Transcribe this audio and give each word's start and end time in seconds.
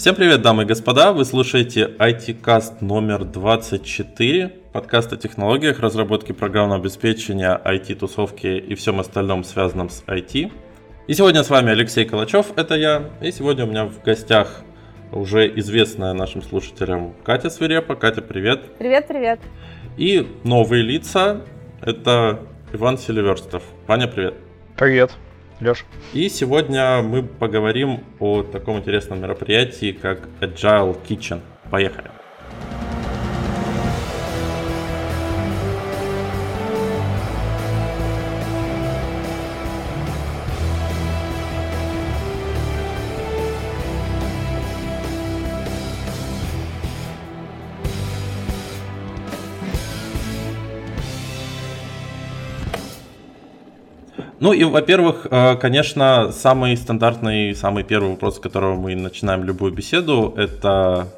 Всем 0.00 0.14
привет, 0.14 0.40
дамы 0.40 0.62
и 0.62 0.64
господа! 0.64 1.12
Вы 1.12 1.26
слушаете 1.26 1.82
IT-каст 1.98 2.80
номер 2.80 3.22
24, 3.22 4.50
подкаст 4.72 5.12
о 5.12 5.18
технологиях, 5.18 5.80
разработке 5.80 6.32
программного 6.32 6.80
обеспечения, 6.80 7.60
IT-тусовки 7.62 8.46
и 8.46 8.74
всем 8.76 8.98
остальном, 8.98 9.44
связанном 9.44 9.90
с 9.90 10.02
IT. 10.06 10.50
И 11.06 11.12
сегодня 11.12 11.42
с 11.42 11.50
вами 11.50 11.72
Алексей 11.72 12.06
Калачев, 12.06 12.46
это 12.56 12.76
я, 12.76 13.10
и 13.20 13.30
сегодня 13.30 13.66
у 13.66 13.68
меня 13.68 13.84
в 13.84 14.02
гостях 14.02 14.62
уже 15.12 15.46
известная 15.58 16.14
нашим 16.14 16.40
слушателям 16.40 17.12
Катя 17.22 17.50
Свирепа. 17.50 17.94
Катя, 17.94 18.22
привет! 18.22 18.78
Привет, 18.78 19.06
привет! 19.06 19.40
И 19.98 20.26
новые 20.44 20.82
лица, 20.82 21.42
это 21.82 22.40
Иван 22.72 22.96
Селиверстов. 22.96 23.62
Ваня, 23.86 24.08
привет! 24.08 24.32
Привет! 24.78 25.10
Леш. 25.60 25.84
И 26.12 26.28
сегодня 26.28 27.02
мы 27.02 27.22
поговорим 27.22 28.04
о 28.18 28.42
таком 28.42 28.78
интересном 28.78 29.20
мероприятии, 29.20 29.92
как 29.92 30.28
Agile 30.40 30.96
Kitchen. 31.08 31.40
Поехали. 31.70 32.10
Ну 54.40 54.54
и, 54.54 54.64
во-первых, 54.64 55.26
э, 55.30 55.56
конечно, 55.56 56.32
самый 56.32 56.74
стандартный, 56.74 57.54
самый 57.54 57.84
первый 57.84 58.12
вопрос, 58.12 58.36
с 58.36 58.38
которого 58.40 58.74
мы 58.74 58.96
начинаем 58.96 59.44
любую 59.44 59.70
беседу, 59.70 60.34
это 60.34 61.08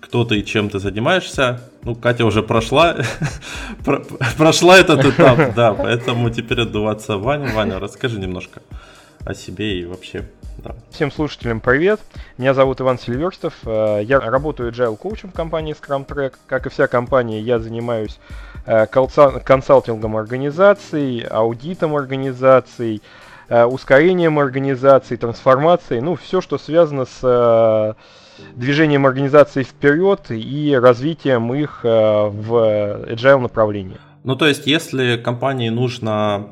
кто 0.00 0.24
ты 0.24 0.38
и 0.38 0.44
чем 0.44 0.70
ты 0.70 0.78
занимаешься. 0.78 1.60
Ну, 1.82 1.94
Катя 1.94 2.24
уже 2.24 2.42
прошла, 2.42 2.96
прошла 4.38 4.78
этот 4.78 5.04
этап, 5.04 5.54
да, 5.54 5.74
поэтому 5.74 6.30
теперь 6.30 6.62
отдуваться 6.62 7.18
Ваня. 7.18 7.52
Ваня, 7.54 7.78
расскажи 7.78 8.18
немножко 8.18 8.62
о 9.20 9.34
себе 9.34 9.80
и 9.80 9.84
вообще. 9.84 10.26
Да. 10.56 10.74
Всем 10.90 11.12
слушателям 11.12 11.60
привет. 11.60 12.00
Меня 12.38 12.54
зовут 12.54 12.80
Иван 12.80 12.98
Сильверстов. 12.98 13.52
Э, 13.66 14.00
я 14.02 14.18
работаю 14.18 14.72
agile 14.72 14.96
коучем 14.96 15.28
в 15.28 15.34
компании 15.34 15.76
Scrum 15.78 16.06
Track. 16.06 16.32
Как 16.46 16.64
и 16.64 16.70
вся 16.70 16.86
компания, 16.86 17.40
я 17.40 17.58
занимаюсь 17.58 18.18
консалтингом 18.66 20.16
организаций, 20.16 21.20
аудитом 21.30 21.94
организаций, 21.94 23.00
э, 23.48 23.64
ускорением 23.64 24.38
организаций, 24.38 25.16
трансформацией, 25.16 26.00
ну, 26.00 26.16
все, 26.16 26.40
что 26.40 26.58
связано 26.58 27.04
с 27.04 27.20
э, 27.22 27.94
движением 28.54 29.06
организации 29.06 29.62
вперед 29.62 30.30
и 30.30 30.76
развитием 30.80 31.54
их 31.54 31.80
в 31.82 33.06
agile 33.08 33.38
направлении. 33.38 33.98
Ну, 34.24 34.34
то 34.34 34.46
есть, 34.46 34.66
если 34.66 35.16
компании 35.16 35.68
нужно 35.68 36.48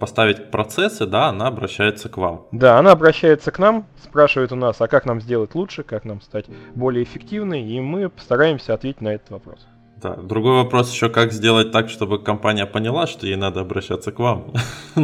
поставить 0.00 0.50
процессы, 0.50 1.06
да, 1.06 1.28
она 1.28 1.46
обращается 1.46 2.08
к 2.08 2.16
вам. 2.16 2.46
Да, 2.50 2.80
она 2.80 2.90
обращается 2.90 3.52
к 3.52 3.58
нам, 3.60 3.86
спрашивает 4.02 4.50
у 4.50 4.56
нас, 4.56 4.80
а 4.80 4.88
как 4.88 5.06
нам 5.06 5.20
сделать 5.20 5.54
лучше, 5.54 5.84
как 5.84 6.04
нам 6.04 6.20
стать 6.20 6.46
более 6.74 7.04
эффективной, 7.04 7.62
и 7.62 7.80
мы 7.80 8.08
постараемся 8.08 8.74
ответить 8.74 9.00
на 9.00 9.10
этот 9.10 9.30
вопрос. 9.30 9.64
Да. 10.02 10.16
Другой 10.16 10.56
вопрос 10.56 10.92
еще, 10.92 11.08
как 11.08 11.32
сделать 11.32 11.70
так, 11.70 11.88
чтобы 11.88 12.18
компания 12.18 12.66
поняла, 12.66 13.06
что 13.06 13.26
ей 13.26 13.36
надо 13.36 13.60
обращаться 13.60 14.10
к 14.10 14.18
вам. 14.18 14.52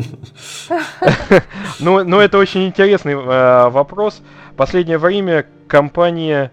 Ну, 1.80 2.02
ну 2.02 2.18
это 2.18 2.38
очень 2.38 2.66
интересный 2.66 3.12
э, 3.12 3.68
вопрос. 3.68 4.20
Последнее 4.56 4.98
время 4.98 5.46
компании 5.68 6.50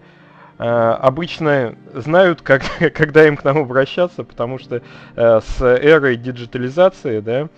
э, 0.58 0.64
обычно 0.64 1.74
знают, 1.94 2.42
как, 2.42 2.62
когда 2.94 3.26
им 3.26 3.36
к 3.36 3.42
нам 3.42 3.58
обращаться, 3.58 4.22
потому 4.22 4.58
что 4.60 4.82
э, 5.16 5.40
с 5.40 5.60
эрой 5.60 6.16
диджитализации, 6.16 7.20
да, 7.20 7.48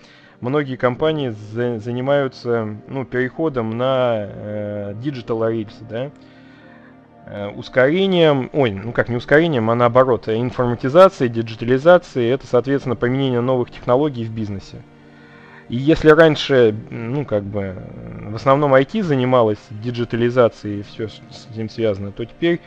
многие 0.41 0.77
компании 0.77 1.29
за, 1.53 1.77
занимаются 1.79 2.77
ну, 2.87 3.05
переходом 3.05 3.77
на 3.77 4.25
э, 4.27 4.93
digital 4.95 5.39
rails, 5.41 5.73
да, 5.87 6.11
ускорением, 7.55 8.49
ой, 8.53 8.71
ну 8.71 8.91
как 8.91 9.09
не 9.09 9.15
ускорением, 9.15 9.69
а 9.69 9.75
наоборот, 9.75 10.27
э, 10.27 10.39
информатизацией, 10.39 11.29
диджитализацией, 11.29 12.31
это, 12.31 12.47
соответственно, 12.47 12.95
применение 12.95 13.41
новых 13.41 13.69
технологий 13.69 14.25
в 14.25 14.31
бизнесе. 14.31 14.77
И 15.69 15.75
если 15.75 16.09
раньше, 16.09 16.75
ну 16.89 17.25
как 17.25 17.43
бы, 17.43 17.75
в 18.31 18.35
основном 18.35 18.73
IT 18.73 19.03
занималась 19.03 19.59
диджитализацией 19.69 20.79
и 20.79 20.83
все 20.83 21.09
с 21.09 21.47
этим 21.53 21.69
связано, 21.69 22.11
то 22.11 22.25
теперь 22.25 22.59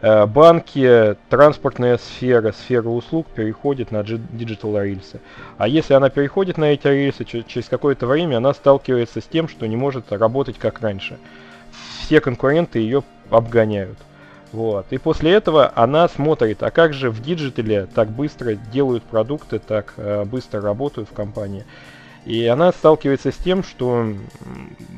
э, 0.00 0.24
банки, 0.24 1.16
транспортная 1.28 1.98
сфера, 1.98 2.52
сфера 2.52 2.88
услуг 2.88 3.26
переходит 3.26 3.90
на 3.90 4.02
digital 4.02 4.80
рельсы. 4.80 5.20
А 5.58 5.68
если 5.68 5.92
она 5.92 6.08
переходит 6.08 6.56
на 6.56 6.72
эти 6.72 6.86
рельсы, 6.88 7.24
через 7.24 7.68
какое-то 7.68 8.06
время 8.06 8.38
она 8.38 8.54
сталкивается 8.54 9.20
с 9.20 9.24
тем, 9.24 9.48
что 9.48 9.66
не 9.66 9.76
может 9.76 10.10
работать 10.10 10.58
как 10.58 10.80
раньше. 10.80 11.18
Все 12.06 12.20
конкуренты 12.20 12.78
ее 12.78 13.02
обгоняют. 13.30 13.98
Вот. 14.52 14.86
И 14.90 14.98
после 14.98 15.32
этого 15.32 15.72
она 15.74 16.08
смотрит, 16.08 16.62
а 16.62 16.70
как 16.70 16.94
же 16.94 17.10
в 17.10 17.20
digital 17.20 17.78
е 17.78 17.86
так 17.92 18.10
быстро 18.10 18.54
делают 18.54 19.02
продукты, 19.02 19.58
так 19.58 19.94
э, 19.96 20.24
быстро 20.24 20.60
работают 20.60 21.08
в 21.08 21.12
компании. 21.12 21.64
И 22.24 22.46
она 22.46 22.70
сталкивается 22.70 23.32
с 23.32 23.36
тем, 23.36 23.64
что 23.64 24.06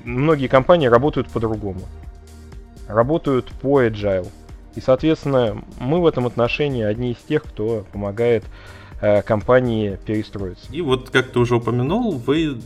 многие 0.05 0.49
компании 0.49 0.87
работают 0.87 1.29
по-другому. 1.29 1.81
Работают 2.89 3.47
по 3.63 3.83
agile. 3.83 4.29
И, 4.75 4.83
соответственно, 4.83 5.65
мы 5.81 6.03
в 6.03 6.07
этом 6.07 6.27
отношении 6.27 6.85
одни 6.85 7.13
из 7.13 7.19
тех, 7.27 7.43
кто 7.43 7.87
помогает 7.91 8.45
э, 9.01 9.23
компании 9.23 9.99
перестроиться. 10.05 10.67
И 10.73 10.83
вот, 10.83 11.09
как 11.09 11.31
ты 11.31 11.39
уже 11.39 11.57
упомянул, 11.57 12.13
вы 12.19 12.61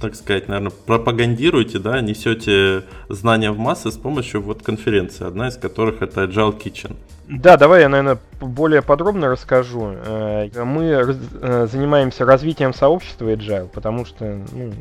так 0.00 0.14
сказать, 0.14 0.48
наверное, 0.48 0.72
пропагандируете, 0.86 1.78
да, 1.78 2.00
несете 2.00 2.84
знания 3.08 3.50
в 3.50 3.58
массы 3.58 3.90
с 3.90 3.96
помощью 3.96 4.40
вот 4.40 4.62
конференции, 4.62 5.26
одна 5.26 5.48
из 5.48 5.56
которых 5.56 6.02
это 6.02 6.24
Agile 6.24 6.58
Kitchen. 6.58 6.96
Да, 7.28 7.56
давай 7.56 7.82
я, 7.82 7.88
наверное, 7.88 8.18
более 8.40 8.82
подробно 8.82 9.28
расскажу. 9.28 9.92
Э, 10.04 10.48
мы 10.64 10.84
э, 10.84 11.66
занимаемся 11.70 12.24
развитием 12.24 12.74
сообщества 12.74 13.28
Agile, 13.30 13.68
потому 13.68 14.04
что 14.04 14.40
ну, 14.52 14.72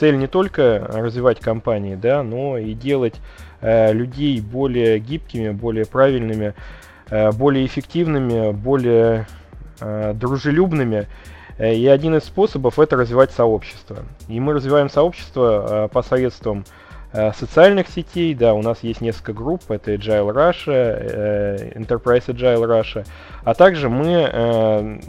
цель 0.00 0.18
не 0.18 0.26
только 0.26 0.84
развивать 0.92 1.38
компании, 1.38 1.94
да, 1.94 2.22
но 2.22 2.58
и 2.58 2.72
делать 2.72 3.14
э, 3.60 3.92
людей 3.92 4.40
более 4.40 4.98
гибкими, 4.98 5.50
более 5.50 5.86
правильными, 5.86 6.54
более 7.10 7.64
эффективными, 7.64 8.52
более 8.52 9.26
дружелюбными 9.80 11.06
и 11.58 11.86
один 11.86 12.16
из 12.16 12.24
способов 12.24 12.78
это 12.78 12.96
развивать 12.96 13.32
сообщество. 13.32 14.04
И 14.28 14.38
мы 14.38 14.52
развиваем 14.54 14.88
сообщество 14.88 15.86
э, 15.86 15.88
посредством 15.88 16.64
э, 17.12 17.32
социальных 17.32 17.88
сетей, 17.88 18.34
да, 18.34 18.54
у 18.54 18.62
нас 18.62 18.82
есть 18.82 19.00
несколько 19.00 19.32
групп, 19.32 19.70
это 19.70 19.94
Agile 19.94 20.32
Russia, 20.32 21.74
Enterprise 21.74 22.26
Agile 22.26 22.64
Russia, 22.64 23.06
а 23.44 23.54
также 23.54 23.88
мы 23.88 25.00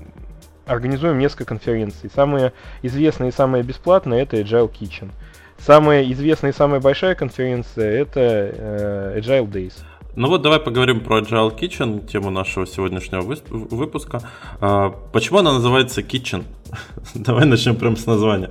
организуем 0.65 1.17
несколько 1.17 1.45
конференций. 1.45 2.11
Самые 2.13 2.53
известные 2.83 3.29
и 3.29 3.33
самые 3.33 3.63
бесплатные 3.63 4.21
это 4.21 4.37
Agile 4.37 4.71
Kitchen. 4.71 5.09
Самая 5.57 6.03
известная 6.11 6.51
и 6.51 6.53
самая 6.53 6.79
большая 6.79 7.15
конференция 7.15 8.01
это 8.01 9.13
Agile 9.17 9.49
Days. 9.49 9.73
Ну 10.15 10.27
вот 10.27 10.41
давай 10.41 10.59
поговорим 10.59 11.01
про 11.01 11.19
Agile 11.19 11.57
Kitchen, 11.57 12.05
тему 12.07 12.29
нашего 12.31 12.65
сегодняшнего 12.65 13.21
выпуска. 13.21 14.21
А, 14.59 14.89
почему 15.13 15.39
она 15.39 15.53
называется 15.53 16.01
Kitchen? 16.01 16.45
давай 17.13 17.45
начнем 17.45 17.75
прямо 17.75 17.95
с 17.95 18.05
названия. 18.05 18.49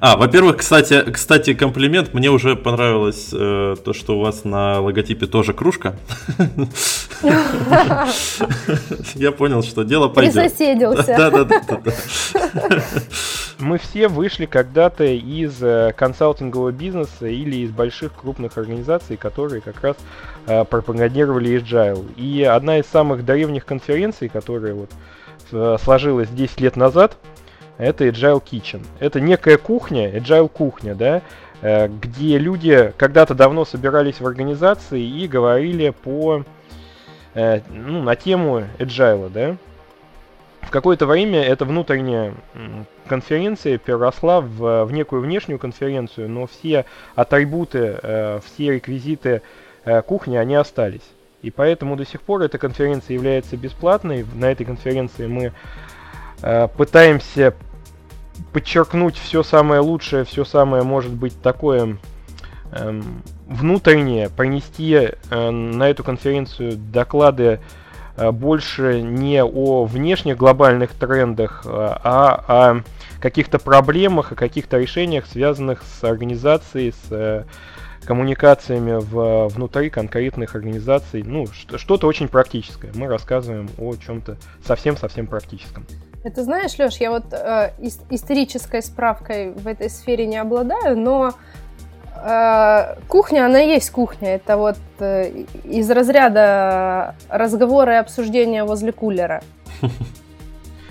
А, 0.00 0.16
во-первых, 0.16 0.58
кстати, 0.58 1.02
кстати, 1.10 1.52
комплимент. 1.52 2.14
Мне 2.14 2.30
уже 2.30 2.54
понравилось 2.54 3.30
э, 3.32 3.74
то, 3.84 3.92
что 3.92 4.18
у 4.18 4.20
вас 4.20 4.44
на 4.44 4.80
логотипе 4.80 5.26
тоже 5.26 5.52
кружка. 5.52 5.96
Я 9.14 9.32
понял, 9.32 9.62
что 9.62 9.82
дело 9.82 10.08
пойдет. 10.08 10.34
Присоседился. 10.34 11.14
Да, 11.16 11.30
да, 11.30 11.44
да. 11.44 11.80
Мы 13.58 13.78
все 13.78 14.08
вышли 14.08 14.46
когда-то 14.46 15.04
из 15.04 15.60
э, 15.60 15.92
консалтингового 15.96 16.70
бизнеса 16.70 17.26
или 17.26 17.56
из 17.56 17.70
больших 17.70 18.14
крупных 18.14 18.56
организаций, 18.56 19.16
которые 19.16 19.60
как 19.60 19.82
раз 19.82 19.96
пропагандировали 20.64 21.60
Agile. 21.60 22.14
И 22.16 22.42
одна 22.42 22.78
из 22.78 22.86
самых 22.86 23.24
древних 23.24 23.64
конференций, 23.64 24.28
которая 24.28 24.74
вот 24.74 24.90
э, 25.52 25.76
сложилась 25.82 26.28
10 26.28 26.60
лет 26.60 26.76
назад, 26.76 27.16
это 27.78 28.06
Agile 28.06 28.42
Kitchen. 28.42 28.84
Это 28.98 29.20
некая 29.20 29.56
кухня, 29.56 30.10
Agile 30.10 30.48
кухня, 30.48 30.94
да, 30.94 31.22
э, 31.62 31.88
где 31.88 32.38
люди 32.38 32.92
когда-то 32.96 33.34
давно 33.34 33.64
собирались 33.64 34.20
в 34.20 34.26
организации 34.26 35.02
и 35.02 35.26
говорили 35.26 35.90
по, 35.90 36.44
э, 37.34 37.60
ну, 37.68 38.02
на 38.02 38.16
тему 38.16 38.64
Agile, 38.78 39.30
да. 39.30 39.56
В 40.62 40.70
какое-то 40.70 41.06
время 41.06 41.42
эта 41.42 41.64
внутренняя 41.64 42.34
конференция 43.06 43.78
переросла 43.78 44.42
в, 44.42 44.84
в 44.84 44.92
некую 44.92 45.22
внешнюю 45.22 45.58
конференцию, 45.58 46.28
но 46.28 46.46
все 46.46 46.84
атрибуты, 47.14 47.98
э, 48.02 48.40
все 48.44 48.74
реквизиты 48.74 49.30
э, 49.30 49.40
кухни, 49.84 50.36
они 50.36 50.54
остались. 50.54 51.08
И 51.42 51.50
поэтому 51.50 51.96
до 51.96 52.04
сих 52.04 52.20
пор 52.20 52.42
эта 52.42 52.58
конференция 52.58 53.14
является 53.14 53.56
бесплатной. 53.56 54.26
На 54.34 54.46
этой 54.52 54.64
конференции 54.64 55.26
мы 55.26 55.52
э, 56.42 56.68
пытаемся 56.76 57.54
подчеркнуть 58.52 59.16
все 59.16 59.42
самое 59.42 59.80
лучшее, 59.80 60.24
все 60.24 60.44
самое, 60.44 60.82
может 60.82 61.12
быть, 61.12 61.40
такое 61.40 61.96
э, 62.72 63.02
внутреннее, 63.46 64.28
пронести 64.28 64.92
э, 65.30 65.50
на 65.50 65.88
эту 65.88 66.04
конференцию 66.04 66.76
доклады 66.76 67.60
э, 68.16 68.30
больше 68.32 69.00
не 69.00 69.42
о 69.42 69.84
внешних 69.84 70.36
глобальных 70.36 70.90
трендах, 70.90 71.62
э, 71.64 71.68
а 71.70 72.44
о 72.48 73.20
каких-то 73.20 73.58
проблемах, 73.58 74.32
о 74.32 74.34
каких-то 74.34 74.78
решениях, 74.78 75.24
связанных 75.26 75.82
с 75.82 76.04
организацией, 76.04 76.92
с 76.92 77.06
э, 77.10 77.44
коммуникациями 78.04 78.98
в, 78.98 79.48
внутри 79.48 79.90
конкретных 79.90 80.54
организаций. 80.54 81.22
Ну, 81.22 81.46
что-то 81.46 82.06
очень 82.06 82.28
практическое. 82.28 82.90
Мы 82.94 83.06
рассказываем 83.06 83.68
о 83.78 83.94
чем-то 83.94 84.36
совсем-совсем 84.64 85.26
практическом. 85.26 85.86
Это 86.22 86.44
знаешь, 86.44 86.78
Леш, 86.78 86.96
я 86.98 87.10
вот 87.10 87.32
э, 87.32 87.72
исторической 88.10 88.82
справкой 88.82 89.52
в 89.52 89.66
этой 89.66 89.88
сфере 89.88 90.26
не 90.26 90.36
обладаю, 90.36 90.98
но 90.98 91.32
э, 92.14 92.96
кухня, 93.08 93.46
она 93.46 93.60
есть 93.60 93.90
кухня. 93.90 94.34
Это 94.34 94.58
вот 94.58 94.76
э, 94.98 95.44
из 95.64 95.90
разряда 95.90 97.14
разговоры 97.30 97.94
и 97.94 97.96
обсуждения 97.96 98.64
возле 98.64 98.92
кулера. 98.92 99.42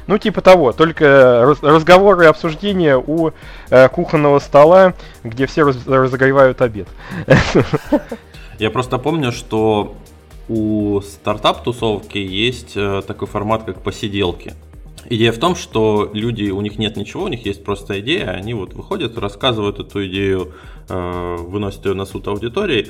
Ну, 0.10 0.18
типа 0.18 0.42
того, 0.42 0.72
только 0.72 1.44
раз 1.46 1.62
разговоры 1.62 2.24
и 2.24 2.28
обсуждения 2.28 2.98
у 2.98 3.30
э, 3.70 3.90
кухонного 3.90 4.40
стола, 4.40 4.96
где 5.24 5.46
все 5.46 5.64
раз 5.64 5.86
разогревают 5.86 6.64
обед. 6.64 6.88
Я 8.60 8.72
просто 8.72 8.98
помню, 8.98 9.32
что 9.32 9.94
у 10.48 11.00
стартап-тусовки 11.02 12.18
есть 12.18 12.72
э, 12.76 13.04
такой 13.06 13.28
формат, 13.28 13.66
как 13.66 13.84
посиделки. 13.84 14.56
Идея 15.12 15.32
в 15.32 15.38
том, 15.38 15.56
что 15.56 16.10
люди, 16.12 16.50
у 16.50 16.62
них 16.62 16.80
нет 16.80 16.98
ничего, 16.98 17.26
у 17.26 17.28
них 17.28 17.46
есть 17.46 17.64
просто 17.64 18.00
идея, 18.00 18.32
они 18.32 18.56
вот 18.56 18.74
выходят, 18.74 19.16
рассказывают 19.16 19.80
эту 19.80 20.08
идею, 20.08 20.54
э, 20.90 21.36
выносят 21.38 21.86
ее 21.86 21.94
на 21.94 22.06
суд 22.06 22.28
аудитории, 22.28 22.88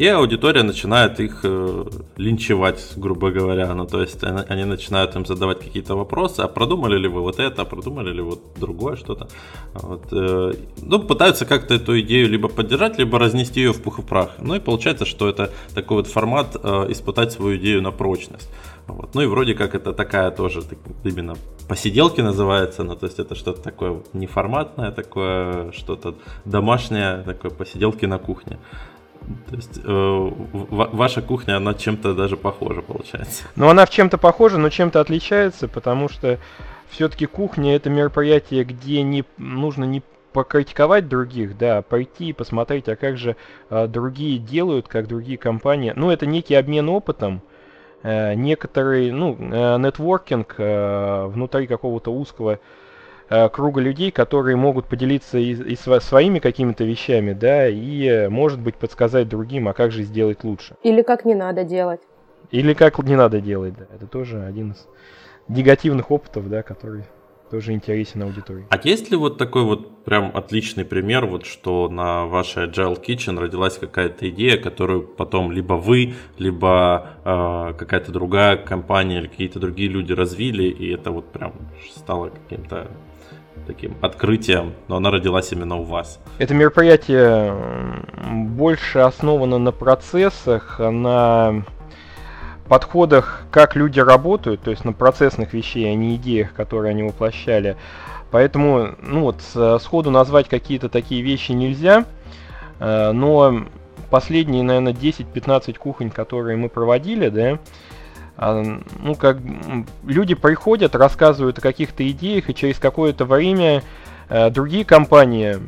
и 0.00 0.06
аудитория 0.06 0.62
начинает 0.62 1.20
их 1.20 1.40
э, 1.42 1.84
линчевать, 2.16 2.92
грубо 2.96 3.30
говоря. 3.30 3.74
Ну, 3.74 3.84
то 3.84 4.00
есть 4.00 4.24
они, 4.24 4.40
они 4.48 4.64
начинают 4.64 5.14
им 5.14 5.26
задавать 5.26 5.58
какие-то 5.58 5.94
вопросы, 5.94 6.40
а 6.40 6.48
продумали 6.48 6.96
ли 6.96 7.06
вы 7.06 7.20
вот 7.20 7.38
это, 7.38 7.62
а 7.62 7.64
продумали 7.66 8.10
ли 8.10 8.22
вот 8.22 8.40
другое 8.56 8.96
что-то. 8.96 9.28
Вот, 9.74 10.04
э, 10.12 10.52
ну, 10.80 11.00
пытаются 11.00 11.44
как-то 11.44 11.74
эту 11.74 12.00
идею 12.00 12.30
либо 12.30 12.48
поддержать, 12.48 12.98
либо 12.98 13.18
разнести 13.18 13.60
ее 13.60 13.72
в 13.72 13.82
пух 13.82 13.98
и 13.98 14.02
прах. 14.02 14.30
Ну 14.38 14.54
и 14.54 14.58
получается, 14.58 15.04
что 15.04 15.28
это 15.28 15.50
такой 15.74 15.98
вот 15.98 16.06
формат 16.06 16.56
э, 16.56 16.86
испытать 16.88 17.32
свою 17.32 17.58
идею 17.58 17.82
на 17.82 17.90
прочность. 17.90 18.48
Вот. 18.86 19.14
Ну 19.14 19.20
и 19.20 19.26
вроде 19.26 19.54
как 19.54 19.74
это 19.74 19.92
такая 19.92 20.30
тоже 20.30 20.62
так, 20.62 20.78
именно 21.04 21.36
посиделки 21.68 22.22
называется, 22.22 22.84
ну 22.84 22.96
то 22.96 23.06
есть 23.06 23.18
это 23.18 23.34
что-то 23.34 23.62
такое 23.62 24.02
неформатное, 24.14 24.90
такое 24.90 25.72
что-то 25.72 26.14
домашнее, 26.44 27.22
такое 27.24 27.50
посиделки 27.50 28.06
на 28.06 28.18
кухне. 28.18 28.58
То 29.48 29.56
есть 29.56 29.80
э, 29.82 30.30
ваша 30.52 31.22
кухня, 31.22 31.56
она 31.56 31.74
чем-то 31.74 32.14
даже 32.14 32.36
похожа, 32.36 32.82
получается. 32.82 33.44
Ну, 33.56 33.68
она 33.68 33.86
в 33.86 33.90
чем-то 33.90 34.18
похожа, 34.18 34.58
но 34.58 34.68
чем-то 34.68 35.00
отличается, 35.00 35.68
потому 35.68 36.08
что 36.08 36.38
все-таки 36.90 37.26
кухня 37.26 37.76
это 37.76 37.90
мероприятие, 37.90 38.64
где 38.64 39.02
не 39.02 39.24
нужно 39.38 39.84
не 39.84 40.02
покритиковать 40.32 41.08
других, 41.08 41.58
да, 41.58 41.78
а 41.78 41.82
пойти 41.82 42.28
и 42.28 42.32
посмотреть, 42.32 42.88
а 42.88 42.96
как 42.96 43.16
же 43.16 43.36
э, 43.68 43.86
другие 43.86 44.38
делают, 44.38 44.88
как 44.88 45.08
другие 45.08 45.38
компании. 45.38 45.92
Ну, 45.94 46.10
это 46.10 46.26
некий 46.26 46.54
обмен 46.54 46.88
опытом, 46.88 47.42
э, 48.02 48.34
некоторый, 48.34 49.10
ну, 49.10 49.36
э, 49.38 49.78
нетворкинг 49.78 50.54
э, 50.58 51.26
внутри 51.26 51.66
какого-то 51.66 52.12
узкого 52.12 52.60
круга 53.52 53.80
людей, 53.80 54.10
которые 54.10 54.56
могут 54.56 54.86
поделиться 54.86 55.38
и, 55.38 55.52
и 55.52 55.76
своими 55.76 56.40
какими-то 56.40 56.84
вещами, 56.84 57.32
да, 57.32 57.68
и, 57.68 58.04
э, 58.06 58.28
может 58.28 58.60
быть, 58.60 58.74
подсказать 58.74 59.28
другим, 59.28 59.68
а 59.68 59.72
как 59.72 59.92
же 59.92 60.02
сделать 60.02 60.42
лучше. 60.42 60.74
Или 60.82 61.02
как 61.02 61.24
не 61.24 61.34
надо 61.34 61.64
делать. 61.64 62.00
Или 62.50 62.74
как 62.74 62.98
не 62.98 63.16
надо 63.16 63.40
делать, 63.40 63.74
да. 63.78 63.86
Это 63.94 64.06
тоже 64.06 64.42
один 64.42 64.72
из 64.72 64.88
негативных 65.46 66.10
опытов, 66.10 66.48
да, 66.48 66.62
который 66.62 67.04
тоже 67.50 67.72
интересен 67.72 68.22
аудитории. 68.22 68.66
А 68.70 68.78
есть 68.82 69.10
ли 69.10 69.16
вот 69.16 69.36
такой 69.36 69.64
вот 69.64 70.04
прям 70.04 70.30
отличный 70.34 70.84
пример, 70.84 71.26
вот 71.26 71.44
что 71.44 71.88
на 71.88 72.26
вашей 72.26 72.66
Agile 72.66 73.00
Kitchen 73.04 73.38
родилась 73.38 73.76
какая-то 73.76 74.28
идея, 74.30 74.56
которую 74.56 75.02
потом 75.02 75.50
либо 75.50 75.74
вы, 75.74 76.14
либо 76.38 77.08
э, 77.24 77.74
какая-то 77.76 78.12
другая 78.12 78.56
компания 78.56 79.18
или 79.18 79.26
какие-то 79.26 79.58
другие 79.58 79.88
люди 79.88 80.12
развили, 80.12 80.64
и 80.64 80.92
это 80.92 81.10
вот 81.10 81.26
прям 81.32 81.52
стало 81.94 82.30
каким-то 82.30 82.88
таким 83.70 83.96
открытием, 84.00 84.74
но 84.88 84.96
она 84.96 85.10
родилась 85.10 85.52
именно 85.52 85.76
у 85.76 85.84
вас. 85.84 86.18
Это 86.38 86.54
мероприятие 86.54 87.54
больше 88.32 88.98
основано 88.98 89.58
на 89.58 89.70
процессах, 89.70 90.80
на 90.80 91.62
подходах, 92.68 93.44
как 93.50 93.76
люди 93.76 94.00
работают, 94.00 94.62
то 94.62 94.70
есть 94.70 94.84
на 94.84 94.92
процессных 94.92 95.54
вещей, 95.54 95.90
а 95.90 95.94
не 95.94 96.16
идеях, 96.16 96.52
которые 96.52 96.90
они 96.90 97.04
воплощали. 97.04 97.76
Поэтому, 98.32 98.94
ну 99.02 99.22
вот, 99.22 99.40
сходу 99.82 100.10
назвать 100.10 100.48
какие-то 100.48 100.88
такие 100.88 101.22
вещи 101.22 101.52
нельзя, 101.52 102.04
э, 102.78 103.12
но 103.12 103.64
последние, 104.08 104.62
наверное, 104.62 104.92
10-15 104.92 105.78
кухонь, 105.78 106.10
которые 106.10 106.56
мы 106.56 106.68
проводили, 106.68 107.28
да, 107.28 107.58
ну, 108.40 109.14
как 109.16 109.38
люди 110.04 110.34
приходят, 110.34 110.94
рассказывают 110.94 111.58
о 111.58 111.60
каких-то 111.60 112.08
идеях, 112.10 112.48
и 112.48 112.54
через 112.54 112.78
какое-то 112.78 113.26
время 113.26 113.82
э, 114.30 114.50
другие 114.50 114.86
компании 114.86 115.58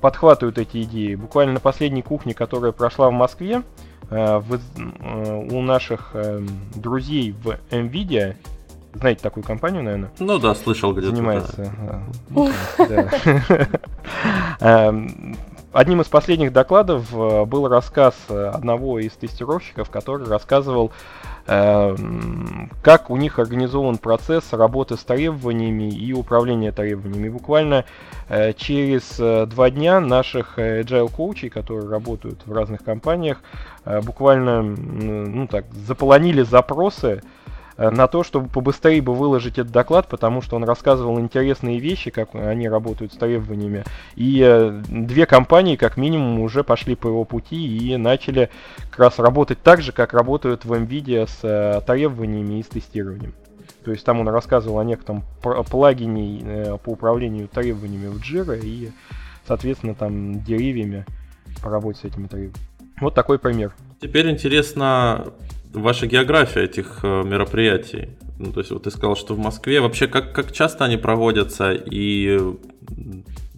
подхватывают 0.00 0.56
эти 0.56 0.82
идеи. 0.84 1.16
Буквально 1.16 1.54
на 1.54 1.60
последней 1.60 2.02
кухне, 2.02 2.32
которая 2.32 2.70
прошла 2.70 3.10
в 3.10 3.12
Москве, 3.12 3.62
э, 4.08 4.38
в, 4.38 4.54
э, 4.54 5.48
у 5.50 5.62
наших 5.62 6.14
друзей 6.76 7.34
в 7.42 7.58
NVIDIA, 7.70 8.36
знаете 8.94 9.22
такую 9.22 9.42
компанию, 9.42 9.82
наверное? 9.82 10.10
Ну 10.20 10.38
да, 10.38 10.54
слышал 10.54 10.92
где-то. 10.92 11.16
Занимается. 11.16 11.72
Эм, 14.60 15.36
одним 15.72 16.00
из 16.00 16.06
последних 16.08 16.52
докладов 16.52 17.10
был 17.12 17.68
рассказ 17.68 18.14
одного 18.28 18.98
из 18.98 19.12
тестировщиков, 19.12 19.90
который 19.90 20.26
рассказывал 20.26 20.92
Эм, 21.44 22.70
как 22.82 23.10
у 23.10 23.16
них 23.16 23.40
организован 23.40 23.98
процесс 23.98 24.52
работы 24.52 24.96
с 24.96 25.02
требованиями 25.02 25.90
и 25.90 26.12
управления 26.12 26.70
требованиями. 26.70 27.30
Буквально 27.30 27.84
э, 28.28 28.52
через 28.52 29.18
э, 29.18 29.46
два 29.46 29.70
дня 29.70 29.98
наших 29.98 30.60
э, 30.60 30.82
agile 30.82 31.10
коучей, 31.10 31.48
которые 31.48 31.88
работают 31.88 32.46
в 32.46 32.52
разных 32.52 32.84
компаниях, 32.84 33.40
буквально 34.04 34.62
ну, 34.62 35.48
так, 35.48 35.64
заполонили 35.72 36.42
запросы 36.42 37.22
Э, 37.24 37.41
на 37.76 38.06
то, 38.06 38.22
чтобы 38.22 38.48
побыстрее 38.48 39.00
бы 39.00 39.14
выложить 39.14 39.58
этот 39.58 39.72
доклад, 39.72 40.08
потому 40.08 40.42
что 40.42 40.56
он 40.56 40.64
рассказывал 40.64 41.18
интересные 41.18 41.78
вещи, 41.78 42.10
как 42.10 42.34
они 42.34 42.68
работают 42.68 43.12
с 43.12 43.16
требованиями. 43.16 43.84
И 44.14 44.42
э, 44.44 44.82
две 44.88 45.26
компании, 45.26 45.76
как 45.76 45.96
минимум, 45.96 46.40
уже 46.40 46.64
пошли 46.64 46.94
по 46.94 47.08
его 47.08 47.24
пути 47.24 47.56
и 47.56 47.96
начали 47.96 48.50
как 48.90 48.98
раз 48.98 49.18
работать 49.18 49.62
так 49.62 49.80
же, 49.80 49.92
как 49.92 50.12
работают 50.12 50.64
в 50.64 50.72
NVIDIA 50.72 51.26
с 51.26 51.38
э, 51.42 51.80
требованиями 51.86 52.60
и 52.60 52.62
с 52.62 52.66
тестированием. 52.66 53.34
То 53.84 53.90
есть 53.90 54.04
там 54.04 54.20
он 54.20 54.28
рассказывал 54.28 54.78
о 54.78 54.84
некотором 54.84 55.24
плагине 55.42 56.76
по 56.84 56.90
управлению 56.90 57.48
требованиями 57.48 58.06
в 58.06 58.20
Jira 58.20 58.60
и, 58.62 58.92
соответственно, 59.46 59.94
там 59.94 60.40
деревьями 60.44 61.04
по 61.62 61.70
работе 61.70 61.98
с 62.00 62.04
этими 62.04 62.28
требованиями. 62.28 62.54
Вот 63.00 63.14
такой 63.14 63.40
пример. 63.40 63.74
Теперь 64.00 64.30
интересно, 64.30 65.32
ваша 65.72 66.06
география 66.06 66.64
этих 66.64 67.00
э, 67.02 67.22
мероприятий? 67.24 68.10
Ну, 68.38 68.52
то 68.52 68.60
есть 68.60 68.70
вот 68.70 68.84
ты 68.84 68.90
сказал, 68.90 69.16
что 69.16 69.34
в 69.34 69.38
Москве. 69.38 69.80
Вообще, 69.80 70.06
как, 70.06 70.32
как 70.32 70.52
часто 70.52 70.84
они 70.84 70.96
проводятся 70.96 71.72
и 71.72 72.38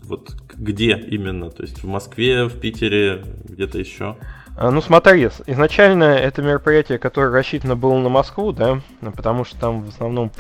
вот 0.05 0.35
где 0.55 0.97
именно? 0.97 1.51
То 1.51 1.63
есть 1.63 1.83
в 1.83 1.87
Москве, 1.87 2.45
в 2.45 2.59
Питере, 2.61 3.25
где-то 3.45 3.79
еще? 3.79 4.17
А, 4.57 4.71
ну 4.71 4.81
смотри, 4.81 5.29
изначально 5.47 6.05
это 6.05 6.43
мероприятие, 6.43 6.99
которое 6.99 7.31
рассчитано 7.31 7.77
было 7.77 7.99
на 7.99 8.09
Москву, 8.09 8.53
да, 8.53 8.81
потому 9.01 9.45
что 9.45 9.59
там 9.59 9.83
в 9.83 9.89
основном 9.89 10.31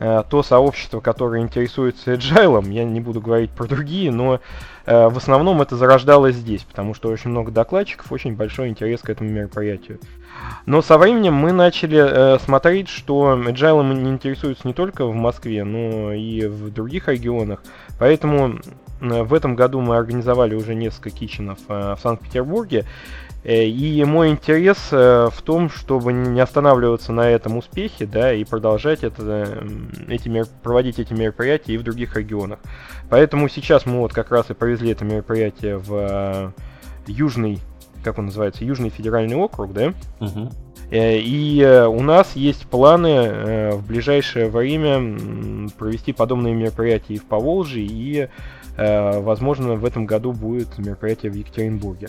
э, 0.00 0.22
то 0.28 0.42
сообщество, 0.42 1.00
которое 1.00 1.42
интересуется 1.42 2.14
agile, 2.14 2.68
я 2.72 2.84
не 2.84 3.00
буду 3.00 3.20
говорить 3.20 3.50
про 3.50 3.66
другие, 3.66 4.10
но 4.10 4.40
в 4.86 5.16
основном 5.16 5.62
это 5.62 5.76
зарождалось 5.76 6.36
здесь, 6.36 6.62
потому 6.62 6.94
что 6.94 7.08
очень 7.08 7.30
много 7.30 7.50
докладчиков, 7.50 8.10
очень 8.10 8.34
большой 8.34 8.68
интерес 8.68 9.00
к 9.00 9.10
этому 9.10 9.30
мероприятию. 9.30 10.00
Но 10.66 10.82
со 10.82 10.98
временем 10.98 11.34
мы 11.34 11.52
начали 11.52 11.98
э, 11.98 12.38
смотреть, 12.40 12.88
что 12.88 13.34
agile 13.34 13.94
не 13.94 14.10
интересуется 14.10 14.66
не 14.66 14.74
только 14.74 15.06
в 15.06 15.14
Москве, 15.14 15.64
но 15.64 16.12
и 16.12 16.46
в 16.46 16.72
других 16.72 17.08
регионах. 17.08 17.62
Поэтому 17.98 18.58
в 19.00 19.34
этом 19.34 19.56
году 19.56 19.80
мы 19.80 19.96
организовали 19.96 20.54
уже 20.54 20.74
несколько 20.74 21.10
киченов 21.10 21.58
в 21.68 21.98
Санкт-Петербурге. 22.00 22.84
И 23.44 24.04
мой 24.06 24.30
интерес 24.30 24.78
в 24.90 25.42
том, 25.42 25.68
чтобы 25.68 26.12
не 26.12 26.40
останавливаться 26.40 27.12
на 27.12 27.28
этом 27.28 27.56
успехе, 27.56 28.06
да, 28.06 28.32
и 28.32 28.44
продолжать 28.44 29.02
это, 29.02 29.64
эти 30.08 30.28
мер... 30.28 30.46
проводить 30.62 31.00
эти 31.00 31.12
мероприятия 31.12 31.74
и 31.74 31.78
в 31.78 31.82
других 31.82 32.16
регионах. 32.16 32.60
Поэтому 33.10 33.48
сейчас 33.48 33.84
мы 33.84 33.98
вот 33.98 34.12
как 34.12 34.30
раз 34.30 34.50
и 34.50 34.54
провезли 34.54 34.90
это 34.92 35.04
мероприятие 35.04 35.78
в 35.78 36.54
Южный, 37.06 37.58
как 38.04 38.18
он 38.18 38.26
называется, 38.26 38.64
Южный 38.64 38.90
федеральный 38.90 39.36
округ, 39.36 39.72
да? 39.72 39.92
Угу. 40.20 40.50
И 40.92 41.62
э, 41.64 41.86
у 41.86 42.02
нас 42.02 42.36
есть 42.36 42.66
планы 42.66 43.08
э, 43.08 43.70
в 43.72 43.86
ближайшее 43.86 44.48
время 44.48 45.68
провести 45.78 46.12
подобные 46.12 46.54
мероприятия 46.54 47.14
и 47.14 47.18
в 47.18 47.24
Поволжье, 47.24 47.82
и, 47.82 48.28
возможно, 48.76 49.74
в 49.74 49.84
этом 49.84 50.06
году 50.06 50.32
будет 50.32 50.78
мероприятие 50.78 51.30
в 51.30 51.34
Екатеринбурге. 51.34 52.08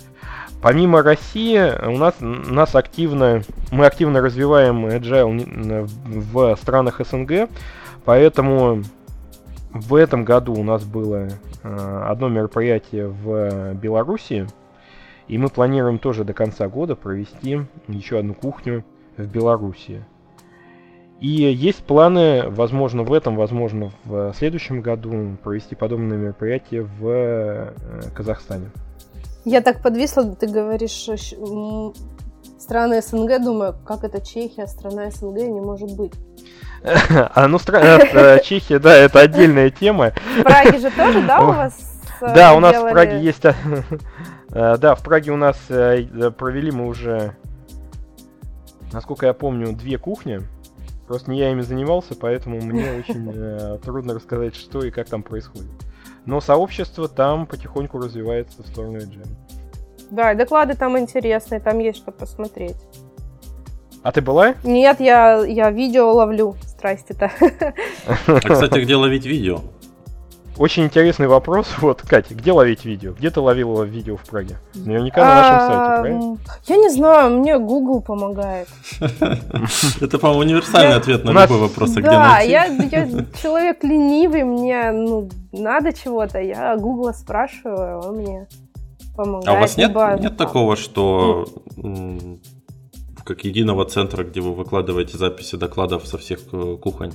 Помимо 0.61 1.01
России, 1.03 1.59
у 1.85 1.97
нас, 1.97 2.15
нас 2.19 2.75
активно, 2.75 3.41
мы 3.71 3.85
активно 3.85 4.21
развиваем 4.21 4.85
agile 4.85 5.87
в 6.05 6.55
странах 6.61 7.01
СНГ, 7.05 7.49
поэтому 8.05 8.81
в 9.71 9.95
этом 9.95 10.23
году 10.23 10.53
у 10.53 10.63
нас 10.63 10.83
было 10.85 11.27
одно 11.63 12.29
мероприятие 12.29 13.07
в 13.07 13.73
Белоруссии– 13.73 14.47
и 15.27 15.37
мы 15.37 15.49
планируем 15.49 15.99
тоже 15.99 16.23
до 16.23 16.33
конца 16.33 16.67
года 16.67 16.95
провести 16.95 17.61
еще 17.87 18.19
одну 18.19 18.33
кухню 18.33 18.83
в 19.17 19.25
Беларуси. 19.25 20.05
И 21.23 21.29
есть 21.29 21.85
планы, 21.85 22.49
возможно, 22.49 23.03
в 23.03 23.13
этом, 23.13 23.37
возможно, 23.37 23.93
в 24.03 24.33
следующем 24.37 24.81
году 24.81 25.37
провести 25.41 25.73
подобные 25.73 26.19
мероприятия 26.19 26.81
в 26.81 27.07
э, 27.07 27.71
Казахстане. 28.13 28.71
Я 29.45 29.61
так 29.61 29.81
подвисла, 29.81 30.35
ты 30.35 30.47
говоришь 30.47 31.07
страны 32.59 33.01
СНГ, 33.01 33.41
думаю, 33.41 33.73
как 33.85 34.03
это 34.03 34.19
Чехия, 34.19 34.67
страна 34.67 35.09
СНГ 35.11 35.37
не 35.37 35.61
может 35.61 35.95
быть. 35.95 36.11
А 37.33 37.47
ну, 37.47 37.57
э, 37.71 38.39
Чехия, 38.43 38.79
да, 38.79 38.93
это 38.93 39.21
отдельная 39.21 39.69
тема. 39.69 40.11
В 40.37 40.43
Праге 40.43 40.77
же 40.77 40.91
тоже, 40.91 41.21
да, 41.25 41.41
у 41.41 41.45
вас? 41.45 42.01
Э, 42.19 42.35
да, 42.35 42.53
у 42.53 42.59
нас 42.59 42.75
в 42.75 42.91
Праге 42.91 43.21
есть 43.21 43.43
Э, 44.51 44.75
да, 44.77 44.95
в 44.95 45.03
Праге 45.03 45.31
у 45.31 45.37
нас 45.37 45.57
э, 45.69 46.01
э, 46.03 46.31
провели 46.31 46.69
мы 46.69 46.87
уже, 46.87 47.33
насколько 48.91 49.25
я 49.25 49.33
помню, 49.33 49.71
две 49.73 49.97
кухни. 49.97 50.41
Просто 51.07 51.31
не 51.31 51.39
я 51.39 51.51
ими 51.51 51.61
занимался, 51.61 52.15
поэтому 52.15 52.61
мне 52.61 52.91
очень 52.93 53.79
трудно 53.81 54.13
рассказать, 54.13 54.55
что 54.55 54.83
и 54.83 54.91
как 54.91 55.09
там 55.09 55.21
происходит. 55.23 55.69
Но 56.25 56.39
сообщество 56.39 57.07
там 57.07 57.45
потихоньку 57.45 57.97
развивается 57.97 58.63
в 58.63 58.67
сторону 58.67 58.99
Agile. 58.99 59.27
Да, 60.09 60.31
и 60.31 60.35
доклады 60.35 60.75
там 60.75 60.97
интересные, 60.97 61.59
там 61.59 61.79
есть 61.79 61.97
что 61.97 62.11
посмотреть. 62.11 62.77
А 64.03 64.11
ты 64.11 64.21
была? 64.21 64.55
Нет, 64.63 64.99
я, 64.99 65.45
я 65.45 65.71
видео 65.71 66.11
ловлю. 66.13 66.55
Страсти-то. 66.65 67.31
А, 68.27 68.39
кстати, 68.39 68.79
где 68.79 68.95
ловить 68.95 69.25
видео? 69.25 69.61
Очень 70.57 70.85
интересный 70.85 71.27
вопрос. 71.27 71.67
Вот, 71.83 72.01
Катя, 72.01 72.35
где 72.35 72.51
ловить 72.51 72.85
видео? 72.85 73.13
Где 73.13 73.29
ты 73.29 73.39
ловила 73.39 73.83
видео 73.83 74.17
в 74.17 74.23
Праге? 74.23 74.57
Наверняка 74.73 75.21
на 75.21 75.35
нашем 75.35 75.59
сайте, 75.59 76.01
правильно? 76.01 76.37
Я 76.65 76.77
не 76.77 76.89
знаю, 76.89 77.39
мне 77.39 77.57
Google 77.59 78.01
помогает. 78.01 78.67
Это, 80.01 80.17
по-моему, 80.17 80.41
универсальный 80.41 80.95
ответ 80.95 81.23
на 81.23 81.31
любой 81.31 81.59
вопрос, 81.59 81.91
где 81.91 82.01
Да, 82.01 82.39
я 82.39 82.67
человек 83.41 83.83
ленивый, 83.83 84.43
мне 84.43 84.91
ну 84.91 85.29
надо 85.51 85.91
чего-то, 85.93 86.39
я 86.39 86.75
Google 86.77 87.13
спрашиваю, 87.13 87.99
он 87.99 88.17
мне 88.17 88.47
помогает. 89.15 89.47
А 89.47 89.53
у 89.53 89.59
вас 89.59 89.77
нет, 89.77 89.95
нет 90.19 90.37
такого, 90.37 90.75
что 90.75 91.45
как 93.23 93.45
единого 93.45 93.85
центра, 93.85 94.23
где 94.23 94.41
вы 94.41 94.53
выкладываете 94.53 95.17
записи 95.17 95.55
докладов 95.55 96.05
со 96.07 96.17
всех 96.17 96.39
э, 96.51 96.77
кухонь? 96.81 97.13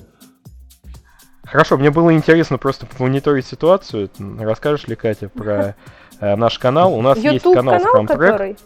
Хорошо, 1.50 1.78
мне 1.78 1.90
было 1.90 2.14
интересно 2.14 2.58
просто 2.58 2.86
мониторить 2.98 3.46
ситуацию. 3.46 4.10
Расскажешь 4.38 4.86
ли, 4.86 4.96
Катя, 4.96 5.28
про 5.28 5.74
э, 6.20 6.36
наш 6.36 6.58
канал? 6.58 6.94
У 6.94 7.02
нас 7.02 7.18
есть 7.18 7.44
канал 7.44 7.76
Scrum 7.76 8.06
Track. 8.06 8.58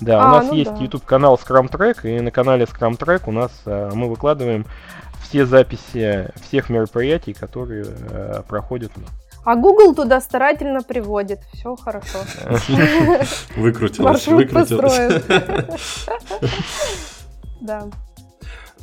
Да, 0.00 0.22
а, 0.22 0.28
у 0.28 0.30
нас 0.30 0.46
ну 0.46 0.54
есть 0.54 0.72
да. 0.72 0.78
YouTube 0.78 1.04
канал 1.04 1.38
Scrum 1.42 1.70
Track, 1.70 2.08
и 2.08 2.20
на 2.20 2.30
канале 2.30 2.64
Scrum 2.64 2.96
Track 2.96 3.24
у 3.26 3.32
нас 3.32 3.52
э, 3.66 3.90
мы 3.92 4.08
выкладываем 4.08 4.64
все 5.22 5.44
записи 5.44 6.28
всех 6.42 6.70
мероприятий, 6.70 7.32
которые 7.32 7.84
э, 7.86 8.42
проходят. 8.48 8.92
А 9.44 9.56
Google 9.56 9.94
туда 9.94 10.20
старательно 10.20 10.82
приводит. 10.82 11.40
Все 11.52 11.74
хорошо. 11.76 12.18
Выкрутилось. 13.56 14.24
Построен. 14.50 15.22
Да. 17.60 17.82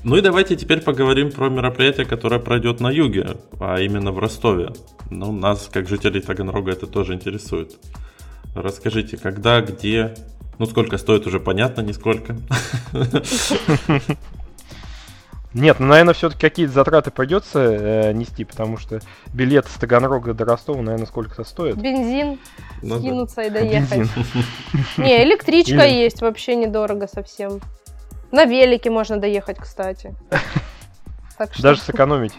Ну 0.07 0.15
и 0.15 0.21
давайте 0.21 0.55
теперь 0.55 0.79
поговорим 0.81 1.33
про 1.33 1.49
мероприятие, 1.49 2.05
которое 2.05 2.39
пройдет 2.39 2.79
на 2.79 2.89
юге, 2.89 3.35
а 3.59 3.77
именно 3.77 4.13
в 4.13 4.19
Ростове. 4.19 4.69
Ну, 5.09 5.33
нас, 5.33 5.69
как 5.69 5.89
жителей 5.89 6.21
Таганрога, 6.21 6.71
это 6.71 6.87
тоже 6.87 7.13
интересует. 7.13 7.77
Расскажите, 8.55 9.17
когда, 9.17 9.59
где, 9.59 10.15
ну 10.59 10.65
сколько 10.65 10.97
стоит, 10.97 11.27
уже 11.27 11.41
понятно, 11.41 11.81
нисколько. 11.81 12.37
Нет, 15.53 15.81
ну, 15.81 15.87
наверное, 15.87 16.13
все-таки 16.13 16.39
какие-то 16.39 16.71
затраты 16.71 17.11
придется 17.11 17.59
э, 17.59 18.13
нести, 18.13 18.45
потому 18.45 18.77
что 18.77 19.01
билет 19.33 19.65
с 19.67 19.73
Таганрога 19.73 20.33
до 20.33 20.45
Ростова, 20.45 20.81
наверное, 20.81 21.07
сколько-то 21.07 21.43
стоит. 21.43 21.75
Бензин, 21.75 22.39
ну, 22.81 22.99
скинуться 22.99 23.35
да. 23.37 23.43
и 23.43 23.49
доехать. 23.49 24.09
Не, 24.97 25.23
электричка 25.23 25.85
Или... 25.85 26.03
есть, 26.03 26.21
вообще 26.21 26.55
недорого 26.55 27.07
совсем. 27.07 27.59
На 28.31 28.45
велике 28.45 28.89
можно 28.89 29.17
доехать, 29.17 29.57
кстати. 29.57 30.15
Так 31.37 31.53
что... 31.53 31.61
Даже 31.61 31.81
сэкономить. 31.81 32.33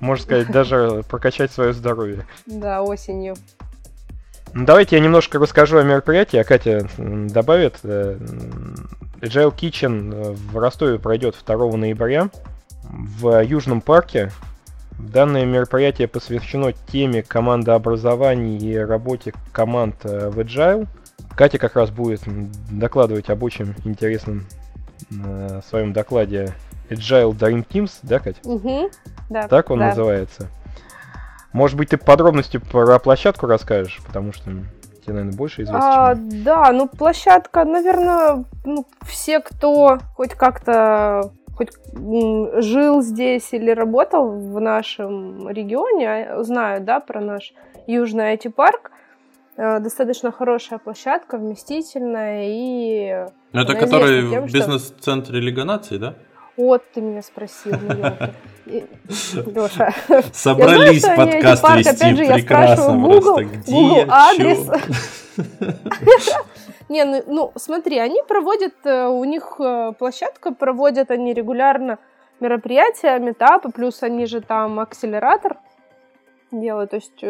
Можно 0.00 0.24
сказать, 0.24 0.50
даже 0.50 1.04
прокачать 1.08 1.52
свое 1.52 1.72
здоровье. 1.72 2.26
Да, 2.46 2.82
осенью. 2.82 3.36
Ну, 4.52 4.64
давайте 4.64 4.96
я 4.96 5.02
немножко 5.02 5.38
расскажу 5.38 5.78
о 5.78 5.84
мероприятии, 5.84 6.36
а 6.36 6.42
Катя 6.42 6.88
добавит. 6.98 7.78
Э, 7.84 8.18
Agile 9.20 9.54
Kitchen 9.54 10.12
э, 10.12 10.32
в 10.32 10.58
Ростове 10.58 10.98
пройдет 10.98 11.36
2 11.46 11.76
ноября 11.76 12.30
в 12.82 13.40
Южном 13.44 13.80
парке. 13.80 14.32
Данное 14.98 15.44
мероприятие 15.44 16.08
посвящено 16.08 16.72
теме 16.72 17.22
командообразования 17.22 18.58
и 18.58 18.76
работе 18.76 19.32
команд 19.52 19.94
э, 20.02 20.28
в 20.30 20.40
Agile. 20.40 20.88
Катя 21.36 21.58
как 21.58 21.76
раз 21.76 21.90
будет 21.90 22.22
докладывать 22.70 23.30
об 23.30 23.42
очень 23.44 23.74
интересном 23.84 24.46
на 25.10 25.62
своем 25.62 25.92
докладе 25.92 26.54
Agile 26.90 27.32
Dream 27.32 27.66
Teams, 27.66 27.92
да, 28.02 28.18
Кать? 28.18 28.36
Угу, 28.44 28.90
да. 29.30 29.48
Так 29.48 29.70
он 29.70 29.78
да. 29.78 29.88
называется. 29.88 30.48
Может 31.52 31.76
быть, 31.76 31.90
ты 31.90 31.96
подробностью 31.96 32.60
про 32.60 32.98
площадку 32.98 33.46
расскажешь, 33.46 34.00
потому 34.06 34.32
что 34.32 34.50
тебе, 35.02 35.14
наверное, 35.14 35.36
больше 35.36 35.62
известно. 35.62 36.10
А, 36.10 36.14
да, 36.14 36.70
ну 36.72 36.88
площадка, 36.88 37.64
наверное, 37.64 38.44
ну, 38.64 38.86
все, 39.06 39.40
кто 39.40 39.98
хоть 40.14 40.34
как-то 40.34 41.32
хоть 41.54 41.72
жил 42.62 43.02
здесь 43.02 43.52
или 43.52 43.70
работал 43.70 44.30
в 44.30 44.60
нашем 44.60 45.48
регионе, 45.48 46.24
а, 46.24 46.42
знают, 46.42 46.84
да, 46.84 47.00
про 47.00 47.20
наш 47.20 47.52
Южный 47.86 48.34
IT-парк. 48.34 48.92
Э, 49.62 49.78
достаточно 49.78 50.32
хорошая 50.32 50.78
площадка, 50.78 51.36
вместительная 51.36 52.44
и... 52.46 53.26
Ну, 53.52 53.60
это 53.60 53.74
который 53.74 54.30
тем, 54.30 54.46
в 54.46 54.52
бизнес-центре 54.52 55.38
Лига 55.38 55.64
Наций, 55.64 55.98
да? 55.98 56.14
Вот 56.56 56.82
ты 56.94 57.02
меня 57.02 57.20
спросил, 57.20 57.72
Леша. 58.64 59.92
Собрались 60.32 61.02
знаю, 61.02 61.16
подкаст 61.18 61.62
парк, 61.62 61.76
вести, 61.76 61.90
опять 61.90 62.16
же, 62.16 62.24
я 62.24 62.38
спрашиваю 62.38 63.00
Google, 63.00 63.36
Где, 63.40 63.70
Google 63.70 64.04
адрес. 64.08 64.66
Не, 66.88 67.04
ну, 67.04 67.22
ну 67.26 67.52
смотри, 67.56 67.98
они 67.98 68.22
проводят, 68.26 68.74
э, 68.84 69.08
у 69.08 69.24
них 69.24 69.56
э, 69.58 69.92
площадка, 69.98 70.54
проводят 70.54 71.10
они 71.10 71.34
регулярно 71.34 71.98
мероприятия, 72.40 73.18
метапы, 73.18 73.68
плюс 73.68 74.02
они 74.02 74.24
же 74.24 74.40
там 74.40 74.80
акселератор 74.80 75.58
делают, 76.50 76.92
то 76.92 76.96
есть 76.96 77.22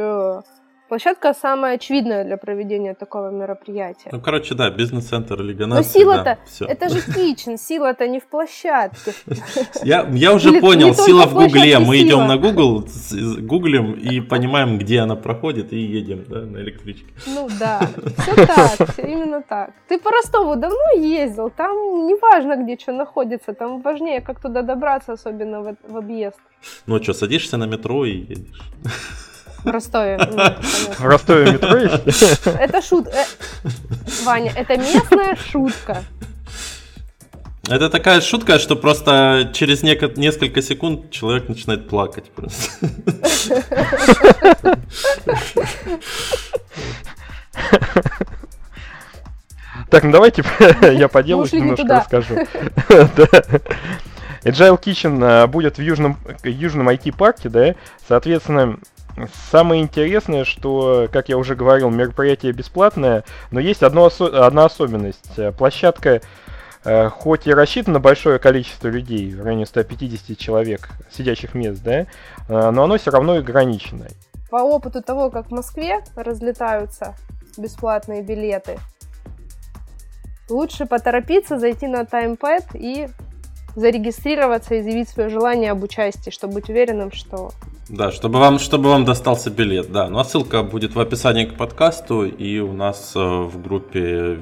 Площадка 0.91 1.35
самая 1.35 1.77
очевидная 1.77 2.25
для 2.25 2.37
проведения 2.37 2.95
такого 2.95 3.31
мероприятия. 3.31 4.09
Ну, 4.11 4.21
короче, 4.21 4.57
да, 4.57 4.71
бизнес-центр 4.71 5.41
Лига 5.41 5.67
Но 5.67 5.83
сила-то, 5.83 6.39
да, 6.59 6.67
это 6.67 6.89
же 6.89 7.01
кичен, 7.15 7.59
сила-то 7.59 8.09
не 8.09 8.19
в 8.19 8.27
площадке. 8.27 9.15
Я, 9.85 10.09
я 10.11 10.35
уже 10.35 10.49
Или, 10.51 10.61
понял, 10.61 10.93
сила 10.93 11.27
в 11.27 11.35
Гугле. 11.35 11.79
Мы 11.79 11.99
сила. 11.99 12.09
идем 12.09 12.27
на 12.27 12.37
Google, 12.37 12.89
гуглим 13.41 13.93
и 13.93 14.21
понимаем, 14.21 14.79
где 14.79 14.99
она 14.99 15.15
проходит, 15.15 15.73
и 15.73 15.79
едем 15.79 16.25
да, 16.29 16.41
на 16.41 16.59
электричке. 16.59 17.07
Ну 17.25 17.49
да, 17.61 17.83
все 18.19 18.47
так, 18.47 18.93
все 18.93 19.03
именно 19.03 19.43
так. 19.43 19.71
Ты 19.87 19.97
по 19.97 20.11
Ростову 20.11 20.57
давно 20.57 20.91
ездил, 20.97 21.51
там 21.51 22.07
не 22.09 22.17
важно, 22.17 22.57
где 22.57 22.77
что 22.77 22.93
находится, 22.93 23.55
там 23.55 23.81
важнее, 23.81 24.21
как 24.21 24.41
туда 24.41 24.63
добраться, 24.63 25.13
особенно 25.13 25.61
в, 25.61 25.77
в 25.89 25.97
объезд. 25.97 26.41
Ну 26.87 27.01
что, 27.01 27.15
садишься 27.15 27.57
на 27.59 27.67
метро 27.67 28.05
и 28.05 28.17
едешь. 28.17 28.61
В 29.65 29.71
Ростове. 29.71 30.19
В 30.99 31.05
Ростове 31.05 31.53
метро 31.53 31.77
есть? 31.77 32.23
Это 32.47 32.83
шутка. 32.83 33.13
Э, 33.13 33.69
Ваня, 34.25 34.53
это 34.57 34.77
местная 34.77 35.37
шутка. 35.37 36.03
Это 37.69 37.89
такая 37.91 38.21
шутка, 38.21 38.59
что 38.59 38.75
просто 38.75 39.51
через 39.53 39.83
несколько 39.83 40.63
секунд 40.63 41.11
человек 41.11 41.49
начинает 41.49 41.89
плакать 41.89 42.31
просто. 42.31 42.71
Так, 49.91 50.05
ну 50.05 50.13
давайте 50.13 50.45
я 50.93 51.09
по 51.09 51.23
делу 51.23 51.47
немножко 51.51 51.97
расскажу. 51.97 52.35
Agile 54.45 54.81
Kitchen 54.81 55.23
э, 55.23 55.47
будет 55.47 55.79
в 55.79 55.83
южном, 55.83 56.17
южном 56.45 56.89
IT-парке, 56.89 57.49
да, 57.49 57.75
соответственно, 58.09 58.79
Самое 59.51 59.83
интересное, 59.83 60.45
что, 60.45 61.09
как 61.13 61.29
я 61.29 61.37
уже 61.37 61.55
говорил, 61.55 61.91
мероприятие 61.91 62.53
бесплатное, 62.53 63.25
но 63.51 63.61
есть 63.61 63.83
одно 63.83 64.07
осо- 64.07 64.47
одна 64.47 64.67
особенность. 64.67 65.39
Площадка 65.59 66.23
э, 66.85 67.09
хоть 67.09 67.47
и 67.47 67.53
рассчитана 67.53 67.95
на 67.95 68.01
большое 68.01 68.39
количество 68.39 68.89
людей, 68.89 69.35
в 69.35 69.45
районе 69.45 69.67
150 69.67 70.39
человек, 70.39 70.91
сидящих 71.11 71.55
мест, 71.55 71.83
да, 71.83 72.01
э, 72.01 72.07
но 72.49 72.85
оно 72.85 72.99
все 72.99 73.11
равно 73.11 73.35
ограниченное. 73.35 74.11
По 74.51 74.57
опыту 74.57 75.03
того, 75.03 75.31
как 75.31 75.49
в 75.49 75.51
Москве 75.51 76.01
разлетаются 76.17 77.15
бесплатные 77.57 78.23
билеты, 78.23 78.79
лучше 80.49 80.87
поторопиться, 80.87 81.59
зайти 81.59 81.87
на 81.87 82.03
TimePad 82.03 82.71
и 82.75 83.09
зарегистрироваться 83.77 84.75
и 84.75 84.83
заявить 84.83 85.09
свое 85.09 85.29
желание 85.29 85.71
об 85.71 85.83
участии, 85.83 86.31
чтобы 86.31 86.55
быть 86.55 86.69
уверенным, 86.69 87.13
что... 87.13 87.53
Да, 87.91 88.13
чтобы 88.13 88.39
вам, 88.39 88.61
чтобы 88.61 88.89
вам 88.89 89.05
достался 89.05 89.51
билет, 89.51 89.91
да. 89.91 90.09
Ну 90.09 90.21
а 90.21 90.25
ссылка 90.25 90.63
будет 90.63 90.95
в 90.95 91.01
описании 91.01 91.45
к 91.45 91.57
подкасту 91.57 92.25
и 92.25 92.61
у 92.61 92.73
нас 92.73 93.15
э, 93.17 93.19
в 93.19 93.61
группе 93.61 94.39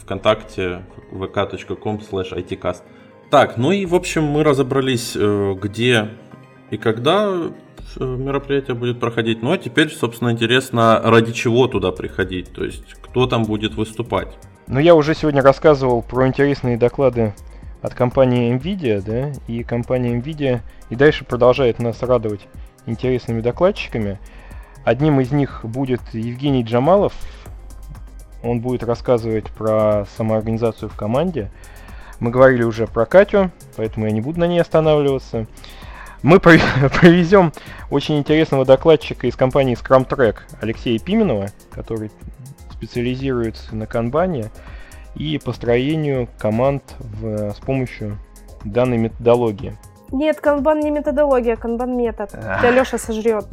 ВКонтакте 0.00 0.84
vk.com 1.12 2.00
slash 2.10 2.34
itcast. 2.34 2.82
Так, 3.30 3.56
ну 3.56 3.70
и 3.70 3.86
в 3.86 3.94
общем 3.94 4.24
мы 4.24 4.42
разобрались, 4.42 5.12
э, 5.14 5.54
где 5.62 6.08
и 6.72 6.76
когда 6.76 7.28
э, 7.96 8.04
мероприятие 8.04 8.74
будет 8.74 8.98
проходить. 8.98 9.42
Ну 9.42 9.52
а 9.52 9.58
теперь, 9.58 9.88
собственно, 9.88 10.32
интересно, 10.32 11.00
ради 11.04 11.32
чего 11.32 11.68
туда 11.68 11.92
приходить, 11.92 12.52
то 12.52 12.64
есть 12.64 12.94
кто 13.00 13.28
там 13.28 13.44
будет 13.44 13.76
выступать. 13.76 14.36
Ну 14.66 14.80
я 14.80 14.96
уже 14.96 15.14
сегодня 15.14 15.40
рассказывал 15.40 16.02
про 16.02 16.26
интересные 16.26 16.76
доклады 16.76 17.32
от 17.80 17.94
компании 17.94 18.52
Nvidia, 18.58 19.00
да, 19.06 19.32
и 19.46 19.62
компания 19.62 20.18
Nvidia 20.18 20.62
и 20.90 20.96
дальше 20.96 21.24
продолжает 21.24 21.78
нас 21.78 22.02
радовать 22.02 22.48
интересными 22.86 23.40
докладчиками. 23.40 24.18
Одним 24.84 25.20
из 25.20 25.30
них 25.30 25.60
будет 25.64 26.00
Евгений 26.12 26.62
Джамалов. 26.62 27.12
Он 28.42 28.60
будет 28.60 28.82
рассказывать 28.82 29.50
про 29.50 30.06
самоорганизацию 30.16 30.88
в 30.88 30.96
команде. 30.96 31.50
Мы 32.18 32.30
говорили 32.30 32.62
уже 32.62 32.86
про 32.86 33.06
Катю, 33.06 33.50
поэтому 33.76 34.06
я 34.06 34.12
не 34.12 34.20
буду 34.20 34.40
на 34.40 34.46
ней 34.46 34.60
останавливаться. 34.60 35.46
Мы 36.22 36.38
провезем 36.40 37.52
очень 37.90 38.18
интересного 38.18 38.64
докладчика 38.64 39.26
из 39.26 39.36
компании 39.36 39.76
Scrum 39.76 40.08
Track 40.08 40.36
Алексея 40.60 40.98
Пименова, 40.98 41.48
который 41.70 42.10
специализируется 42.70 43.74
на 43.76 43.86
канбане 43.86 44.50
и 45.14 45.38
построению 45.38 46.28
команд 46.38 46.82
в, 46.98 47.50
с 47.50 47.56
помощью 47.56 48.18
данной 48.64 48.98
методологии. 48.98 49.76
Нет, 50.12 50.40
канбан 50.40 50.80
не 50.80 50.90
методология, 50.90 51.56
канбан 51.56 51.96
метод. 51.96 52.30
Тебя 52.30 52.70
Леша 52.70 52.98
сожрет. 52.98 53.46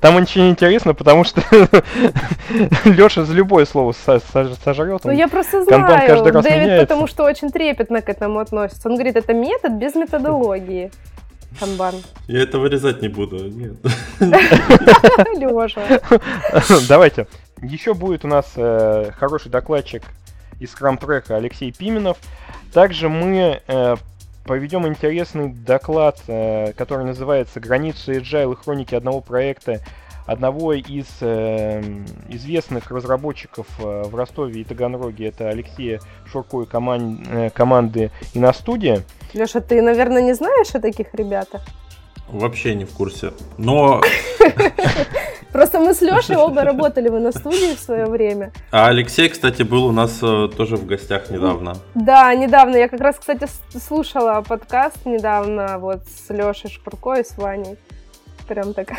Там 0.00 0.16
очень 0.16 0.48
интересно, 0.48 0.94
потому 0.94 1.24
что 1.24 1.42
Леша 2.84 3.24
за 3.24 3.34
любое 3.34 3.66
слово 3.66 3.92
сожрет. 3.92 5.04
Ну 5.04 5.10
я 5.10 5.28
просто 5.28 5.62
знаю, 5.64 6.06
каждый 6.08 6.32
раз 6.32 6.44
Дэвид 6.44 6.62
меняется. 6.62 6.86
потому 6.86 7.06
что 7.06 7.24
очень 7.24 7.50
трепетно 7.50 8.00
к 8.00 8.08
этому 8.08 8.38
относится. 8.38 8.88
Он 8.88 8.94
говорит, 8.94 9.16
это 9.16 9.34
метод 9.34 9.72
без 9.72 9.94
методологии. 9.94 10.90
Канбан. 11.58 11.96
Я 12.28 12.42
это 12.42 12.58
вырезать 12.58 13.02
не 13.02 13.08
буду, 13.08 13.48
нет. 13.48 13.74
Леша. 14.20 15.82
Давайте. 16.88 17.26
Еще 17.60 17.92
будет 17.92 18.24
у 18.24 18.28
нас 18.28 18.52
э, 18.56 19.10
хороший 19.18 19.50
докладчик 19.50 20.02
из 20.60 20.72
Scrum 20.74 20.98
Алексей 21.28 21.72
Пименов. 21.72 22.16
Также 22.72 23.08
мы 23.08 23.60
э, 23.66 23.96
поведем 24.44 24.86
интересный 24.86 25.48
доклад, 25.48 26.20
э, 26.28 26.72
который 26.72 27.04
называется 27.04 27.60
«Границы 27.60 28.18
Agile 28.18 28.52
и 28.52 28.56
хроники 28.56 28.94
одного 28.94 29.20
проекта» 29.20 29.80
одного 30.26 30.74
из 30.74 31.06
э, 31.22 31.82
известных 32.28 32.92
разработчиков 32.92 33.66
э, 33.80 34.02
в 34.04 34.14
Ростове 34.14 34.60
и 34.60 34.64
Таганроге. 34.64 35.26
Это 35.28 35.48
Алексея 35.48 35.98
Шурко 36.30 36.62
и 36.62 36.66
коман- 36.66 37.26
э, 37.28 37.50
команды 37.50 38.12
Иностудия. 38.32 39.02
Леша, 39.32 39.60
ты, 39.60 39.82
наверное, 39.82 40.22
не 40.22 40.34
знаешь 40.34 40.72
о 40.74 40.80
таких 40.80 41.12
ребятах? 41.14 41.62
Вообще 42.32 42.74
не 42.74 42.84
в 42.84 42.90
курсе. 42.90 43.32
Но... 43.58 44.00
Просто 45.52 45.80
мы 45.80 45.94
с 45.94 46.00
Лешей 46.00 46.36
оба 46.36 46.62
работали 46.62 47.08
в 47.08 47.18
на 47.18 47.32
студии 47.32 47.74
в 47.74 47.80
свое 47.80 48.06
время. 48.06 48.52
А 48.70 48.86
Алексей, 48.86 49.28
кстати, 49.28 49.62
был 49.62 49.86
у 49.86 49.92
нас 49.92 50.20
э, 50.22 50.48
тоже 50.56 50.76
в 50.76 50.86
гостях 50.86 51.28
недавно. 51.30 51.76
Да, 51.96 52.32
недавно. 52.34 52.76
Я 52.76 52.88
как 52.88 53.00
раз, 53.00 53.16
кстати, 53.18 53.48
слушала 53.76 54.44
подкаст 54.46 55.04
недавно 55.06 55.78
вот 55.78 56.02
с 56.06 56.30
Лешей 56.32 56.70
Шкурко 56.70 57.14
и 57.14 57.24
с 57.24 57.36
Ваней. 57.36 57.76
Прям 58.46 58.74
так. 58.74 58.90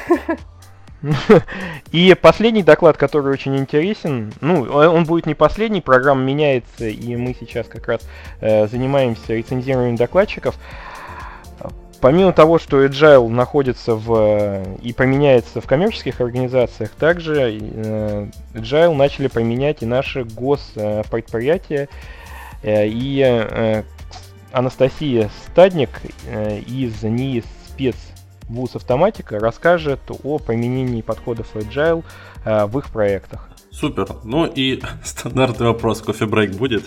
И 1.92 2.16
последний 2.22 2.64
доклад, 2.64 2.98
который 2.98 3.32
очень 3.32 3.58
интересен, 3.58 4.34
ну, 4.42 4.64
он 4.64 5.06
будет 5.06 5.26
не 5.26 5.34
последний, 5.34 5.82
программа 5.82 6.22
меняется, 6.22 6.86
и 6.86 7.16
мы 7.16 7.36
сейчас 7.40 7.68
как 7.68 7.88
раз 7.88 8.02
э, 8.40 8.68
занимаемся 8.68 9.34
рецензированием 9.34 9.96
докладчиков. 9.96 10.56
Помимо 12.02 12.34
того, 12.34 12.58
что 12.58 12.84
Agile 12.84 13.28
находится 13.30 13.94
в 13.96 14.64
и 14.82 14.92
применяется 14.92 15.62
в 15.62 15.68
коммерческих 15.68 16.20
организациях, 16.20 16.90
также 16.90 17.60
э, 17.62 18.28
Agile 18.56 18.96
начали 18.96 19.28
применять 19.28 19.84
и 19.84 19.86
наши 19.86 20.24
госпредприятия. 20.24 21.90
Э, 22.64 22.88
и 22.88 23.22
э, 23.24 23.84
Анастасия 24.52 25.30
Стадник 25.46 25.90
из 26.68 27.04
НИИ 27.04 27.44
спец 27.68 27.96
ВУЗ 28.50 28.78
Автоматика 28.78 29.40
расскажет 29.40 30.00
о 30.24 30.40
применении 30.40 31.02
подходов 31.02 31.56
Agile 31.56 32.04
в 32.44 32.80
их 32.80 32.90
проектах. 32.90 33.48
Супер. 33.70 34.08
Ну 34.24 34.46
и 34.46 34.82
стандартный 35.04 35.68
вопрос, 35.68 36.02
кофе-брейк 36.02 36.52
будет? 36.56 36.84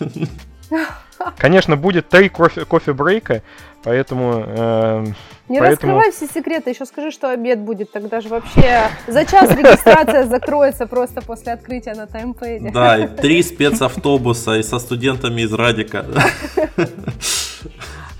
Конечно, 1.38 1.76
будет 1.76 2.08
три 2.08 2.28
кофе, 2.28 2.64
кофе-брейка, 2.64 3.42
поэтому... 3.82 4.44
Э, 4.46 5.04
не 5.48 5.58
поэтому... 5.58 5.98
раскрывай 5.98 6.12
все 6.12 6.26
секреты, 6.26 6.70
еще 6.70 6.86
скажи, 6.86 7.10
что 7.10 7.30
обед 7.30 7.58
будет, 7.60 7.92
тогда 7.92 8.20
же 8.20 8.28
вообще 8.28 8.88
за 9.06 9.26
час 9.26 9.50
регистрация 9.50 10.24
закроется 10.28 10.86
просто 10.86 11.20
после 11.20 11.52
открытия 11.52 11.94
на 11.94 12.06
таймпэде. 12.06 12.70
Да, 12.70 12.98
и 12.98 13.06
три 13.06 13.42
спецавтобуса 13.42 14.54
и 14.54 14.62
со 14.62 14.78
студентами 14.78 15.42
из 15.42 15.52
Радика. 15.52 16.06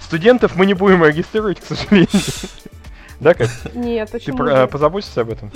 Студентов 0.00 0.54
мы 0.54 0.66
не 0.66 0.74
будем 0.74 1.04
регистрировать, 1.04 1.61
к 1.61 1.64
сожалению. 1.64 2.09
Да, 3.20 3.33
как? 3.35 3.48
Нет, 3.74 4.11
почему? 4.11 4.44
Ты 4.44 4.66
позаботишься 4.66 5.22
об 5.22 5.30
этом? 5.30 5.50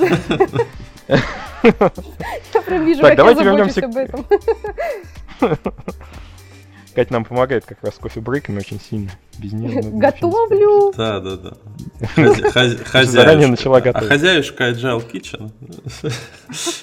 Я 1.08 2.62
прям 2.64 2.84
вижу, 2.84 3.02
как 3.02 3.18
я 3.18 3.34
забочусь 3.34 3.78
об 3.78 3.96
этом. 3.96 4.26
Катя 6.98 7.12
нам 7.12 7.24
помогает 7.24 7.64
как 7.64 7.78
раз 7.84 7.94
с 7.94 7.98
кофе-брейками 7.98 8.58
очень 8.58 8.80
сильно. 8.80 9.12
Без 9.38 9.52
нее 9.52 9.82
Готовлю! 9.84 10.92
Да, 10.96 11.20
да, 11.20 11.36
да. 11.36 11.52
Хозяюшка. 12.50 13.04
Заранее 13.04 13.46
начала 13.46 13.80
готовить. 13.80 14.08
А 14.08 14.08
хозяюшка 14.08 14.70
Agile 14.70 15.04
Kitchen. 15.08 15.52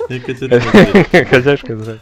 Хозяюшка 1.30 1.74
Agile. 1.74 2.00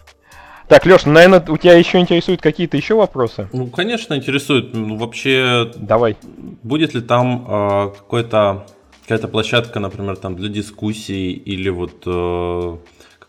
Так, 0.68 0.86
Леш, 0.86 1.06
наверное, 1.06 1.44
у 1.48 1.58
тебя 1.58 1.74
еще 1.74 1.98
интересуют 1.98 2.40
какие-то 2.40 2.78
еще 2.78 2.94
вопросы? 2.94 3.50
Ну, 3.52 3.66
конечно, 3.66 4.14
интересует. 4.14 4.76
Ну, 4.76 4.96
вообще... 4.98 5.72
Давай. 5.76 6.16
Будет 6.62 6.94
ли 6.94 7.02
там 7.02 7.48
э, 7.50 7.94
какой-то 7.98 8.68
какая-то 9.02 9.28
площадка, 9.28 9.80
например, 9.80 10.18
там 10.18 10.36
для 10.36 10.50
дискуссий 10.50 11.32
или 11.32 11.70
вот 11.70 12.04
э, 12.06 12.78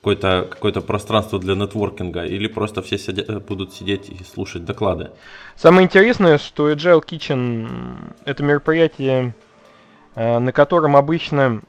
какое-то 0.05 0.47
какое 0.51 0.73
пространство 0.75 1.39
для 1.39 1.55
нетворкинга, 1.55 2.25
или 2.27 2.47
просто 2.47 2.83
все 2.83 2.99
сидя, 2.99 3.25
э, 3.27 3.39
будут 3.39 3.73
сидеть 3.73 4.11
и 4.11 4.23
слушать 4.23 4.67
доклады? 4.67 5.13
Самое 5.57 5.87
интересное, 5.87 6.37
что 6.37 6.71
Agile 6.71 7.03
Kitchen— 7.03 8.15
это 8.27 8.43
мероприятие, 8.43 9.35
э, 10.15 10.39
на 10.39 10.53
котором 10.53 10.95
обычно 10.97 11.63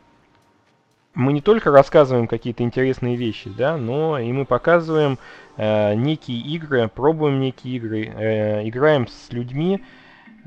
мы 1.13 1.32
не 1.32 1.39
только 1.39 1.71
рассказываем 1.71 2.28
какие-то 2.28 2.63
интересные 2.63 3.15
вещи, 3.15 3.50
да, 3.50 3.78
но 3.78 4.19
и 4.19 4.30
мы 4.34 4.43
показываем 4.43 5.17
э, 5.56 5.93
некие 5.95 6.39
игры, 6.39 6.89
пробуем 6.93 7.39
некие 7.39 7.78
игры, 7.78 8.06
э, 8.06 8.67
играем 8.67 9.08
с 9.08 9.32
людьми, 9.32 9.82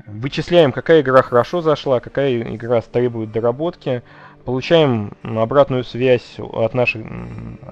вычисляем, 0.05 0.71
какая 0.71 1.01
игра 1.01 1.23
хорошо 1.23 1.61
зашла, 1.61 1.99
какая 1.99 2.55
игра 2.55 2.81
требует 2.81 3.31
доработки, 3.31 4.03
получаем 4.49 5.11
обратную 5.21 5.83
связь 5.83 6.39
от 6.39 6.73
наших 6.73 7.05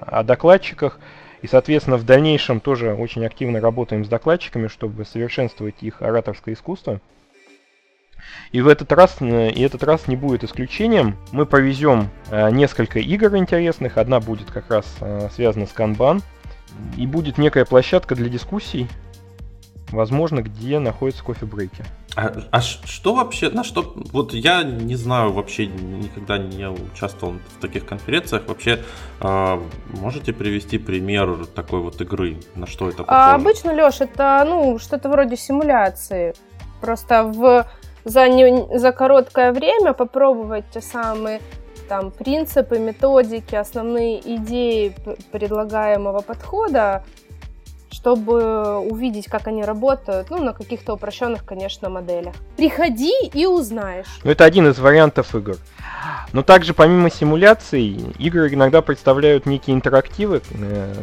о 0.00 0.22
докладчиках, 0.22 1.00
и, 1.42 1.48
соответственно, 1.48 1.96
в 1.96 2.04
дальнейшем 2.04 2.60
тоже 2.60 2.94
очень 2.94 3.26
активно 3.26 3.60
работаем 3.60 4.04
с 4.04 4.08
докладчиками, 4.08 4.68
чтобы 4.68 5.04
совершенствовать 5.04 5.74
их 5.80 6.02
ораторское 6.02 6.54
искусство. 6.54 7.00
И 8.52 8.60
в 8.60 8.68
этот 8.68 8.92
раз, 8.92 9.16
и 9.20 9.60
этот 9.60 9.82
раз 9.82 10.06
не 10.06 10.14
будет 10.14 10.44
исключением. 10.44 11.16
Мы 11.32 11.46
повезем 11.46 12.10
э, 12.30 12.48
несколько 12.52 13.00
игр 13.00 13.36
интересных. 13.36 13.98
Одна 13.98 14.20
будет 14.20 14.48
как 14.52 14.70
раз 14.70 14.86
э, 15.00 15.30
связана 15.34 15.66
с 15.66 15.74
Kanban. 15.74 16.22
И 16.96 17.08
будет 17.08 17.38
некая 17.38 17.64
площадка 17.64 18.14
для 18.14 18.28
дискуссий, 18.28 18.86
возможно, 19.90 20.42
где 20.42 20.78
находятся 20.78 21.24
кофе-брейки. 21.24 21.84
А, 22.18 22.32
а 22.50 22.60
что 22.60 23.14
вообще, 23.14 23.48
на 23.48 23.62
что, 23.62 23.92
вот 24.12 24.34
я 24.34 24.64
не 24.64 24.96
знаю, 24.96 25.32
вообще 25.32 25.66
никогда 25.66 26.36
не 26.36 26.68
участвовал 26.68 27.34
в 27.34 27.60
таких 27.60 27.86
конференциях, 27.86 28.42
вообще 28.48 28.80
э, 29.20 29.60
можете 30.00 30.32
привести 30.32 30.78
пример 30.78 31.46
такой 31.54 31.78
вот 31.78 32.00
игры, 32.00 32.40
на 32.56 32.66
что 32.66 32.88
это 32.88 33.02
а 33.02 33.04
похоже? 33.04 33.20
А, 33.20 33.34
обычно, 33.36 33.72
Леш, 33.72 34.00
это, 34.00 34.44
ну, 34.48 34.80
что-то 34.80 35.08
вроде 35.08 35.36
симуляции, 35.36 36.34
просто 36.80 37.22
в 37.22 37.64
за, 38.04 38.28
не, 38.28 38.78
за 38.78 38.90
короткое 38.90 39.52
время 39.52 39.92
попробовать 39.92 40.64
те 40.72 40.80
самые 40.80 41.40
там 41.88 42.10
принципы, 42.10 42.80
методики, 42.80 43.54
основные 43.54 44.18
идеи 44.36 44.92
предлагаемого 45.30 46.22
подхода, 46.22 47.04
чтобы 47.98 48.78
увидеть, 48.78 49.26
как 49.26 49.48
они 49.48 49.64
работают, 49.64 50.30
ну, 50.30 50.40
на 50.40 50.52
каких-то 50.52 50.94
упрощенных, 50.94 51.44
конечно, 51.44 51.88
моделях. 51.88 52.34
Приходи 52.56 53.12
и 53.34 53.44
узнаешь. 53.44 54.20
Ну, 54.22 54.30
это 54.30 54.44
один 54.44 54.68
из 54.68 54.78
вариантов 54.78 55.34
игр. 55.34 55.56
Но 56.32 56.44
также, 56.44 56.74
помимо 56.74 57.10
симуляций, 57.10 57.98
игры 58.20 58.54
иногда 58.54 58.82
представляют 58.82 59.46
некие 59.46 59.74
интерактивы. 59.74 60.42
Э, 60.52 60.94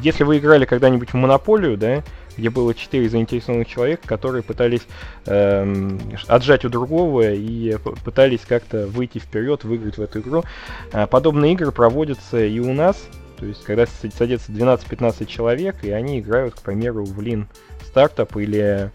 если 0.00 0.22
вы 0.22 0.38
играли 0.38 0.64
когда-нибудь 0.64 1.10
в 1.10 1.14
Монополию, 1.14 1.76
да, 1.76 2.04
где 2.36 2.50
было 2.50 2.72
четыре 2.72 3.08
заинтересованных 3.08 3.66
человека, 3.66 4.06
которые 4.06 4.44
пытались 4.44 4.82
э, 5.26 5.98
отжать 6.28 6.64
у 6.64 6.68
другого 6.68 7.32
и 7.32 7.78
пытались 8.04 8.42
как-то 8.46 8.86
выйти 8.86 9.18
вперед, 9.18 9.64
выиграть 9.64 9.98
в 9.98 10.02
эту 10.02 10.20
игру. 10.20 10.44
А 10.92 11.08
подобные 11.08 11.54
игры 11.54 11.72
проводятся 11.72 12.44
и 12.44 12.60
у 12.60 12.72
нас, 12.72 12.96
то 13.40 13.46
есть 13.46 13.64
когда 13.64 13.86
садится 13.86 14.52
12-15 14.52 15.24
человек, 15.24 15.76
и 15.82 15.90
они 15.90 16.20
играют, 16.20 16.54
к 16.54 16.60
примеру, 16.60 17.04
в 17.04 17.18
Lean 17.20 17.46
Startup 17.92 18.30
или 18.40 18.90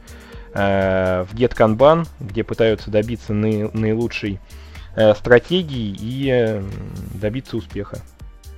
э, 0.54 1.24
в 1.24 1.34
Get 1.34 1.56
Kanban, 1.58 2.08
где 2.20 2.44
пытаются 2.44 2.92
добиться 2.92 3.34
наи- 3.34 3.72
наилучшей 3.74 4.40
э, 4.96 5.16
стратегии 5.16 5.98
и 6.00 6.30
э, 6.30 6.64
добиться 7.20 7.58
успеха. 7.58 7.98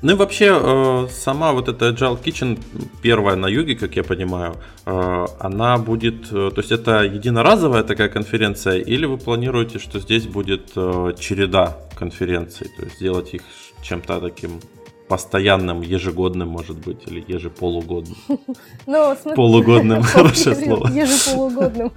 Ну 0.02 0.12
и 0.12 0.16
вообще, 0.16 0.60
э, 0.62 1.08
сама 1.10 1.54
вот 1.54 1.70
эта 1.70 1.90
Agile 1.90 2.22
Kitchen, 2.22 2.60
первая 3.02 3.38
на 3.38 3.48
юге, 3.48 3.76
как 3.76 3.96
я 3.96 4.04
понимаю, 4.04 4.58
э, 4.86 5.26
она 5.40 5.78
будет, 5.78 6.28
э, 6.32 6.52
то 6.54 6.58
есть 6.58 6.72
это 6.74 7.04
единоразовая 7.04 7.84
такая 7.84 8.10
конференция, 8.10 8.78
или 8.80 9.06
вы 9.06 9.18
планируете, 9.18 9.80
что 9.80 10.00
здесь 10.00 10.28
будет 10.28 10.74
череда 10.74 11.78
конференций, 11.96 12.68
то 12.78 12.84
есть 12.84 12.98
сделать 12.98 13.34
их 13.34 13.42
чем-то 13.82 14.20
таким 14.20 14.60
постоянным, 15.08 15.82
ежегодным, 15.82 16.50
может 16.50 16.78
быть, 16.78 17.08
или 17.08 17.24
ежеполугодным. 17.28 18.18
Ну, 18.86 19.16
Полугодным, 19.36 20.02
хорошее 20.14 20.56
слово. 20.66 20.88
Ежеполугодным. 20.90 21.92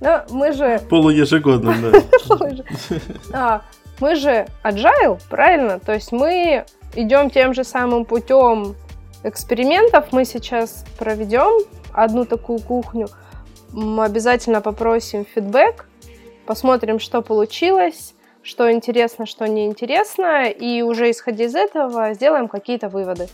Но 0.00 0.24
мы 0.30 0.52
же... 0.52 0.80
Полуежегодным, 0.88 1.74
да. 3.30 3.62
Мы 4.00 4.14
же 4.14 4.46
agile, 4.62 5.20
правильно? 5.28 5.80
То 5.80 5.92
есть 5.92 6.12
мы 6.12 6.64
идем 6.94 7.30
тем 7.30 7.52
же 7.52 7.64
самым 7.64 8.04
путем 8.04 8.76
экспериментов. 9.24 10.12
Мы 10.12 10.24
сейчас 10.24 10.84
проведем 10.98 11.66
одну 11.92 12.24
такую 12.24 12.60
кухню. 12.60 13.08
Мы 13.72 14.04
обязательно 14.04 14.60
попросим 14.60 15.26
фидбэк, 15.34 15.86
посмотрим, 16.46 17.00
что 17.00 17.22
получилось, 17.22 18.14
что 18.48 18.72
интересно, 18.72 19.26
что 19.26 19.46
неинтересно, 19.46 20.48
и 20.48 20.80
уже 20.80 21.10
исходя 21.10 21.44
из 21.44 21.54
этого 21.54 22.14
сделаем 22.14 22.48
какие-то 22.48 22.88
выводы. 22.88 23.28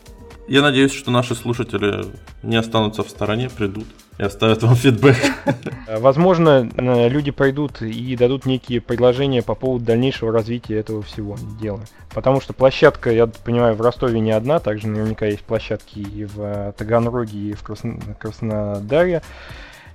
Я 0.48 0.60
надеюсь, 0.60 0.92
что 0.92 1.10
наши 1.10 1.34
слушатели 1.34 2.04
не 2.42 2.56
останутся 2.56 3.02
в 3.02 3.08
стороне, 3.08 3.48
придут 3.48 3.86
и 4.18 4.22
оставят 4.22 4.62
вам 4.62 4.74
фидбэк. 4.74 5.16
Возможно, 5.98 6.68
э, 6.76 7.08
люди 7.08 7.30
пойдут 7.30 7.80
и 7.80 8.16
дадут 8.16 8.44
некие 8.44 8.80
предложения 8.80 9.42
по 9.42 9.54
поводу 9.54 9.84
дальнейшего 9.84 10.32
развития 10.32 10.78
этого 10.78 11.02
всего 11.02 11.36
дела. 11.60 11.80
Потому 12.12 12.40
что 12.40 12.52
площадка, 12.52 13.10
я 13.10 13.26
понимаю, 13.26 13.74
в 13.74 13.80
Ростове 13.80 14.20
не 14.20 14.32
одна, 14.32 14.58
также 14.58 14.88
наверняка 14.88 15.26
есть 15.26 15.42
площадки 15.42 16.00
и 16.00 16.24
в 16.24 16.40
э, 16.40 16.72
Таганроге, 16.76 17.38
и 17.38 17.52
в 17.54 17.62
Краснодаре. 17.62 19.22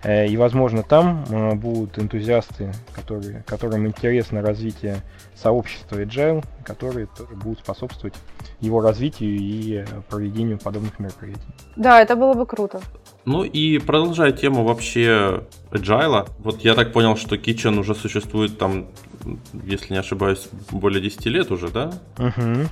Э, 0.02 0.28
и, 0.28 0.38
возможно, 0.38 0.84
там 0.84 1.26
э, 1.30 1.56
будут 1.56 2.00
энтузиасты, 2.00 2.72
которые, 2.94 3.44
которым 3.46 3.86
интересно 3.88 4.42
развитие 4.42 5.02
сообщества 5.36 6.02
Agile, 6.02 6.44
которые 6.64 7.08
тоже 7.08 7.36
будут 7.36 7.60
способствовать 7.60 8.16
его 8.62 8.82
развитию 8.82 9.38
и 9.38 9.86
проведению 10.10 10.58
подобных 10.58 11.00
мероприятий. 11.00 11.42
Да, 11.76 12.02
это 12.02 12.16
было 12.16 12.34
бы 12.34 12.46
круто. 12.46 12.82
Ну 13.26 13.44
и 13.44 13.78
продолжая 13.80 14.32
тему 14.32 14.64
вообще 14.64 15.44
Agile, 15.72 16.30
вот 16.40 16.62
я 16.62 16.76
так 16.76 16.94
понял, 16.94 17.18
что 17.18 17.36
Kitchen 17.36 17.78
уже 17.80 17.94
существует 17.94 18.58
там, 18.58 18.88
если 19.66 19.94
не 19.94 20.00
ошибаюсь, 20.00 20.48
более 20.72 21.02
10 21.02 21.26
лет 21.26 21.52
уже, 21.52 21.70
да? 21.70 21.92
Угу. 22.18 22.68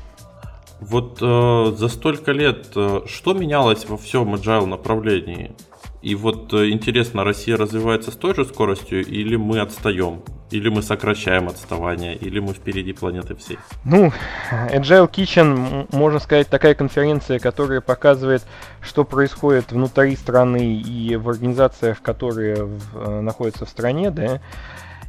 Вот 0.80 1.18
э, 1.22 1.76
за 1.76 1.88
столько 1.88 2.32
лет 2.32 2.68
э, 2.76 3.02
что 3.08 3.34
менялось 3.34 3.86
во 3.90 3.98
всем 3.98 4.36
agile 4.36 4.66
направлении? 4.66 5.56
И 6.02 6.14
вот 6.16 6.54
э, 6.54 6.70
интересно, 6.70 7.24
Россия 7.24 7.58
развивается 7.58 8.12
с 8.12 8.16
той 8.16 8.36
же 8.36 8.46
скоростью, 8.46 9.06
или 9.06 9.36
мы 9.36 9.60
отстаем? 9.60 10.22
Или 10.52 10.70
мы 10.70 10.82
сокращаем 10.82 11.50
отставание, 11.50 12.16
или 12.16 12.40
мы 12.40 12.54
впереди 12.54 12.94
планеты 12.94 13.36
всей? 13.36 13.58
Ну, 13.84 14.14
Agile 14.52 15.12
Kitchen, 15.12 15.88
можно 15.92 16.20
сказать, 16.20 16.48
такая 16.48 16.76
конференция, 16.76 17.40
которая 17.40 17.82
показывает, 17.82 18.44
что 18.80 19.04
происходит 19.04 19.72
внутри 19.72 20.16
страны 20.16 20.76
и 20.76 21.16
в 21.16 21.28
организациях, 21.30 22.02
которые 22.02 22.64
в, 22.64 22.82
э, 22.96 23.22
находятся 23.22 23.66
в 23.66 23.70
стране, 23.70 24.12
да, 24.12 24.40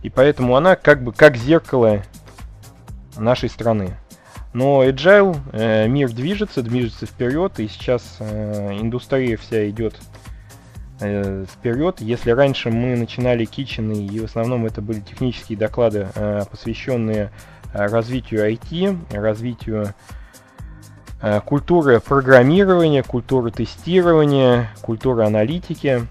и 0.03 0.11
поэтому 0.11 0.57
она 0.57 0.75
как 0.75 1.05
бы 1.05 1.13
как 1.13 1.37
зеркало 1.37 2.03
нашей 3.17 3.51
страны. 3.51 3.97
Но 4.55 4.85
Agile, 4.85 5.37
э, 5.53 5.87
мир 5.87 6.11
движется, 6.11 6.63
движется 6.63 7.07
вперед, 7.07 7.61
и 7.61 7.69
сейчас 7.69 8.17
э, 8.21 8.79
индустрия 8.81 9.37
вся 9.37 9.69
идет 9.69 9.95
э, 11.01 11.45
вперед. 11.51 12.01
Если 12.01 12.31
раньше 12.31 12.71
мы 12.71 12.97
начинали 12.97 13.45
кичены, 13.45 14.07
и 14.07 14.21
в 14.21 14.25
основном 14.25 14.67
это 14.67 14.83
были 14.83 15.01
технические 15.01 15.59
доклады, 15.59 16.09
э, 16.15 16.43
посвященные 16.51 17.31
э, 17.73 17.87
развитию 17.87 18.51
IT, 18.51 19.15
развитию 19.15 19.95
культуры 21.47 21.99
программирования, 21.99 23.03
культуры 23.03 23.51
тестирования, 23.51 24.71
культуры 24.83 25.25
аналитики, 25.25 26.07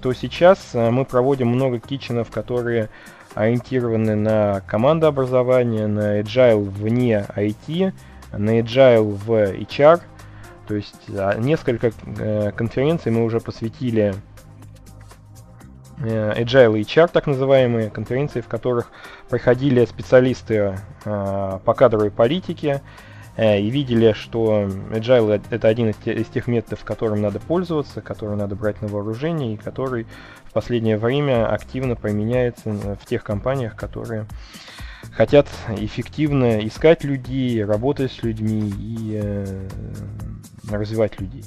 то 0.00 0.14
сейчас 0.14 0.70
мы 0.72 1.04
проводим 1.04 1.48
много 1.48 1.78
киченов, 1.78 2.30
которые 2.30 2.88
ориентированы 3.34 4.14
на 4.14 4.62
командообразование, 4.66 5.86
на 5.86 6.20
agile 6.20 6.62
вне 6.62 7.26
IT, 7.36 7.92
на 8.32 8.58
agile 8.58 9.02
в 9.02 9.30
HR– 9.30 10.00
то 10.66 10.74
есть 10.74 10.94
а, 11.10 11.38
несколько 11.38 11.92
э, 12.18 12.52
конференций 12.52 13.12
мы 13.12 13.24
уже 13.24 13.40
посвятили 13.40 14.14
э, 15.98 16.42
Agile 16.42 16.78
и 16.78 16.82
HR, 16.82 17.10
так 17.12 17.26
называемые 17.26 17.90
конференции, 17.90 18.40
в 18.40 18.48
которых 18.48 18.90
приходили 19.30 19.84
специалисты 19.84 20.78
э, 21.04 21.58
по 21.64 21.74
кадровой 21.74 22.10
политике 22.10 22.82
и 23.38 23.68
видели, 23.68 24.14
что 24.14 24.62
Agile 24.92 25.42
это 25.50 25.68
один 25.68 25.90
из 25.90 26.26
тех 26.28 26.46
методов, 26.46 26.82
которым 26.84 27.20
надо 27.20 27.38
пользоваться, 27.38 28.00
который 28.00 28.34
надо 28.34 28.56
брать 28.56 28.80
на 28.80 28.88
вооружение 28.88 29.52
и 29.52 29.56
который 29.58 30.06
в 30.46 30.54
последнее 30.54 30.96
время 30.96 31.46
активно 31.46 31.96
применяется 31.96 32.70
в 32.70 33.04
тех 33.04 33.22
компаниях, 33.22 33.76
которые 33.76 34.24
хотят 35.16 35.48
эффективно 35.68 36.66
искать 36.66 37.02
людей, 37.02 37.64
работать 37.64 38.12
с 38.12 38.22
людьми 38.22 38.72
и 38.78 39.18
э, 39.22 39.68
развивать 40.70 41.18
людей. 41.20 41.44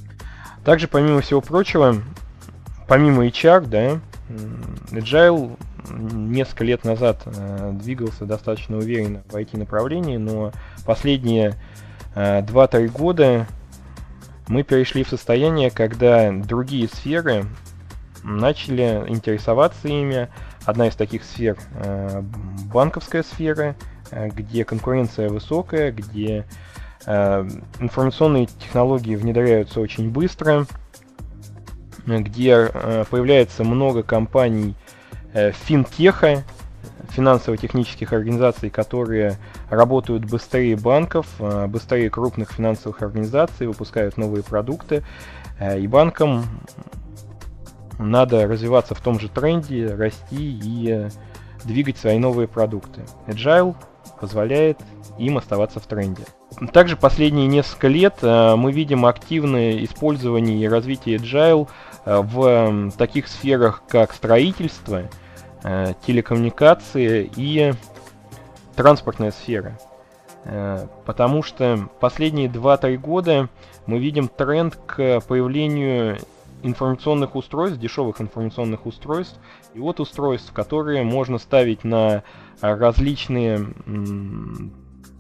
Также, 0.66 0.88
помимо 0.88 1.22
всего 1.22 1.40
прочего, 1.40 1.96
помимо 2.88 3.26
HR, 3.28 3.68
да, 3.68 4.00
Agile 4.92 5.58
несколько 5.92 6.64
лет 6.64 6.84
назад 6.84 7.22
э, 7.26 7.72
двигался 7.74 8.26
достаточно 8.26 8.78
уверенно 8.78 9.24
в 9.30 9.36
IT-направлении, 9.36 10.18
но 10.18 10.52
последние 10.86 11.56
э, 12.16 12.42
2-3 12.42 12.88
года 12.88 13.48
мы 14.48 14.64
перешли 14.64 15.04
в 15.04 15.10
состояние, 15.10 15.70
когда 15.70 16.32
другие 16.32 16.88
сферы 16.88 17.46
начали 18.24 19.04
интересоваться 19.08 19.88
ими, 19.88 20.30
одна 20.66 20.88
из 20.88 20.96
таких 20.96 21.24
сфер 21.24 21.58
банковская 22.72 23.24
сфера, 23.24 23.76
где 24.12 24.66
конкуренция 24.66 25.30
высокая, 25.30 25.92
где 25.92 26.46
информационные 27.06 28.48
технологии 28.48 29.16
внедряются 29.16 29.80
очень 29.80 30.10
быстро, 30.10 30.66
где 32.06 32.68
появляется 33.10 33.64
много 33.64 34.04
компаний 34.04 34.76
финтеха, 35.34 36.44
финансово-технических 37.10 38.14
организаций, 38.14 38.70
которые 38.70 39.38
работают 39.70 40.26
быстрее 40.26 40.76
банков, 40.76 41.28
э, 41.40 41.68
быстрее 41.68 42.10
крупных 42.10 42.52
финансовых 42.52 43.02
организаций, 43.02 43.68
выпускают 43.68 44.18
новые 44.18 44.44
продукты. 44.44 45.04
Э, 45.60 45.80
и 45.80 45.88
банкам 45.88 46.46
надо 48.00 48.48
развиваться 48.48 48.96
в 48.96 49.02
том 49.02 49.20
же 49.20 49.30
тренде, 49.30 49.94
расти 49.94 50.60
и 50.64 51.08
двигать 51.64 51.98
свои 51.98 52.18
новые 52.18 52.48
продукты. 52.48 53.02
Agile 53.28 53.76
позволяет 54.20 54.80
им 55.20 55.38
оставаться 55.38 55.80
в 55.80 55.86
тренде. 55.86 56.24
Также 56.74 56.98
последние 56.98 57.46
несколько 57.46 57.88
лет 57.88 58.16
э, 58.22 58.56
мы 58.56 58.72
видим 58.72 59.06
активное 59.06 59.84
использование 59.86 60.58
и 60.58 60.68
развитие 60.68 61.18
Agile 61.18 61.68
в 62.06 62.92
таких 62.98 63.28
сферах, 63.28 63.84
как 63.88 64.14
строительство– 64.14 65.04
Э, 65.62 65.94
телекоммуникации 66.08 67.30
и 67.36 67.74
транспортная 68.78 69.32
сфера. 69.32 69.78
Э, 70.46 70.88
потому 71.06 71.44
что 71.44 71.90
последние 72.00 72.48
2-3 72.48 72.96
года 72.96 73.50
мы 73.86 74.00
видим 74.00 74.30
тренд 74.30 74.78
к 74.86 75.20
появлению 75.28 76.18
информационных 76.64 77.36
устройств, 77.36 77.80
дешевых 77.80 78.22
информационных 78.22 78.86
устройств, 78.86 79.40
и 79.74 79.80
вот 79.80 80.00
устройств, 80.00 80.52
которые 80.54 81.04
можно 81.04 81.38
ставить 81.38 81.84
на 81.84 82.24
различные 82.62 83.66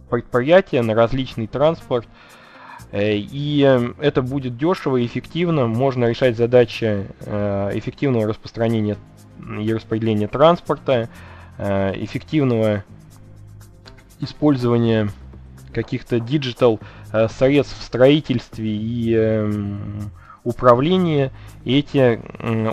предприятия, 0.10 0.82
на 0.82 0.96
различный 0.96 1.48
транспорт, 1.48 2.08
э, 2.92 3.16
и 3.16 3.94
это 4.00 4.22
будет 4.22 4.58
дешево 4.58 4.98
и 4.98 5.06
эффективно, 5.06 5.68
можно 5.68 6.06
решать 6.06 6.36
задачи 6.36 7.08
эффективного 7.22 8.28
распространения 8.28 8.98
и 9.60 9.74
распределения 9.74 10.28
транспорта, 10.28 11.10
э, 11.58 12.04
эффективного 12.04 12.84
использования 14.20 15.10
каких-то 15.74 16.20
digital 16.20 16.80
э, 17.12 17.28
средств 17.30 17.80
в 17.80 17.84
строительстве 17.84 18.70
и 18.70 19.14
эм, 20.44 20.50
управлении, 20.50 21.32
эти 21.66 22.20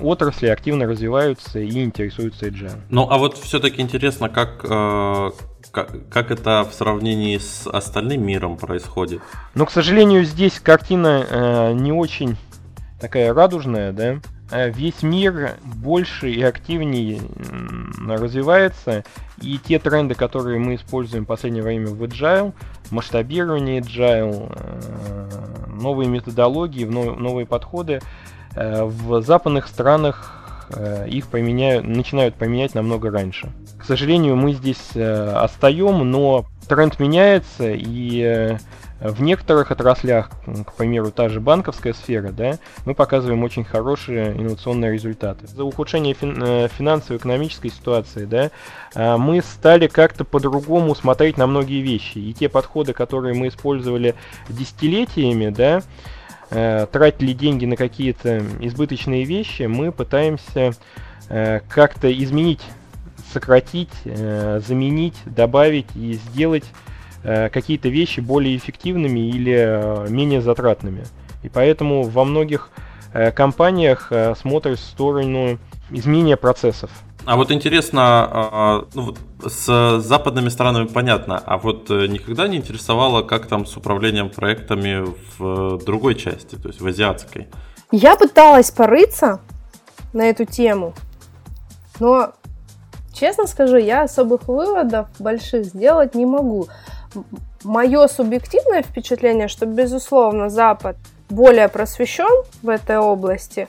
отрасли 0.02 0.46
активно 0.46 0.86
развиваются 0.86 1.58
и 1.58 1.84
интересуются 1.84 2.46
agile. 2.46 2.80
Ну, 2.90 3.08
а 3.10 3.18
вот 3.18 3.36
все-таки 3.36 3.80
интересно, 3.80 4.28
как, 4.28 4.64
э, 4.64 5.30
как, 5.70 6.08
как 6.08 6.30
это 6.30 6.66
в 6.70 6.74
сравнении 6.74 7.38
с 7.38 7.66
остальным 7.66 8.24
миром 8.24 8.56
происходит? 8.56 9.20
Ну, 9.54 9.66
к 9.66 9.70
сожалению, 9.70 10.24
здесь 10.24 10.60
картина 10.60 11.26
э, 11.28 11.72
не 11.72 11.92
очень 11.92 12.36
такая 13.00 13.32
радужная, 13.34 13.92
да. 13.92 14.20
Э, 14.50 14.70
весь 14.70 15.02
мир 15.02 15.56
больше 15.64 16.30
и 16.30 16.40
активнее 16.42 17.20
развивается, 18.06 19.04
и 19.40 19.58
те 19.58 19.78
тренды, 19.78 20.14
которые 20.14 20.58
мы 20.58 20.76
используем 20.76 21.24
в 21.24 21.26
последнее 21.26 21.64
время 21.64 21.88
в 21.88 22.02
Agile, 22.02 22.52
масштабирование 22.90 23.80
Agile, 23.80 24.52
э, 24.54 25.70
новые 25.80 26.08
методологии, 26.08 26.84
новые 26.84 27.46
подходы, 27.46 28.00
э, 28.54 28.84
в 28.84 29.20
западных 29.22 29.66
странах 29.66 30.32
их 31.06 31.28
поменяют, 31.28 31.86
начинают 31.86 32.34
применять 32.34 32.74
намного 32.74 33.08
раньше. 33.08 33.52
К 33.78 33.84
сожалению, 33.84 34.34
мы 34.34 34.52
здесь 34.52 34.96
отстаем, 34.96 36.10
но 36.10 36.44
тренд 36.68 36.98
меняется, 36.98 37.70
и 37.72 38.56
в 39.00 39.20
некоторых 39.20 39.70
отраслях, 39.70 40.30
к 40.66 40.72
примеру, 40.72 41.10
та 41.10 41.28
же 41.28 41.40
банковская 41.40 41.92
сфера, 41.92 42.30
да, 42.30 42.58
мы 42.86 42.94
показываем 42.94 43.42
очень 43.42 43.64
хорошие 43.64 44.32
инновационные 44.32 44.92
результаты. 44.92 45.46
За 45.46 45.64
ухудшение 45.64 46.14
фин- 46.14 46.42
э, 46.42 46.68
финансово-экономической 46.68 47.68
ситуации, 47.68 48.24
да, 48.24 48.50
э, 48.94 49.16
мы 49.18 49.42
стали 49.42 49.86
как-то 49.86 50.24
по-другому 50.24 50.94
смотреть 50.94 51.36
на 51.36 51.46
многие 51.46 51.82
вещи. 51.82 52.18
И 52.18 52.32
те 52.32 52.48
подходы, 52.48 52.94
которые 52.94 53.34
мы 53.34 53.48
использовали 53.48 54.14
десятилетиями, 54.48 55.50
да, 55.50 55.82
э, 56.50 56.86
тратили 56.90 57.34
деньги 57.34 57.66
на 57.66 57.76
какие-то 57.76 58.42
избыточные 58.60 59.24
вещи, 59.24 59.64
мы 59.64 59.92
пытаемся 59.92 60.72
как-то 61.28 62.06
изменить, 62.22 62.60
сократить, 63.32 63.90
заменить, 64.04 65.16
добавить 65.24 65.88
и 65.96 66.12
сделать 66.12 66.62
Э, 66.62 66.85
какие-то 67.52 67.88
вещи 67.88 68.20
более 68.20 68.56
эффективными 68.56 69.20
или 69.28 69.54
э, 69.56 70.06
менее 70.08 70.40
затратными. 70.40 71.04
И 71.42 71.48
поэтому 71.48 72.04
во 72.04 72.24
многих 72.24 72.70
э, 73.12 73.32
компаниях 73.32 74.12
смотрят 74.38 74.78
в 74.78 74.82
сторону 74.82 75.58
изменения 75.90 76.36
процессов. 76.36 76.90
А 77.24 77.36
вот 77.36 77.50
интересно, 77.50 78.00
а, 78.02 78.84
ну, 78.94 79.16
с 79.44 79.98
западными 80.00 80.48
странами 80.48 80.86
понятно, 80.86 81.42
а 81.44 81.58
вот 81.58 81.90
никогда 81.90 82.46
не 82.46 82.58
интересовало, 82.58 83.22
как 83.22 83.46
там 83.46 83.66
с 83.66 83.76
управлением 83.76 84.30
проектами 84.30 85.04
в 85.38 85.84
другой 85.84 86.14
части, 86.14 86.54
то 86.54 86.68
есть 86.68 86.80
в 86.80 86.86
азиатской? 86.86 87.48
Я 87.90 88.16
пыталась 88.16 88.70
порыться 88.70 89.40
на 90.12 90.22
эту 90.22 90.44
тему, 90.44 90.94
но, 91.98 92.32
честно 93.12 93.46
скажу, 93.46 93.76
я 93.76 94.02
особых 94.02 94.46
выводов 94.46 95.08
больших 95.18 95.64
сделать 95.64 96.14
не 96.14 96.26
могу 96.26 96.68
мое 97.64 98.06
субъективное 98.08 98.82
впечатление, 98.82 99.48
что, 99.48 99.66
безусловно, 99.66 100.48
Запад 100.50 100.96
более 101.28 101.68
просвещен 101.68 102.44
в 102.62 102.68
этой 102.68 102.98
области. 102.98 103.68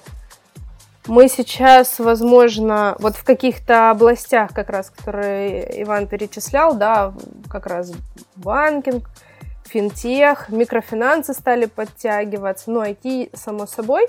Мы 1.07 1.29
сейчас, 1.29 1.99
возможно, 1.99 2.95
вот 2.99 3.15
в 3.15 3.23
каких-то 3.23 3.91
областях, 3.91 4.51
как 4.53 4.69
раз, 4.69 4.89
которые 4.89 5.81
Иван 5.83 6.07
перечислял, 6.07 6.75
да, 6.75 7.13
как 7.49 7.65
раз 7.65 7.93
банкинг, 8.35 9.09
финтех, 9.63 10.49
микрофинансы 10.49 11.33
стали 11.33 11.65
подтягиваться, 11.65 12.71
но 12.71 12.83
IT, 12.83 13.37
само 13.37 13.67
собой, 13.67 14.07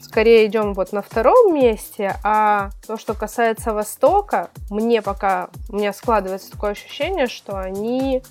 скорее 0.00 0.46
идем 0.46 0.74
вот 0.74 0.92
на 0.92 1.02
втором 1.02 1.54
месте, 1.54 2.16
а 2.22 2.70
то, 2.86 2.96
что 2.96 3.14
касается 3.14 3.72
Востока, 3.72 4.50
мне 4.70 5.02
пока, 5.02 5.48
у 5.68 5.76
меня 5.76 5.92
складывается 5.92 6.52
такое 6.52 6.70
ощущение, 6.70 7.26
что 7.26 7.58
они 7.58 8.22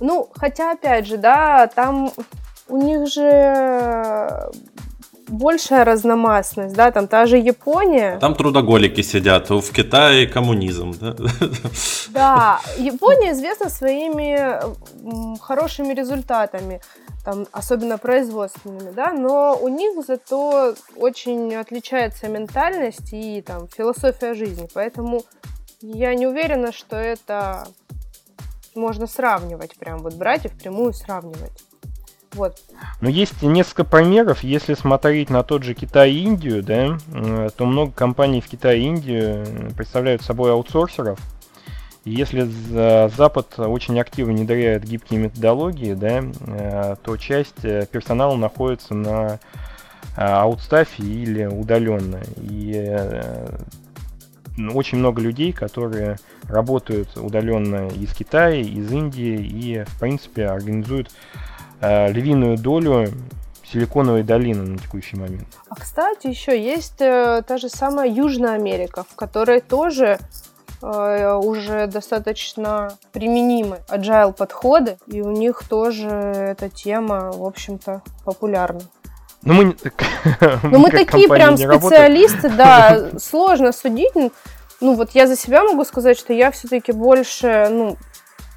ну, 0.00 0.28
хотя, 0.34 0.72
опять 0.72 1.06
же, 1.06 1.16
да, 1.16 1.66
там 1.66 2.12
у 2.68 2.76
них 2.76 3.08
же 3.08 4.50
большая 5.28 5.84
разномастность, 5.84 6.74
да, 6.74 6.90
там 6.90 7.08
та 7.08 7.26
же 7.26 7.36
Япония. 7.36 8.18
Там 8.20 8.34
трудоголики 8.34 9.02
сидят, 9.02 9.50
в 9.50 9.72
Китае 9.72 10.26
коммунизм, 10.26 10.94
да? 11.00 11.16
Да, 12.10 12.60
Япония 12.78 13.32
известна 13.32 13.68
своими 13.68 14.60
хорошими 15.40 15.94
результатами, 15.94 16.80
там, 17.24 17.46
особенно 17.52 17.98
производственными, 17.98 18.92
да, 18.92 19.12
но 19.12 19.58
у 19.60 19.68
них 19.68 20.04
зато 20.06 20.74
очень 20.96 21.54
отличается 21.56 22.28
ментальность 22.28 23.12
и 23.12 23.42
там 23.42 23.66
философия 23.68 24.34
жизни, 24.34 24.68
поэтому 24.72 25.24
я 25.80 26.14
не 26.14 26.26
уверена, 26.26 26.72
что 26.72 26.96
это 26.96 27.66
можно 28.76 29.06
сравнивать, 29.06 29.76
прям 29.76 29.98
вот 29.98 30.14
брать 30.14 30.44
и 30.44 30.48
впрямую 30.48 30.92
сравнивать. 30.92 31.64
Вот. 32.36 32.58
Но 33.00 33.08
есть 33.08 33.42
несколько 33.42 33.84
примеров. 33.84 34.42
Если 34.42 34.74
смотреть 34.74 35.30
на 35.30 35.42
тот 35.42 35.62
же 35.62 35.74
Китай 35.74 36.12
и 36.12 36.22
Индию, 36.22 36.62
да, 36.62 36.98
э, 37.14 37.48
то 37.56 37.64
много 37.64 37.92
компаний 37.92 38.40
в 38.40 38.46
Китае 38.46 38.82
и 38.82 38.84
Индии 38.84 39.22
э, 39.22 39.70
представляют 39.74 40.22
собой 40.22 40.52
аутсорсеров. 40.52 41.18
И 42.04 42.12
если 42.12 42.42
Запад 43.16 43.58
очень 43.58 43.98
активно 43.98 44.34
внедряет 44.34 44.84
гибкие 44.84 45.18
методологии, 45.18 45.94
да, 45.94 46.22
э, 46.22 46.96
то 47.02 47.16
часть 47.16 47.62
персонала 47.62 48.36
находится 48.36 48.94
на 48.94 49.40
аутстафе 50.14 51.02
или 51.02 51.44
удаленно. 51.46 52.20
И 52.36 52.96
очень 54.72 54.98
много 54.98 55.20
людей, 55.20 55.52
которые 55.52 56.16
работают 56.48 57.16
удаленно 57.16 57.88
из 57.88 58.12
Китая, 58.12 58.60
из 58.60 58.90
Индии 58.90 59.36
и, 59.36 59.84
в 59.84 59.98
принципе, 59.98 60.46
организуют 60.46 61.10
э, 61.80 62.10
львиную 62.12 62.58
долю 62.58 63.08
Силиконовой 63.64 64.22
долины 64.22 64.62
на 64.62 64.78
текущий 64.78 65.16
момент. 65.16 65.48
А 65.68 65.74
кстати, 65.74 66.28
еще 66.28 66.60
есть 66.60 67.00
э, 67.00 67.42
та 67.46 67.58
же 67.58 67.68
самая 67.68 68.08
Южная 68.08 68.54
Америка, 68.54 69.04
в 69.10 69.16
которой 69.16 69.60
тоже 69.60 70.18
э, 70.82 71.32
уже 71.34 71.88
достаточно 71.88 72.92
применимы 73.12 73.80
agile 73.88 74.32
подходы, 74.32 74.98
и 75.08 75.20
у 75.20 75.32
них 75.32 75.64
тоже 75.68 76.08
эта 76.08 76.68
тема, 76.68 77.32
в 77.32 77.44
общем-то, 77.44 78.02
популярна. 78.24 78.82
Ну 79.42 79.54
мы, 79.54 79.76
ну, 80.62 80.78
мы 80.78 80.90
такие 80.90 81.28
прям 81.28 81.56
специалисты, 81.56 82.48
да, 82.50 83.10
сложно 83.18 83.72
судить, 83.72 84.12
ну 84.80 84.94
вот 84.94 85.10
я 85.12 85.26
за 85.26 85.36
себя 85.36 85.64
могу 85.64 85.84
сказать, 85.84 86.18
что 86.18 86.32
я 86.32 86.50
все-таки 86.50 86.92
больше, 86.92 87.68
ну, 87.70 87.96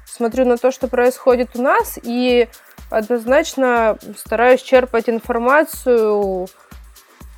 смотрю 0.06 0.44
на 0.44 0.56
то, 0.56 0.70
что 0.70 0.88
происходит 0.88 1.50
у 1.54 1.62
нас, 1.62 1.98
и 2.02 2.48
однозначно 2.90 3.96
стараюсь 4.16 4.62
черпать 4.62 5.08
информацию, 5.08 6.48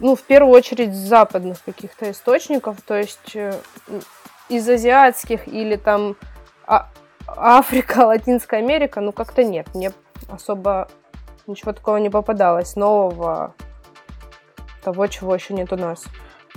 ну, 0.01 0.17
в 0.17 0.23
первую 0.23 0.53
очередь, 0.53 0.95
с 0.95 0.99
западных 0.99 1.63
каких-то 1.65 2.11
источников, 2.11 2.79
то 2.83 2.97
есть 2.97 3.37
э, 3.37 3.55
из 4.49 4.69
азиатских 4.69 5.47
или 5.47 5.77
там 5.77 6.17
а, 6.67 6.89
Африка, 7.27 8.01
Латинская 8.07 8.59
Америка, 8.59 9.01
ну, 9.01 9.13
как-то 9.13 9.45
нет, 9.45 9.69
мне 9.75 9.93
особо 10.29 10.89
ничего 11.47 11.73
такого 11.73 11.99
не 11.99 12.11
попадалось, 12.11 12.77
нового, 12.77 13.55
того, 14.83 15.07
чего 15.07 15.35
еще 15.35 15.55
нет 15.55 15.73
у 15.73 15.77
нас. 15.77 16.05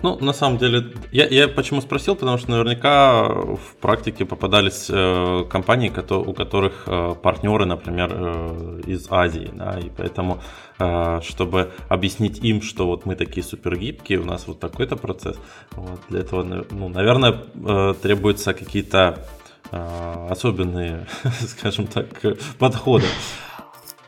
Ну, 0.03 0.17
на 0.19 0.33
самом 0.33 0.57
деле, 0.57 0.93
я, 1.11 1.25
я 1.27 1.47
почему 1.47 1.81
спросил, 1.81 2.15
потому 2.15 2.37
что 2.37 2.51
наверняка 2.51 3.23
в 3.23 3.75
практике 3.79 4.25
попадались 4.25 4.87
э, 4.89 5.45
компании, 5.49 5.89
у 5.89 6.33
которых 6.33 6.83
э, 6.85 7.15
партнеры, 7.21 7.65
например, 7.65 8.11
э, 8.13 8.81
из 8.87 9.07
Азии, 9.09 9.49
да, 9.53 9.79
и 9.79 9.89
поэтому, 9.89 10.41
э, 10.79 11.21
чтобы 11.23 11.71
объяснить 11.87 12.43
им, 12.43 12.61
что 12.61 12.87
вот 12.87 13.05
мы 13.05 13.15
такие 13.15 13.43
супер 13.43 13.77
гибкие, 13.77 14.19
у 14.19 14.25
нас 14.25 14.47
вот 14.47 14.59
такой-то 14.59 14.97
процесс, 14.97 15.37
вот, 15.71 15.99
для 16.09 16.19
этого, 16.19 16.43
ну, 16.43 16.89
наверное, 16.89 17.43
э, 17.55 17.93
требуются 18.01 18.53
какие-то 18.53 19.25
э, 19.71 20.27
особенные, 20.29 21.07
скажем 21.47 21.87
так, 21.87 22.07
подходы. 22.59 23.07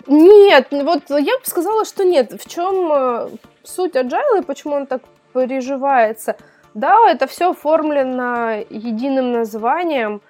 Нет, 0.05 0.67
вот 0.71 1.09
я 1.09 1.37
бы 1.37 1.45
сказала, 1.45 1.85
что 1.85 2.03
нет. 2.03 2.41
В 2.41 2.49
чем 2.49 2.91
э, 2.91 3.29
суть 3.63 3.95
agile 3.95 4.41
и 4.41 4.45
почему 4.45 4.75
он 4.75 4.85
так 4.85 5.01
переживается. 5.33 6.37
Да, 6.73 7.09
это 7.09 7.27
все 7.27 7.51
оформлено 7.51 8.63
единым 8.69 9.31
названием, 9.31 10.21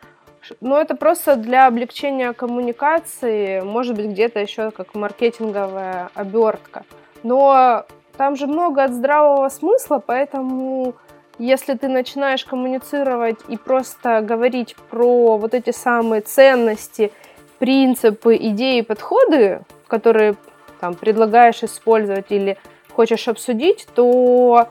но 0.61 0.79
это 0.79 0.95
просто 0.95 1.35
для 1.35 1.67
облегчения 1.67 2.31
коммуникации, 2.33 3.61
может 3.61 3.95
быть, 3.95 4.07
где-то 4.07 4.39
еще 4.39 4.71
как 4.71 4.95
маркетинговая 4.95 6.09
обертка. 6.13 6.83
Но 7.23 7.85
там 8.15 8.35
же 8.35 8.47
много 8.47 8.83
от 8.83 8.93
здравого 8.93 9.49
смысла, 9.49 10.01
поэтому 10.05 10.95
если 11.37 11.75
ты 11.75 11.87
начинаешь 11.87 12.45
коммуницировать 12.45 13.37
и 13.47 13.57
просто 13.57 14.21
говорить 14.21 14.75
про 14.89 15.37
вот 15.37 15.53
эти 15.53 15.71
самые 15.71 16.21
ценности, 16.21 17.11
принципы, 17.59 18.35
идеи, 18.37 18.81
подходы, 18.81 19.61
которые 19.87 20.35
там 20.79 20.95
предлагаешь 20.95 21.63
использовать 21.63 22.27
или 22.29 22.57
хочешь 22.93 23.27
обсудить, 23.27 23.87
то 23.93 24.69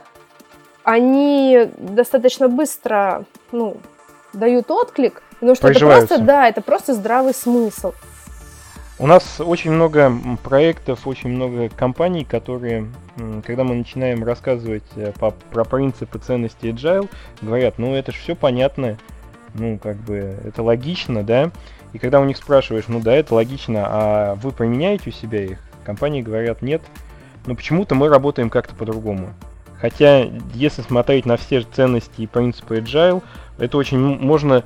они 0.87 1.69
достаточно 1.79 2.49
быстро 2.49 3.25
ну, 3.51 3.77
дают 4.33 4.71
отклик, 4.71 5.21
потому 5.41 5.57
что 5.57 5.69
это 5.69 5.81
просто, 5.81 6.19
да, 6.19 6.49
это 6.49 6.63
просто 6.63 6.95
здравый 6.95 7.35
смысл. 7.35 7.93
У 9.01 9.09
нас 9.09 9.41
очень 9.41 9.73
много 9.73 10.13
проектов, 10.45 11.09
очень 11.09 11.31
много 11.31 11.69
компаний, 11.71 12.25
которые, 12.25 12.87
когда 13.45 13.65
мы 13.65 13.75
начинаем 13.75 14.23
рассказывать 14.23 14.85
э, 14.95 15.13
по, 15.19 15.33
про 15.33 15.65
принципы 15.65 16.21
ценности 16.21 16.67
Agile, 16.67 17.11
говорят, 17.43 17.79
ну 17.79 17.95
это 17.95 18.13
же 18.13 18.19
все 18.19 18.37
понятно, 18.37 18.97
ну 19.55 19.79
как 19.83 19.97
бы 19.97 20.39
это 20.45 20.63
логично, 20.63 21.25
да? 21.25 21.51
И 21.95 21.99
когда 21.99 22.21
у 22.21 22.25
них 22.25 22.37
спрашиваешь, 22.37 22.85
ну 22.87 23.01
да, 23.01 23.13
это 23.13 23.35
логично, 23.35 23.87
а 23.87 24.35
вы 24.37 24.53
применяете 24.53 25.11
у 25.11 25.13
себя 25.13 25.43
их? 25.45 25.59
Компании 25.85 26.23
говорят, 26.23 26.63
нет. 26.63 26.83
Но 27.45 27.57
почему-то 27.57 27.97
мы 27.97 28.09
работаем 28.09 28.51
как-то 28.51 28.77
по-другому. 28.77 29.35
Хотя, 29.81 30.31
если 30.55 30.83
смотреть 30.83 31.27
на 31.27 31.37
все 31.37 31.61
ценности 31.61 32.23
и 32.23 32.27
принципы 32.27 32.79
Agile, 32.79 33.23
это 33.59 33.77
очень 33.77 33.99
можно 33.99 34.65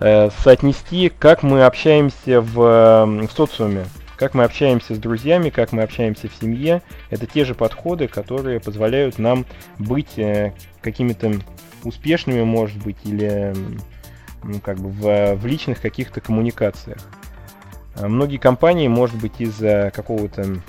э, 0.00 0.30
соотнести, 0.42 1.08
как 1.08 1.42
мы 1.42 1.64
общаемся 1.64 2.40
в, 2.40 2.54
в 2.54 3.30
социуме, 3.32 3.86
как 4.16 4.34
мы 4.34 4.44
общаемся 4.44 4.94
с 4.94 4.98
друзьями, 4.98 5.50
как 5.50 5.72
мы 5.72 5.82
общаемся 5.82 6.28
в 6.28 6.34
семье. 6.40 6.82
Это 7.10 7.26
те 7.26 7.44
же 7.44 7.54
подходы, 7.54 8.06
которые 8.06 8.60
позволяют 8.60 9.18
нам 9.18 9.46
быть 9.78 10.16
э, 10.16 10.52
какими-то 10.80 11.32
успешными, 11.82 12.42
может 12.42 12.82
быть, 12.82 12.98
или 13.04 13.52
ну, 14.44 14.60
как 14.60 14.78
бы 14.78 14.88
в, 14.90 15.34
в 15.34 15.46
личных 15.46 15.80
каких-то 15.80 16.20
коммуникациях. 16.20 16.98
А 17.96 18.06
многие 18.06 18.36
компании, 18.36 18.86
может 18.86 19.16
быть, 19.16 19.40
из-за 19.40 19.90
какого-то 19.94 20.60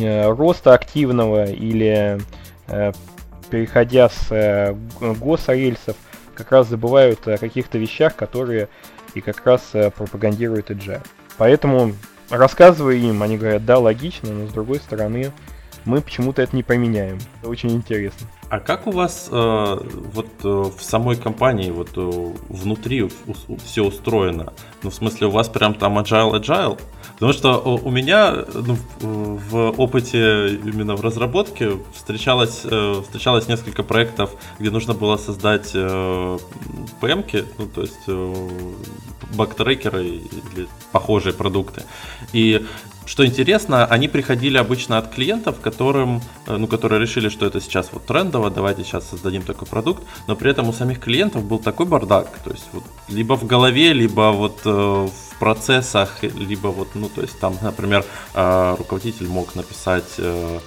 э, 0.00 0.30
роста 0.30 0.74
активного 0.74 1.46
или 1.46 2.18
Э, 2.18 2.43
переходя 3.50 4.08
с 4.08 4.26
э, 4.30 4.74
госрельсов, 5.00 5.96
как 6.34 6.50
раз 6.50 6.68
забывают 6.68 7.26
о 7.28 7.38
каких-то 7.38 7.78
вещах, 7.78 8.16
которые 8.16 8.68
и 9.14 9.20
как 9.20 9.44
раз 9.46 9.70
э, 9.74 9.90
пропагандируют 9.90 10.70
Agile. 10.70 11.04
Поэтому, 11.36 11.92
рассказывая 12.30 12.96
им, 12.96 13.22
они 13.22 13.38
говорят, 13.38 13.64
да, 13.64 13.78
логично, 13.78 14.30
но 14.30 14.46
с 14.48 14.52
другой 14.52 14.78
стороны, 14.78 15.32
мы 15.84 16.00
почему-то 16.00 16.42
это 16.42 16.56
не 16.56 16.62
поменяем. 16.62 17.18
Это 17.40 17.48
очень 17.48 17.70
интересно. 17.70 18.26
А 18.54 18.60
как 18.60 18.86
у 18.86 18.92
вас 18.92 19.28
э, 19.32 19.78
вот 20.12 20.28
э, 20.44 20.48
в 20.48 20.80
самой 20.80 21.16
компании 21.16 21.72
вот 21.72 21.88
э, 21.96 22.34
внутри 22.48 23.02
у, 23.02 23.10
у, 23.48 23.56
все 23.56 23.82
устроено? 23.82 24.52
Ну, 24.84 24.90
в 24.90 24.94
смысле, 24.94 25.26
у 25.26 25.30
вас 25.30 25.48
прям 25.48 25.74
там 25.74 25.98
agile 25.98 26.40
agile? 26.40 26.78
Потому 27.14 27.32
что 27.32 27.58
у 27.58 27.90
меня 27.90 28.44
ну, 28.54 28.76
в 29.00 29.70
опыте 29.76 30.54
именно 30.54 30.94
в 30.94 31.00
разработке 31.00 31.78
встречалось, 31.94 32.60
э, 32.62 33.02
встречалось 33.02 33.48
несколько 33.48 33.82
проектов, 33.82 34.30
где 34.60 34.70
нужно 34.70 34.94
было 34.94 35.16
создать 35.16 35.72
э, 35.74 36.38
PM-ки, 37.00 37.46
ну, 37.58 37.66
то 37.66 37.80
есть 37.80 38.04
э, 38.06 38.34
бактрекеры 39.34 40.04
или 40.04 40.68
похожие 40.92 41.32
продукты. 41.32 41.82
И 42.32 42.64
что 43.06 43.26
интересно, 43.26 43.86
они 43.86 44.08
приходили 44.08 44.56
обычно 44.56 44.98
от 44.98 45.14
клиентов, 45.14 45.60
которым, 45.60 46.22
э, 46.46 46.56
ну, 46.56 46.66
которые 46.66 47.00
решили, 47.00 47.28
что 47.28 47.46
это 47.46 47.60
сейчас 47.60 47.90
вот 47.92 48.06
трендово, 48.06 48.50
давайте 48.50 48.84
сейчас 48.84 49.08
создадим 49.08 49.42
такой 49.42 49.68
продукт, 49.68 50.02
но 50.26 50.36
при 50.36 50.50
этом 50.50 50.68
у 50.68 50.72
самих 50.72 51.00
клиентов 51.00 51.44
был 51.44 51.58
такой 51.58 51.86
бардак, 51.86 52.28
то 52.44 52.50
есть 52.50 52.66
вот 52.72 52.84
либо 53.08 53.36
в 53.36 53.46
голове, 53.46 53.92
либо 53.92 54.32
вот 54.32 54.60
э, 54.64 54.70
в 54.70 55.38
процессах, 55.38 56.22
либо 56.22 56.68
вот, 56.68 56.88
ну, 56.94 57.08
то 57.08 57.22
есть 57.22 57.38
там, 57.38 57.56
например, 57.60 58.04
э, 58.34 58.74
руководитель 58.78 59.28
мог 59.28 59.54
написать 59.54 60.14
э, 60.18 60.60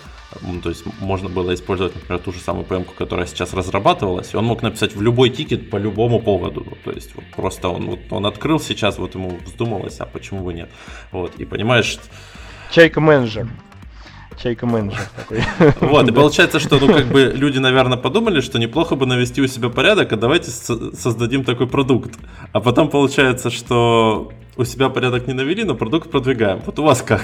то 0.61 0.69
есть 0.69 0.83
можно 0.99 1.29
было 1.29 1.53
использовать, 1.53 1.95
например, 1.95 2.19
ту 2.19 2.33
же 2.33 2.39
самую 2.39 2.65
PM, 2.65 2.85
которая 2.97 3.25
сейчас 3.25 3.53
разрабатывалась, 3.53 4.33
и 4.33 4.37
он 4.37 4.45
мог 4.45 4.61
написать 4.61 4.95
в 4.95 5.01
любой 5.01 5.29
тикет 5.29 5.69
по 5.69 5.77
любому 5.77 6.19
поводу. 6.19 6.65
То 6.83 6.91
есть 6.91 7.15
вот 7.15 7.25
просто 7.35 7.69
он, 7.69 7.85
вот, 7.85 7.99
он 8.09 8.25
открыл 8.25 8.59
сейчас, 8.59 8.97
вот 8.97 9.15
ему 9.15 9.39
вздумалось, 9.45 9.99
а 9.99 10.05
почему 10.05 10.43
бы 10.43 10.53
нет. 10.53 10.69
Вот, 11.11 11.35
и 11.37 11.45
понимаешь... 11.45 11.97
Чайка 12.71 12.99
менеджер. 12.99 13.47
Чайка 14.37 14.65
менеджер 14.65 15.09
такой. 15.15 15.43
Вот, 15.79 16.07
и 16.09 16.11
получается, 16.11 16.59
что, 16.59 16.77
ну, 16.77 16.87
как 16.87 17.05
бы 17.07 17.31
люди, 17.33 17.57
наверное, 17.57 17.97
подумали, 17.97 18.41
что 18.41 18.59
неплохо 18.59 18.95
бы 18.95 19.05
навести 19.05 19.41
у 19.41 19.47
себя 19.47 19.69
порядок, 19.69 20.11
а 20.11 20.17
давайте 20.17 20.51
создадим 20.51 21.45
такой 21.45 21.67
продукт. 21.67 22.19
А 22.51 22.59
потом 22.59 22.89
получается, 22.89 23.49
что 23.49 24.31
у 24.57 24.65
себя 24.65 24.89
порядок 24.89 25.27
не 25.27 25.33
навели, 25.33 25.63
но 25.63 25.73
продукт 25.75 26.11
продвигаем. 26.11 26.61
Вот 26.65 26.77
у 26.79 26.83
вас 26.83 27.01
как? 27.01 27.23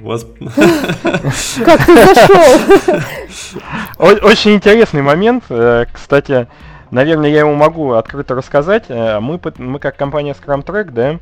Вас... 0.00 0.26
Как 1.64 1.86
ты 1.86 2.14
зашел? 2.14 3.60
Очень 3.98 4.54
интересный 4.54 5.02
момент. 5.02 5.44
Э, 5.50 5.84
кстати, 5.92 6.46
наверное, 6.90 7.30
я 7.30 7.40
ему 7.40 7.54
могу 7.54 7.92
открыто 7.92 8.34
рассказать. 8.34 8.86
Э, 8.88 9.20
мы, 9.20 9.38
мы 9.58 9.78
как 9.78 9.96
компания 9.96 10.32
Scrum 10.32 10.64
Track, 10.64 10.90
да, 10.92 11.18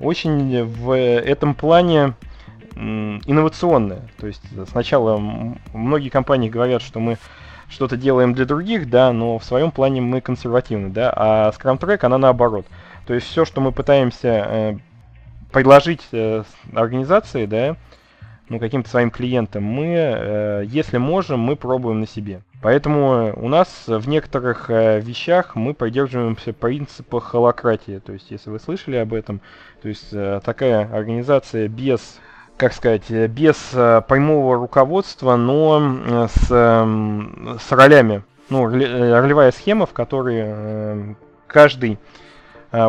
очень 0.00 0.64
в 0.64 0.96
этом 0.96 1.54
плане 1.54 2.14
инновационная. 2.74 4.08
То 4.18 4.26
есть 4.26 4.42
сначала 4.70 5.16
многие 5.72 6.08
компании 6.08 6.48
говорят, 6.48 6.82
что 6.82 6.98
мы 6.98 7.18
что-то 7.68 7.96
делаем 7.96 8.34
для 8.34 8.46
других, 8.46 8.90
да, 8.90 9.12
но 9.12 9.38
в 9.38 9.44
своем 9.44 9.70
плане 9.70 10.00
мы 10.00 10.20
консервативны, 10.20 10.88
да, 10.88 11.12
а 11.14 11.50
Scrum 11.50 11.78
Track, 11.78 12.00
она 12.04 12.18
наоборот. 12.18 12.66
То 13.06 13.14
есть 13.14 13.28
все, 13.28 13.44
что 13.44 13.60
мы 13.60 13.70
пытаемся 13.70 14.28
э, 14.48 14.76
предложить 15.52 16.02
организации, 16.74 17.46
да, 17.46 17.76
ну, 18.54 18.60
каким-то 18.60 18.88
своим 18.88 19.10
клиентам, 19.10 19.64
мы, 19.64 19.94
э, 19.96 20.64
если 20.66 20.98
можем, 20.98 21.40
мы 21.40 21.56
пробуем 21.56 22.00
на 22.00 22.06
себе. 22.06 22.42
Поэтому 22.62 23.32
у 23.36 23.48
нас 23.48 23.68
в 23.86 24.08
некоторых 24.08 24.70
э, 24.70 25.00
вещах 25.00 25.56
мы 25.56 25.74
придерживаемся 25.74 26.52
принципа 26.52 27.20
холократии. 27.20 27.98
То 27.98 28.12
есть, 28.12 28.30
если 28.30 28.50
вы 28.50 28.60
слышали 28.60 28.96
об 28.96 29.12
этом, 29.12 29.40
то 29.82 29.88
есть 29.88 30.08
э, 30.12 30.40
такая 30.44 30.88
организация 30.92 31.68
без 31.68 32.20
как 32.56 32.72
сказать, 32.72 33.10
без 33.10 33.56
прямого 33.72 34.54
руководства, 34.54 35.34
но 35.34 36.28
с, 36.28 36.46
с 36.46 37.72
ролями. 37.72 38.22
Ну, 38.48 38.66
ролевая 38.66 39.50
схема, 39.50 39.86
в 39.86 39.92
которой 39.92 41.16
каждый 41.48 41.98
Э, 41.98 42.23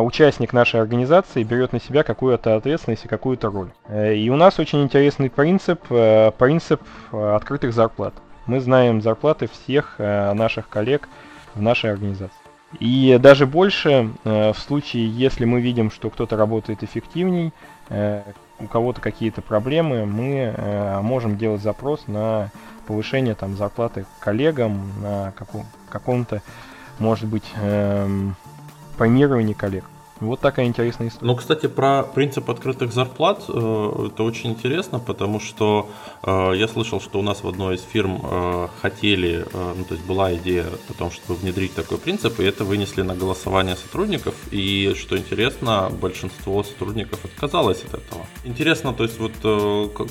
участник 0.00 0.52
нашей 0.52 0.80
организации 0.80 1.42
берет 1.42 1.72
на 1.72 1.80
себя 1.80 2.02
какую-то 2.02 2.56
ответственность 2.56 3.04
и 3.04 3.08
какую-то 3.08 3.50
роль. 3.50 3.70
Э, 3.88 4.14
и 4.14 4.28
у 4.30 4.36
нас 4.36 4.58
очень 4.58 4.82
интересный 4.82 5.30
принцип, 5.30 5.80
э, 5.90 6.30
принцип 6.38 6.82
открытых 7.12 7.72
зарплат. 7.72 8.14
Мы 8.46 8.60
знаем 8.60 9.02
зарплаты 9.02 9.48
всех 9.48 9.98
наших 9.98 10.68
коллег 10.68 11.08
в 11.54 11.62
нашей 11.62 11.90
организации. 11.90 12.46
И 12.80 13.18
даже 13.20 13.46
больше, 13.46 14.10
э, 14.24 14.52
в 14.52 14.58
случае, 14.58 15.08
если 15.08 15.44
мы 15.44 15.60
видим, 15.60 15.90
что 15.90 16.10
кто-то 16.10 16.36
работает 16.36 16.82
эффективней, 16.82 17.52
э, 17.88 18.22
у 18.58 18.66
кого-то 18.66 19.00
какие-то 19.00 19.42
проблемы, 19.42 20.06
мы 20.06 20.54
э, 20.56 21.00
можем 21.00 21.38
делать 21.38 21.62
запрос 21.62 22.06
на 22.06 22.50
повышение 22.86 23.34
там, 23.34 23.56
зарплаты 23.56 24.06
коллегам, 24.20 24.92
на 25.00 25.32
каком- 25.36 25.66
каком-то, 25.88 26.42
может 26.98 27.26
быть, 27.26 27.44
премировании 28.96 29.52
коллег. 29.52 29.84
Вот 30.20 30.40
такая 30.40 30.66
интересная 30.66 31.08
история. 31.08 31.26
Ну, 31.26 31.36
кстати, 31.36 31.66
про 31.66 32.02
принцип 32.02 32.48
открытых 32.48 32.92
зарплат 32.92 33.44
э, 33.48 34.08
это 34.12 34.22
очень 34.22 34.50
интересно, 34.50 34.98
потому 34.98 35.40
что 35.40 35.90
э, 36.22 36.52
я 36.56 36.68
слышал, 36.68 37.02
что 37.02 37.18
у 37.18 37.22
нас 37.22 37.42
в 37.42 37.48
одной 37.48 37.74
из 37.74 37.82
фирм 37.82 38.20
э, 38.22 38.68
хотели, 38.80 39.44
ну, 39.52 39.84
то 39.84 39.94
есть 39.94 40.06
была 40.06 40.34
идея 40.34 40.66
о 40.88 40.92
том, 40.94 41.10
чтобы 41.10 41.38
внедрить 41.38 41.74
такой 41.74 41.98
принцип, 41.98 42.40
и 42.40 42.44
это 42.44 42.64
вынесли 42.64 43.02
на 43.02 43.14
голосование 43.14 43.76
сотрудников, 43.76 44.34
и, 44.50 44.94
что 44.98 45.18
интересно, 45.18 45.90
большинство 46.00 46.62
сотрудников 46.62 47.24
отказалось 47.24 47.82
от 47.82 47.94
этого. 48.00 48.26
Интересно, 48.44 48.94
то 48.94 49.04
есть 49.04 49.18
вот 49.20 49.32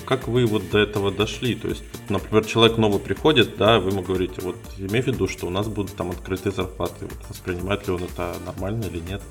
как 0.05 0.27
вы 0.27 0.45
вот 0.45 0.69
до 0.69 0.79
этого 0.79 1.11
дошли, 1.11 1.55
то 1.55 1.67
есть, 1.67 1.83
например, 2.09 2.45
человек 2.45 2.77
новый 2.77 2.99
приходит, 2.99 3.57
да, 3.57 3.79
вы 3.79 3.89
ему 3.89 4.01
говорите, 4.03 4.41
вот 4.41 4.57
имей 4.77 5.01
в 5.01 5.07
виду, 5.07 5.27
что 5.27 5.47
у 5.47 5.49
нас 5.49 5.67
будут 5.67 5.95
там 5.95 6.11
открытые 6.11 6.53
зарплаты, 6.53 7.05
вот, 7.05 7.29
воспринимает 7.29 7.87
ли 7.87 7.93
он 7.93 8.03
это 8.03 8.35
нормально 8.45 8.85
или 8.85 8.99
нет. 8.99 9.21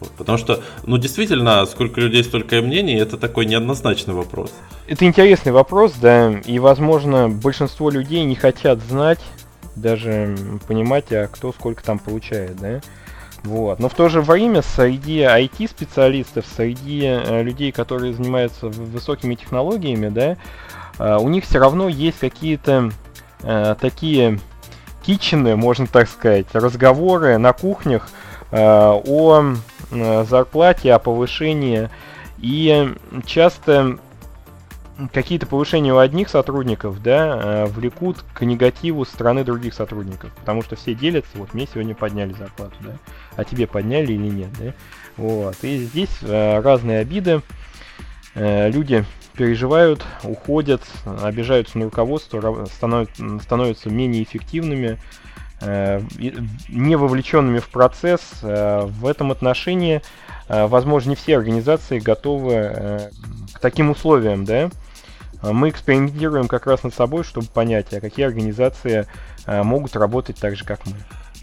Вот, 0.00 0.10
потому 0.12 0.38
что, 0.38 0.60
ну, 0.84 0.96
действительно, 0.98 1.66
сколько 1.66 2.00
людей, 2.00 2.22
столько 2.22 2.56
и 2.56 2.60
мнений, 2.60 2.94
это 2.94 3.16
такой 3.16 3.46
неоднозначный 3.46 4.14
вопрос. 4.14 4.52
Это 4.86 5.04
интересный 5.04 5.52
вопрос, 5.52 5.94
да, 6.00 6.38
и, 6.44 6.58
возможно, 6.58 7.28
большинство 7.28 7.90
людей 7.90 8.24
не 8.24 8.36
хотят 8.36 8.78
знать, 8.80 9.20
даже 9.74 10.36
понимать, 10.66 11.12
а 11.12 11.26
кто 11.28 11.52
сколько 11.52 11.82
там 11.82 11.98
получает, 11.98 12.56
да. 12.56 12.80
Вот. 13.44 13.78
Но 13.78 13.88
в 13.88 13.94
то 13.94 14.08
же 14.08 14.20
время 14.20 14.62
среди 14.62 15.20
IT-специалистов, 15.20 16.44
среди 16.56 17.02
э, 17.04 17.42
людей, 17.42 17.70
которые 17.70 18.12
занимаются 18.12 18.68
высокими 18.68 19.36
технологиями, 19.36 20.08
да, 20.08 20.36
э, 20.98 21.16
у 21.18 21.28
них 21.28 21.44
все 21.44 21.58
равно 21.58 21.88
есть 21.88 22.18
какие-то 22.18 22.90
э, 23.42 23.76
такие 23.80 24.40
кичены, 25.04 25.56
можно 25.56 25.86
так 25.86 26.08
сказать, 26.08 26.46
разговоры 26.52 27.38
на 27.38 27.52
кухнях 27.52 28.08
э, 28.50 28.58
о 28.58 29.54
зарплате, 29.90 30.92
о 30.92 30.98
повышении. 30.98 31.88
И 32.38 32.94
часто 33.26 33.98
какие-то 35.12 35.46
повышения 35.46 35.92
у 35.92 35.98
одних 35.98 36.28
сотрудников, 36.28 37.02
да, 37.02 37.40
э, 37.42 37.66
влекут 37.66 38.24
к 38.34 38.44
негативу 38.44 39.04
стороны 39.04 39.44
других 39.44 39.74
сотрудников, 39.74 40.32
потому 40.34 40.62
что 40.62 40.74
все 40.74 40.94
делятся, 40.94 41.30
вот 41.38 41.54
мне 41.54 41.68
сегодня 41.72 41.94
подняли 41.94 42.32
зарплату, 42.32 42.74
да, 42.80 42.96
а 43.36 43.44
тебе 43.44 43.68
подняли 43.68 44.12
или 44.12 44.28
нет, 44.28 44.48
да, 44.58 44.72
вот, 45.16 45.56
и 45.62 45.78
здесь 45.78 46.10
э, 46.22 46.60
разные 46.60 46.98
обиды, 46.98 47.42
люди 48.34 49.04
переживают, 49.34 50.04
уходят, 50.22 50.82
обижаются 51.22 51.78
на 51.78 51.86
руководство, 51.86 52.66
становятся, 52.66 53.90
менее 53.90 54.22
эффективными, 54.22 54.92
Э, 54.92 55.27
не 55.60 56.96
вовлеченными 56.96 57.58
в 57.58 57.68
процесс. 57.68 58.20
Э, 58.42 58.86
в 58.86 59.06
этом 59.06 59.32
отношении, 59.32 60.02
э, 60.48 60.66
возможно, 60.66 61.10
не 61.10 61.16
все 61.16 61.36
организации 61.36 61.98
готовы 61.98 63.10
к 63.52 63.58
таким 63.60 63.90
условиям, 63.90 64.44
да. 64.44 64.70
Мы 65.42 65.68
экспериментируем 65.68 66.48
как 66.48 66.66
раз 66.66 66.82
над 66.82 66.94
собой, 66.94 67.22
чтобы 67.22 67.46
понять, 67.46 67.92
а 67.94 68.00
какие 68.00 68.26
организации 68.26 69.06
могут 69.46 69.94
работать 69.94 70.36
так 70.36 70.56
же, 70.56 70.64
как 70.64 70.84
мы. 70.84 70.94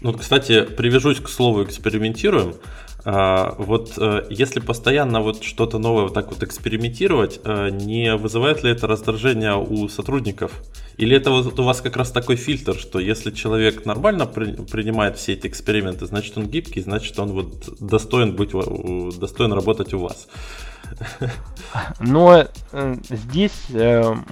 Ну, 0.02 0.12
кстати, 0.12 0.62
привяжусь 0.62 1.18
к 1.20 1.28
слову 1.28 1.64
экспериментируем. 1.64 2.54
А, 3.08 3.54
вот 3.58 3.92
э, 3.98 4.26
если 4.30 4.58
постоянно 4.58 5.20
вот 5.20 5.44
что-то 5.44 5.78
новое 5.78 6.04
вот 6.04 6.14
так 6.14 6.28
вот 6.28 6.42
экспериментировать, 6.42 7.38
э, 7.44 7.68
не 7.70 8.16
вызывает 8.16 8.64
ли 8.64 8.72
это 8.72 8.88
раздражение 8.88 9.54
у 9.54 9.88
сотрудников? 9.88 10.50
Или 10.96 11.16
это 11.16 11.30
вот 11.30 11.56
у 11.56 11.62
вас 11.62 11.80
как 11.80 11.96
раз 11.96 12.10
такой 12.10 12.34
фильтр, 12.34 12.74
что 12.74 12.98
если 12.98 13.30
человек 13.30 13.86
нормально 13.86 14.26
при, 14.26 14.54
принимает 14.54 15.18
все 15.18 15.34
эти 15.34 15.46
эксперименты, 15.46 16.06
значит 16.06 16.36
он 16.36 16.48
гибкий, 16.48 16.80
значит 16.80 17.16
он 17.20 17.30
вот 17.30 17.78
достоин 17.78 18.34
быть, 18.34 18.50
достоин 19.20 19.52
работать 19.52 19.94
у 19.94 20.00
вас? 20.00 20.26
Но 22.00 22.44
э, 22.72 22.96
здесь 23.08 23.68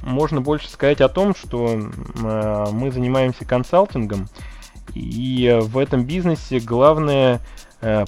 можно 0.03 0.41
больше 0.41 0.68
сказать 0.68 1.01
о 1.01 1.09
том, 1.09 1.37
что 1.37 1.79
мы 2.72 2.91
занимаемся 2.91 3.45
консалтингом, 3.45 4.29
и 4.95 5.61
в 5.62 5.79
этом 5.79 6.05
бизнесе 6.05 6.59
главное 6.59 7.41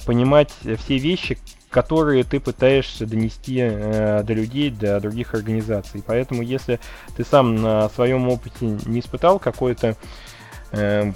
понимать 0.05 0.51
все 0.79 0.97
вещи, 0.97 1.37
которые 1.69 2.23
ты 2.23 2.39
пытаешься 2.39 3.05
донести 3.05 3.59
э, 3.59 4.23
до 4.23 4.33
людей, 4.33 4.69
до 4.69 4.99
других 4.99 5.33
организаций. 5.33 6.03
Поэтому, 6.05 6.41
если 6.41 6.79
ты 7.15 7.25
сам 7.25 7.55
на 7.55 7.89
своем 7.89 8.29
опыте 8.29 8.77
не 8.85 8.99
испытал 8.99 9.37
какой-то 9.37 9.95
э, 10.71 11.11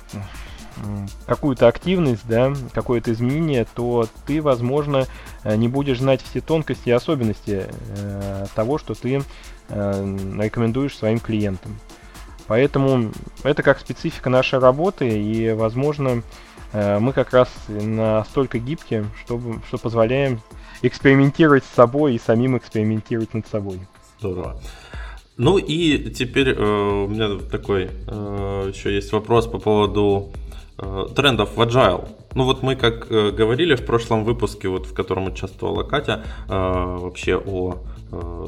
какую-то 1.26 1.68
активность, 1.68 2.28
да, 2.28 2.54
какое-то 2.74 3.12
изменение, 3.14 3.66
то 3.74 4.08
ты, 4.26 4.42
возможно, 4.42 5.08
э, 5.44 5.56
не 5.56 5.68
будешь 5.68 6.00
знать 6.00 6.22
все 6.22 6.42
тонкости 6.42 6.90
и 6.90 6.94
особенности 6.94 7.68
э, 7.68 8.46
того, 8.54 8.78
что 8.78 8.94
ты 8.94 9.24
э, 9.70 10.18
рекомендуешь 10.40 10.98
своим 10.98 11.20
клиентам. 11.20 11.80
Поэтому 12.48 13.14
это 13.44 13.64
как 13.64 13.80
специфика 13.80 14.30
нашей 14.30 14.60
работы, 14.60 15.08
и, 15.08 15.54
возможно, 15.54 16.24
Э, 16.24 16.51
мы 16.74 17.14
как 17.14 17.34
раз 17.34 17.50
настолько 17.68 18.60
гибкие, 18.60 19.06
чтобы, 19.26 19.62
что 19.68 19.78
позволяем 19.78 20.42
экспериментировать 20.82 21.64
с 21.64 21.76
собой 21.76 22.16
и 22.16 22.20
самим 22.20 22.58
экспериментировать 22.58 23.34
над 23.34 23.48
собой. 23.48 23.80
Здорово. 24.20 24.60
Ну 25.38 25.58
и 25.58 26.12
теперь 26.12 26.50
э, 26.50 26.62
у 26.62 27.08
меня 27.08 27.40
такой 27.50 27.90
э, 28.08 28.72
еще 28.72 28.94
есть 28.94 29.12
вопрос 29.12 29.48
по 29.48 29.58
поводу 29.58 30.30
э, 30.78 31.08
трендов 31.16 31.56
в 31.56 31.62
Agile. 31.62 32.08
Ну 32.36 32.44
вот 32.44 32.62
мы 32.62 32.76
как 32.76 33.10
э, 33.10 33.32
говорили 33.32 33.76
в 33.76 33.86
прошлом 33.86 34.24
выпуске, 34.24 34.68
вот 34.68 34.86
в 34.86 34.94
котором 34.94 35.28
участвовала 35.28 35.84
Катя, 35.84 36.24
э, 36.48 36.52
вообще 36.52 37.38
о 37.38 37.74
э, 37.74 38.01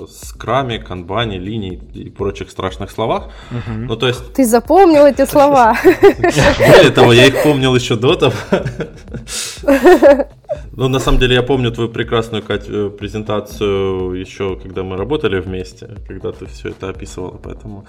скраме, 0.09 0.79
канбане, 0.79 1.39
линии 1.39 1.81
и 1.93 2.09
прочих 2.09 2.49
страшных 2.51 2.91
словах. 2.91 3.29
Угу. 3.51 3.77
Ну 3.87 3.95
то 3.95 4.07
есть... 4.07 4.33
Ты 4.33 4.45
запомнил 4.45 5.05
эти 5.05 5.25
слова? 5.25 5.77
Более 5.83 6.91
того, 6.91 7.13
я 7.13 7.25
их 7.25 7.43
помнил 7.43 7.75
еще 7.75 7.95
до 7.95 8.15
того. 8.15 8.33
Ну, 10.75 10.87
на 10.87 10.99
самом 10.99 11.19
деле, 11.19 11.35
я 11.35 11.43
помню 11.43 11.71
твою 11.71 11.89
прекрасную, 11.89 12.43
Кать, 12.43 12.65
э, 12.67 12.89
презентацию 12.89 14.13
еще, 14.13 14.55
когда 14.55 14.83
мы 14.83 14.97
работали 14.97 15.39
вместе, 15.39 15.87
когда 16.07 16.31
ты 16.31 16.45
все 16.45 16.69
это 16.69 16.89
описывала, 16.89 17.37
поэтому... 17.37 17.85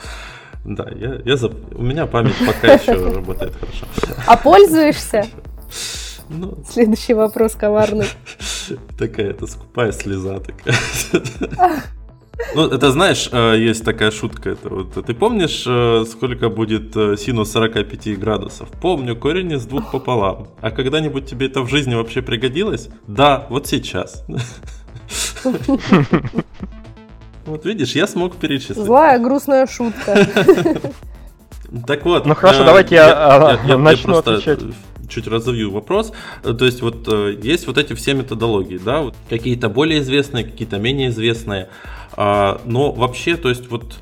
Да, 0.64 0.86
я, 0.96 1.20
я 1.24 1.36
зап... 1.36 1.52
у 1.74 1.82
меня 1.82 2.06
память 2.06 2.34
пока 2.46 2.74
еще 2.74 2.92
работает 2.92 3.52
хорошо. 3.54 3.86
А 4.26 4.36
пользуешься? 4.36 5.26
Ну, 6.28 6.58
Следующий 6.68 7.14
вопрос 7.14 7.54
коварный. 7.54 8.06
Такая 8.98 9.30
это 9.30 9.46
скупая 9.46 9.92
слеза 9.92 10.40
такая. 10.40 10.74
Ну, 12.54 12.66
это 12.66 12.90
знаешь, 12.90 13.28
э, 13.30 13.56
есть 13.58 13.84
такая 13.84 14.10
шутка. 14.10 14.50
Это 14.50 14.68
вот, 14.68 15.06
ты 15.06 15.14
помнишь, 15.14 15.64
э, 15.66 16.04
сколько 16.10 16.48
будет 16.48 16.96
э, 16.96 17.16
синус 17.16 17.52
45 17.52 18.18
градусов? 18.18 18.68
Помню, 18.80 19.16
корень 19.16 19.52
из 19.52 19.64
двух 19.66 19.92
пополам. 19.92 20.48
А 20.60 20.70
когда-нибудь 20.70 21.26
тебе 21.26 21.46
это 21.46 21.62
в 21.62 21.68
жизни 21.68 21.94
вообще 21.94 22.22
пригодилось? 22.22 22.88
Да, 23.06 23.46
вот 23.50 23.66
сейчас. 23.66 24.24
Вот 27.46 27.66
видишь, 27.66 27.94
я 27.94 28.06
смог 28.06 28.36
перечислить. 28.36 28.78
Злая, 28.78 29.18
грустная 29.18 29.66
шутка. 29.66 30.26
Так 31.86 32.04
вот. 32.06 32.24
Ну 32.24 32.34
хорошо, 32.34 32.64
давайте 32.64 32.94
я, 32.94 33.58
я, 33.66 33.76
начну 33.76 34.16
отвечать 34.16 34.60
чуть 35.08 35.26
разовью 35.26 35.70
вопрос. 35.70 36.12
То 36.42 36.64
есть 36.64 36.82
вот 36.82 37.06
э, 37.08 37.38
есть 37.42 37.66
вот 37.66 37.78
эти 37.78 37.94
все 37.94 38.14
методологии, 38.14 38.78
да, 38.78 39.02
вот 39.02 39.14
какие-то 39.28 39.68
более 39.68 40.00
известные, 40.00 40.44
какие-то 40.44 40.78
менее 40.78 41.08
известные. 41.08 41.68
А, 42.12 42.60
но 42.64 42.92
вообще, 42.92 43.36
то 43.36 43.48
есть 43.48 43.68
вот 43.70 43.98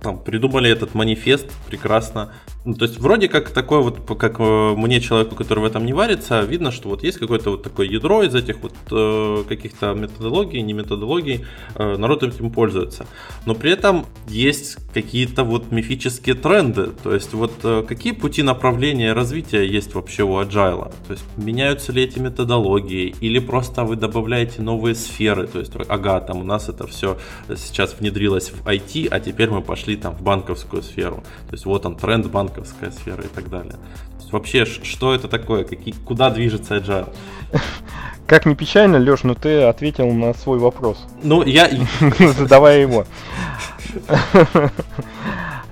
там 0.00 0.18
придумали 0.18 0.70
этот 0.70 0.94
манифест 0.94 1.50
прекрасно. 1.68 2.32
Ну, 2.66 2.74
то 2.74 2.84
есть 2.84 2.98
вроде 2.98 3.28
как 3.28 3.50
такое 3.50 3.78
вот, 3.78 4.00
как 4.18 4.40
э, 4.40 4.74
мне, 4.76 5.00
человеку, 5.00 5.36
который 5.36 5.60
в 5.60 5.64
этом 5.64 5.86
не 5.86 5.92
варится, 5.92 6.40
видно, 6.40 6.72
что 6.72 6.88
вот 6.88 7.04
есть 7.04 7.16
какое-то 7.16 7.50
вот 7.50 7.62
такое 7.62 7.86
ядро 7.86 8.24
из 8.24 8.34
этих 8.34 8.56
вот 8.60 8.72
э, 8.90 9.44
каких-то 9.48 9.94
методологий, 9.94 10.60
не 10.62 10.72
методологий, 10.72 11.44
э, 11.76 11.96
народ 11.96 12.24
этим 12.24 12.50
пользуется. 12.50 13.06
Но 13.46 13.54
при 13.54 13.70
этом 13.70 14.06
есть 14.26 14.78
какие-то 14.92 15.44
вот 15.44 15.70
мифические 15.70 16.34
тренды, 16.34 16.88
то 17.04 17.14
есть 17.14 17.34
вот 17.34 17.52
э, 17.62 17.84
какие 17.86 18.12
пути 18.12 18.42
направления 18.42 19.12
развития 19.12 19.64
есть 19.64 19.94
вообще 19.94 20.24
у 20.24 20.40
Agile? 20.40 20.92
То 21.06 21.12
есть 21.12 21.24
меняются 21.36 21.92
ли 21.92 22.02
эти 22.02 22.18
методологии 22.18 23.14
или 23.20 23.38
просто 23.38 23.84
вы 23.84 23.94
добавляете 23.94 24.60
новые 24.60 24.96
сферы, 24.96 25.46
то 25.46 25.60
есть 25.60 25.72
ага, 25.88 26.20
там 26.20 26.40
у 26.40 26.44
нас 26.44 26.68
это 26.68 26.88
все 26.88 27.16
сейчас 27.48 27.94
внедрилось 28.00 28.50
в 28.50 28.66
IT, 28.66 29.06
а 29.08 29.20
теперь 29.20 29.50
мы 29.50 29.62
пошли 29.62 29.94
там 29.94 30.16
в 30.16 30.22
банковскую 30.22 30.82
сферу. 30.82 31.22
То 31.46 31.52
есть 31.52 31.64
вот 31.64 31.86
он 31.86 31.94
тренд 31.94 32.26
банковская 32.56 32.90
сфера 32.90 33.22
и 33.22 33.28
так 33.28 33.48
далее. 33.48 33.72
То 33.72 34.20
есть 34.20 34.32
вообще, 34.32 34.64
что 34.64 35.14
это 35.14 35.28
такое? 35.28 35.64
Какие, 35.64 35.94
куда 35.94 36.30
движется 36.30 36.76
Agile? 36.76 37.12
Как 38.26 38.46
ни 38.46 38.54
печально, 38.54 38.96
Леш, 38.96 39.22
но 39.22 39.34
ты 39.34 39.62
ответил 39.62 40.10
на 40.10 40.34
свой 40.34 40.58
вопрос. 40.58 41.06
Ну, 41.22 41.44
я... 41.44 41.70
Задавая 42.18 42.80
его. 42.80 43.06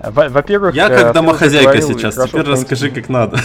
Во-первых... 0.01 0.75
Я 0.75 0.89
как 0.89 1.13
домохозяйка 1.15 1.81
сейчас, 1.81 2.15
теперь 2.15 2.43
расскажи, 2.43 2.91
как 2.91 3.09
надо. 3.09 3.41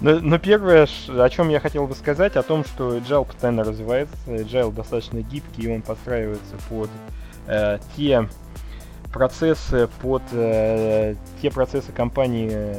Но, 0.00 0.18
но 0.20 0.38
первое, 0.38 0.88
о 1.08 1.28
чем 1.28 1.48
я 1.50 1.60
хотел 1.60 1.86
бы 1.86 1.94
сказать, 1.94 2.36
о 2.36 2.42
том, 2.42 2.64
что 2.64 2.96
Agile 2.96 3.26
постоянно 3.26 3.62
развивается, 3.62 4.16
Agile 4.26 4.72
достаточно 4.72 5.20
гибкий, 5.20 5.62
и 5.62 5.72
он 5.72 5.82
подстраивается 5.82 6.56
под 6.68 6.90
э, 7.46 7.78
те 7.96 8.28
процессы, 9.14 9.88
под 10.02 10.22
э, 10.32 11.14
те 11.40 11.50
процессы 11.50 11.92
компании, 11.92 12.50
э, 12.52 12.74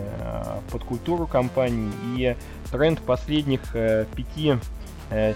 под 0.70 0.84
культуру 0.84 1.28
компании, 1.28 1.90
и 2.18 2.36
тренд 2.72 3.00
последних 3.00 3.62
э, 3.74 4.06
пяти, 4.14 4.58
э, 5.12 5.34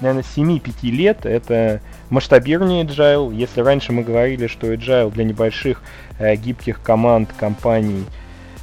наверное, 0.00 0.22
семи-пяти 0.22 0.92
лет 0.92 1.26
это 1.26 1.80
масштабирование 2.10 2.84
Agile. 2.84 3.34
Если 3.34 3.60
раньше 3.60 3.92
мы 3.92 4.04
говорили, 4.04 4.46
что 4.46 4.72
Agile 4.72 5.10
для 5.10 5.24
небольших 5.24 5.82
э, 6.20 6.36
гибких 6.36 6.80
команд, 6.80 7.28
компаний 7.36 8.04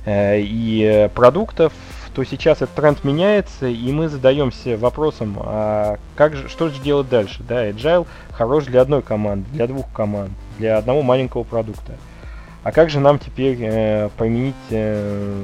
э, 0.06 0.40
и 0.40 1.10
продуктов, 1.14 1.74
то 2.16 2.24
сейчас 2.24 2.62
этот 2.62 2.76
тренд 2.76 3.04
меняется, 3.04 3.68
и 3.68 3.92
мы 3.92 4.08
задаемся 4.08 4.78
вопросом, 4.78 5.36
а 5.40 5.98
как 6.16 6.36
же, 6.36 6.48
что 6.48 6.70
же 6.70 6.80
делать 6.82 7.10
дальше? 7.10 7.44
Да, 7.44 7.68
Agile 7.70 8.08
хорош 8.32 8.66
для 8.66 8.82
одной 8.82 9.02
команды, 9.02 9.50
для 9.52 9.68
двух 9.68 9.92
команд, 9.92 10.32
для 10.58 10.78
одного 10.78 11.02
маленького 11.02 11.44
продукта. 11.44 11.94
А 12.64 12.72
как 12.72 12.90
же 12.90 13.00
нам 13.00 13.20
теперь 13.20 13.58
э, 13.60 14.10
применить 14.18 14.56
э, 14.70 15.44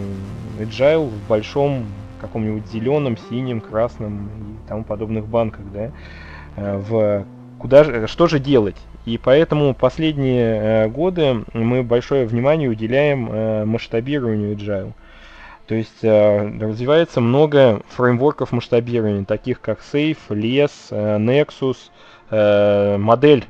Agile 0.60 1.10
в 1.10 1.28
большом 1.28 1.86
каком-нибудь 2.22 2.68
зеленом, 2.68 3.18
синем, 3.30 3.62
красном 3.62 4.28
и 4.28 4.68
тому 4.70 4.84
подобных 4.84 5.28
банках, 5.28 5.66
да? 5.74 5.92
Э, 6.56 6.78
в 6.78 7.26
куда 7.60 7.84
же, 7.84 8.08
что 8.08 8.28
же 8.28 8.40
делать? 8.40 8.78
И 9.06 9.18
поэтому 9.18 9.74
последние 9.74 10.86
э, 10.86 10.88
годы 10.88 11.44
мы 11.54 11.84
большое 11.84 12.26
внимание 12.26 12.70
уделяем 12.70 13.30
э, 13.32 13.66
масштабированию 13.66 14.56
Agile. 14.56 14.94
То 15.68 15.76
есть 15.76 16.04
э, 16.04 16.60
развивается 16.60 17.22
много 17.22 17.82
фреймворков 17.90 18.52
масштабирования, 18.52 19.26
таких 19.26 19.62
как 19.62 19.80
Safe, 19.82 20.18
LES, 20.30 20.72
э, 20.92 21.18
Nexus, 21.18 21.78
э, 22.32 22.98
модель 22.98 23.46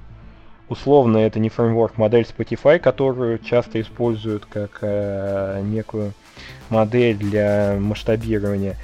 условно 0.70 1.18
это 1.18 1.40
не 1.40 1.50
фреймворк, 1.50 1.98
модель 1.98 2.26
Spotify, 2.26 2.80
которую 2.80 3.40
часто 3.40 3.82
используют 3.82 4.46
как 4.46 4.80
э, 4.82 5.62
некую 5.64 6.14
модель 6.70 7.18
для 7.18 7.76
масштабирования. 7.80 8.78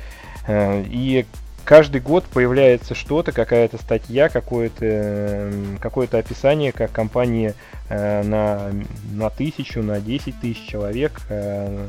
Э, 0.47 0.83
и 0.87 1.25
каждый 1.63 2.01
год 2.01 2.23
появляется 2.25 2.95
что-то, 2.95 3.31
какая-то 3.31 3.77
статья, 3.77 4.29
какое-то 4.29 5.51
какое 5.79 6.07
описание, 6.07 6.71
как 6.71 6.91
компания 6.91 7.55
э, 7.89 8.23
на, 8.23 8.71
на 9.11 9.29
тысячу, 9.29 9.81
на 9.81 9.99
10 9.99 10.39
тысяч 10.39 10.65
человек, 10.67 11.21
э, 11.29 11.87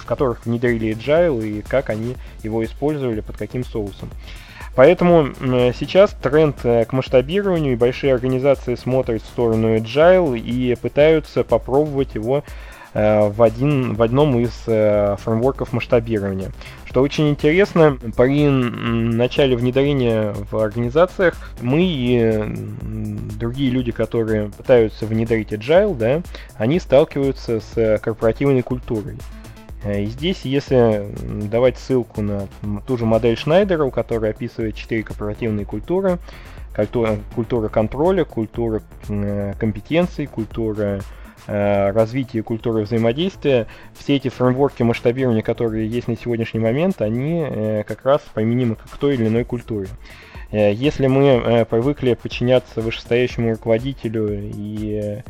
в 0.00 0.04
которых 0.04 0.46
внедрили 0.46 0.96
agile 0.96 1.46
и 1.46 1.62
как 1.62 1.90
они 1.90 2.16
его 2.42 2.64
использовали, 2.64 3.20
под 3.20 3.36
каким 3.36 3.64
соусом. 3.64 4.10
Поэтому 4.78 5.30
сейчас 5.74 6.12
тренд 6.22 6.64
э, 6.64 6.84
к 6.84 6.92
масштабированию, 6.92 7.72
и 7.72 7.76
большие 7.76 8.14
организации 8.14 8.76
смотрят 8.76 9.22
в 9.22 9.26
сторону 9.26 9.76
agile 9.76 10.38
и 10.38 10.76
пытаются 10.76 11.42
попробовать 11.42 12.14
его 12.14 12.44
Э, 12.94 13.28
в, 13.28 13.42
один, 13.42 13.94
в 13.94 14.02
одном 14.02 14.38
из 14.38 14.64
э, 14.66 15.16
фреймворков 15.20 15.72
масштабирования. 15.72 16.50
Что 16.86 17.02
очень 17.02 17.28
интересно, 17.28 17.98
при 18.16 18.48
начале 18.48 19.56
внедрения 19.56 20.34
в 20.50 20.56
организациях 20.56 21.34
мы 21.60 21.82
и 21.82 22.44
другие 23.38 23.70
люди, 23.70 23.92
которые 23.92 24.48
пытаются 24.48 25.04
внедрить 25.04 25.52
agile, 25.52 25.94
да, 25.94 26.22
они 26.56 26.80
сталкиваются 26.80 27.60
с 27.60 27.98
корпоративной 27.98 28.62
культурой. 28.62 29.18
Э, 29.84 30.02
и 30.02 30.06
здесь, 30.06 30.42
если 30.42 31.08
давать 31.48 31.78
ссылку 31.78 32.22
на 32.22 32.48
ту 32.86 32.96
же 32.96 33.06
модель 33.06 33.36
Шнайдера, 33.36 33.84
у 33.84 33.90
которой 33.90 34.30
описывает 34.30 34.74
четыре 34.74 35.02
корпоративные 35.02 35.66
культуры, 35.66 36.18
культура, 36.74 37.16
культура 37.34 37.68
контроля, 37.68 38.24
культура 38.24 38.82
компетенций, 39.58 40.26
культура 40.26 41.00
Э, 41.50 41.92
развития 41.92 42.42
культуры 42.42 42.82
взаимодействия, 42.82 43.68
все 43.98 44.16
эти 44.16 44.28
фреймворки 44.28 44.82
масштабирования, 44.82 45.40
которые 45.40 45.88
есть 45.88 46.06
на 46.06 46.14
сегодняшний 46.14 46.60
момент, 46.60 47.00
они 47.00 47.42
э, 47.42 47.84
как 47.84 48.04
раз 48.04 48.20
применимы 48.34 48.76
к 48.76 48.98
той 48.98 49.14
или 49.14 49.28
иной 49.28 49.44
культуре. 49.44 49.88
Э, 50.50 50.74
если 50.74 51.06
мы 51.06 51.66
привыкли 51.70 52.12
подчиняться 52.12 52.82
вышестоящему 52.82 53.52
руководителю 53.52 54.28
и 54.42 55.22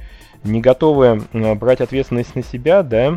не 0.48 0.60
готовы 0.60 1.22
брать 1.32 1.80
ответственность 1.80 2.34
на 2.34 2.42
себя, 2.42 2.82
да, 2.82 3.14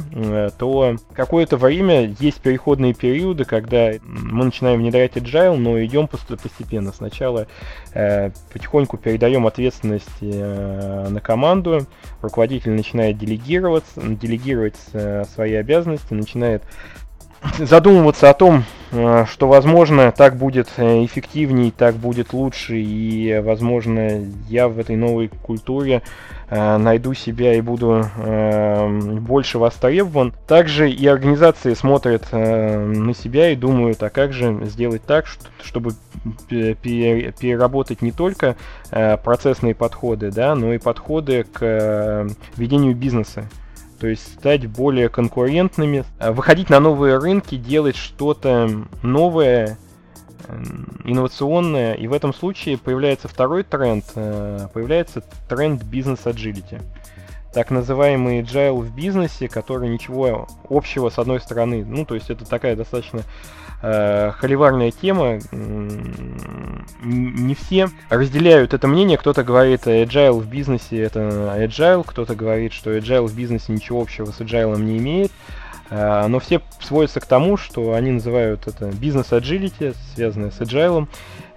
то 0.58 0.96
какое-то 1.14 1.58
время 1.58 2.14
есть 2.20 2.42
переходные 2.42 2.94
периоды, 2.94 3.46
когда 3.46 3.92
мы 4.04 4.46
начинаем 4.46 4.80
внедрять 4.80 5.16
agile, 5.16 5.58
но 5.58 5.84
идем 5.84 6.08
постепенно. 6.08 6.92
Сначала 6.92 7.48
э, 7.94 8.32
потихоньку 8.52 8.98
передаем 8.98 9.48
ответственность 9.48 10.10
э, 10.22 11.08
на 11.10 11.20
команду, 11.20 11.88
руководитель 12.22 12.72
начинает 12.72 13.18
делегировать, 13.18 13.86
делегировать 13.96 14.78
э, 14.94 15.24
свои 15.34 15.54
обязанности, 15.54 16.14
начинает 16.14 16.64
задумываться 17.58 18.30
о 18.30 18.34
том, 18.34 18.64
э, 18.92 19.26
что, 19.30 19.48
возможно, 19.48 20.12
так 20.12 20.36
будет 20.36 20.70
э, 20.78 21.06
эффективней, 21.06 21.72
так 21.72 21.96
будет 21.96 22.34
лучше, 22.34 22.78
и, 22.78 23.40
возможно, 23.44 24.26
я 24.48 24.68
в 24.68 24.78
этой 24.80 24.96
новой 24.96 25.28
культуре 25.30 26.02
э, 26.50 26.78
найду 26.78 27.14
себя 27.14 27.56
и 27.56 27.62
буду 27.62 28.06
больше 29.22 29.58
востребован. 29.58 30.34
Также 30.48 30.90
и 30.90 31.08
организации 31.08 31.74
смотрят 31.74 32.32
на 32.32 33.14
себя 33.14 33.52
и 33.52 33.56
думают, 33.56 34.02
а 34.04 34.10
как 34.10 34.34
же 34.34 34.66
сделать 34.66 35.04
так, 35.04 35.26
чтобы 35.64 35.92
переработать 36.50 38.02
не 38.02 38.12
только 38.12 38.56
процессные 38.90 39.76
подходы, 39.76 40.32
да, 40.32 40.56
но 40.56 40.74
и 40.74 40.78
подходы 40.78 41.44
к 41.44 42.28
ведению 42.58 42.96
бизнеса 42.96 43.46
то 44.02 44.08
есть 44.08 44.34
стать 44.34 44.66
более 44.66 45.10
конкурентными, 45.10 46.06
э, 46.18 46.32
выходить 46.32 46.72
на 46.72 46.80
новые 46.80 47.20
рынки, 47.20 47.56
делать 47.56 47.96
что-то 47.96 48.68
новое, 49.04 49.78
инновационное. 51.06 51.94
И 51.94 52.08
в 52.08 52.14
этом 52.14 52.34
случае 52.34 52.80
появляется 52.80 53.28
второй 53.28 53.62
тренд, 53.62 54.04
э, 54.16 54.68
появляется 54.74 55.24
тренд 55.48 55.84
бизнес-аджилити. 55.84 56.80
Так 57.54 57.70
называемый 57.70 58.42
agile 58.42 58.80
в 58.80 58.96
бизнесе, 58.96 59.50
который 59.50 59.90
ничего 59.90 60.48
общего 60.70 61.10
с 61.10 61.20
одной 61.20 61.42
стороны, 61.42 61.84
ну 61.84 62.06
то 62.06 62.16
есть 62.16 62.30
это 62.30 62.46
такая 62.46 62.78
достаточно 62.78 63.24
э, 63.82 64.32
холиварная 64.38 64.92
тема. 64.92 65.40
Не 67.04 67.56
все 67.56 67.90
разделяют 68.10 68.74
это 68.74 68.88
мнение. 68.88 69.18
Кто-то 69.18 69.44
говорит, 69.44 69.86
agile 69.86 70.40
в 70.40 70.48
бизнесе 70.48 71.02
это 71.02 71.20
agile, 71.58 72.06
кто-то 72.08 72.36
говорит, 72.36 72.72
что 72.72 72.96
agile 72.96 73.28
в 73.28 73.36
бизнесе 73.36 73.74
ничего 73.74 74.02
общего 74.02 74.28
с 74.28 74.40
agile 74.40 74.80
не 74.80 74.98
имеет. 74.98 75.32
Э, 75.90 76.28
но 76.28 76.40
все 76.40 76.62
сводятся 76.80 77.20
к 77.20 77.26
тому, 77.26 77.58
что 77.58 77.94
они 77.94 78.12
называют 78.12 78.66
это 78.66 78.86
бизнес-agility, 78.92 79.94
связанное 80.16 80.52
с 80.52 80.62
agile, 80.62 81.08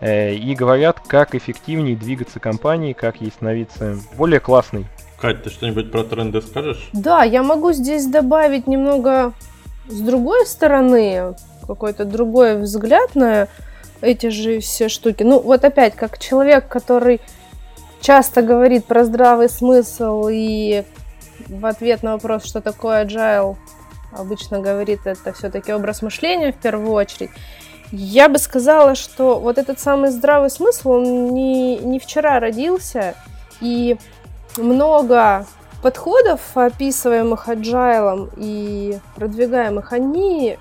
э, 0.00 0.34
и 0.34 0.54
говорят, 0.56 0.98
как 1.06 1.36
эффективнее 1.36 1.96
двигаться 1.96 2.40
компанией, 2.40 2.94
как 2.94 3.20
ей 3.20 3.30
становиться 3.30 3.96
более 4.16 4.40
классной. 4.40 4.86
Кать, 5.24 5.42
ты 5.42 5.48
что-нибудь 5.48 5.90
про 5.90 6.04
тренды 6.04 6.42
скажешь? 6.42 6.90
Да, 6.92 7.22
я 7.22 7.42
могу 7.42 7.72
здесь 7.72 8.04
добавить 8.04 8.66
немного 8.66 9.32
с 9.88 9.98
другой 10.00 10.44
стороны, 10.44 11.34
какой-то 11.66 12.04
другой 12.04 12.58
взгляд 12.58 13.14
на 13.14 13.48
эти 14.02 14.28
же 14.28 14.60
все 14.60 14.90
штуки. 14.90 15.22
Ну, 15.22 15.40
вот 15.40 15.64
опять, 15.64 15.96
как 15.96 16.18
человек, 16.18 16.68
который 16.68 17.22
часто 18.02 18.42
говорит 18.42 18.84
про 18.84 19.02
здравый 19.04 19.48
смысл 19.48 20.28
и 20.30 20.84
в 21.46 21.64
ответ 21.64 22.02
на 22.02 22.12
вопрос, 22.12 22.44
что 22.44 22.60
такое 22.60 23.06
agile, 23.06 23.56
обычно 24.12 24.60
говорит 24.60 25.06
это 25.06 25.32
все-таки 25.32 25.72
образ 25.72 26.02
мышления 26.02 26.52
в 26.52 26.56
первую 26.56 26.92
очередь. 26.92 27.30
Я 27.92 28.28
бы 28.28 28.36
сказала, 28.36 28.94
что 28.94 29.40
вот 29.40 29.56
этот 29.56 29.80
самый 29.80 30.10
здравый 30.10 30.50
смысл, 30.50 30.90
он 30.90 31.32
не, 31.32 31.78
не 31.78 31.98
вчера 31.98 32.40
родился, 32.40 33.14
и 33.62 33.96
много 34.56 35.46
подходов, 35.82 36.40
описываемых 36.54 37.48
agile 37.48 38.32
и 38.36 38.98
продвигаемых, 39.16 39.92
они 39.92 40.58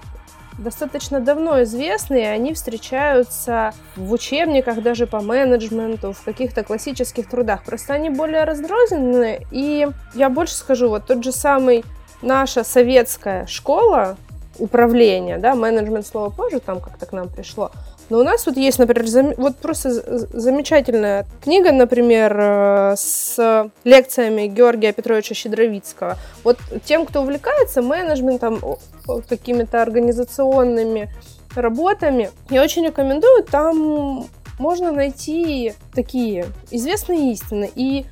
достаточно 0.58 1.20
давно 1.20 1.64
известны, 1.64 2.22
и 2.22 2.26
они 2.26 2.54
встречаются 2.54 3.74
в 3.96 4.12
учебниках 4.12 4.82
даже 4.82 5.08
по 5.08 5.22
менеджменту, 5.22 6.14
в 6.14 6.22
каких-то 6.24 6.64
классических 6.64 7.30
трудах. 7.30 7.64
Просто 7.64 7.94
они 7.94 8.10
более 8.10 8.44
разрозненные, 8.44 9.48
и 9.52 9.88
я 10.14 10.30
больше 10.30 10.56
скажу, 10.56 10.90
вот 10.90 11.06
тот 11.06 11.24
же 11.24 11.32
самый 11.32 11.84
наша 12.22 12.64
советская 12.64 13.46
школа 13.48 14.18
управления, 14.60 15.38
да, 15.38 15.56
менеджмент 15.56 16.06
слово 16.06 16.30
позже 16.30 16.60
там 16.60 16.80
как-то 16.80 17.06
к 17.06 17.12
нам 17.12 17.30
пришло, 17.30 17.72
но 18.14 18.20
у 18.20 18.24
нас 18.24 18.46
вот 18.46 18.58
есть, 18.58 18.78
например, 18.78 19.08
зам... 19.08 19.34
вот 19.38 19.58
просто 19.58 19.90
замечательная 19.90 21.26
книга, 21.44 21.72
например, 21.72 22.38
э, 22.40 22.96
с 22.96 23.72
лекциями 23.84 24.46
Георгия 24.46 24.94
Петровича 24.94 25.34
Щедровицкого. 25.34 26.18
Вот 26.44 26.60
тем, 26.86 27.08
кто 27.08 27.24
увлекается 27.24 27.82
менеджментом, 27.82 28.60
какими-то 29.28 29.82
организационными 29.82 31.12
работами, 31.56 32.30
я 32.52 32.62
очень 32.62 32.86
рекомендую, 32.86 33.44
там 33.46 34.28
можно 34.60 34.92
найти 34.92 35.74
такие 35.96 36.46
известные 36.70 37.32
истины. 37.32 37.72
И 37.74 38.06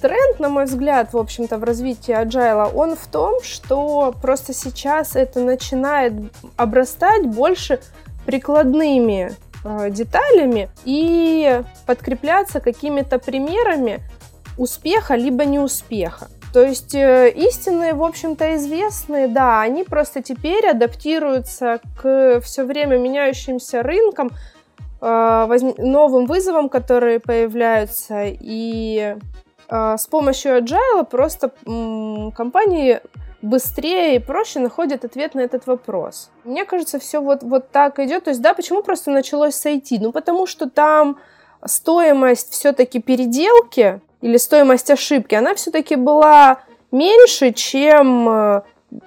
тренд, 0.00 0.40
на 0.40 0.48
мой 0.48 0.64
взгляд, 0.64 1.12
в 1.12 1.18
общем-то, 1.18 1.58
в 1.58 1.64
развитии 1.64 2.14
agile, 2.14 2.72
он 2.74 2.96
в 2.96 3.06
том, 3.08 3.42
что 3.42 4.14
просто 4.22 4.54
сейчас 4.54 5.16
это 5.16 5.40
начинает 5.40 6.14
обрастать 6.56 7.26
больше 7.26 7.78
прикладными 8.26 9.32
э, 9.64 9.90
деталями 9.90 10.68
и 10.84 11.62
подкрепляться 11.86 12.60
какими-то 12.60 13.18
примерами 13.18 14.00
успеха 14.56 15.14
либо 15.14 15.44
неуспеха. 15.44 16.28
То 16.52 16.62
есть 16.62 16.94
э, 16.94 17.30
истины, 17.30 17.94
в 17.94 18.02
общем-то, 18.02 18.56
известные, 18.56 19.28
да, 19.28 19.60
они 19.60 19.84
просто 19.84 20.22
теперь 20.22 20.66
адаптируются 20.66 21.80
к 22.00 22.40
все 22.42 22.64
время 22.64 22.96
меняющимся 22.96 23.82
рынкам, 23.82 24.30
э, 25.00 25.58
новым 25.78 26.26
вызовам, 26.26 26.68
которые 26.68 27.20
появляются, 27.20 28.24
и 28.24 29.16
с 29.66 30.06
помощью 30.08 30.58
Agile 30.58 31.06
просто 31.10 31.50
компании 32.36 33.00
быстрее 33.44 34.16
и 34.16 34.18
проще 34.18 34.58
находят 34.58 35.04
ответ 35.04 35.34
на 35.34 35.40
этот 35.40 35.66
вопрос. 35.66 36.30
Мне 36.44 36.64
кажется, 36.64 36.98
все 36.98 37.20
вот, 37.20 37.42
вот 37.42 37.70
так 37.70 37.98
идет. 37.98 38.24
То 38.24 38.30
есть, 38.30 38.40
да, 38.40 38.54
почему 38.54 38.82
просто 38.82 39.10
началось 39.10 39.54
с 39.54 39.66
IT? 39.66 39.98
Ну, 40.00 40.12
потому 40.12 40.46
что 40.46 40.68
там 40.68 41.18
стоимость 41.64 42.52
все-таки 42.52 43.00
переделки 43.00 44.00
или 44.20 44.36
стоимость 44.36 44.90
ошибки, 44.90 45.34
она 45.34 45.54
все-таки 45.54 45.96
была 45.96 46.60
меньше, 46.90 47.52
чем 47.52 48.28
э, 48.28 48.62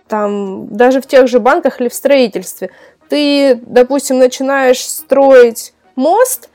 там 0.07 0.67
даже 0.67 1.01
в 1.01 1.07
тех 1.07 1.27
же 1.27 1.39
банках 1.39 1.81
или 1.81 1.89
в 1.89 1.93
строительстве. 1.93 2.69
Ты, 3.09 3.59
допустим, 3.65 4.19
начинаешь 4.19 4.81
строить 4.81 5.73
мост, 5.95 6.49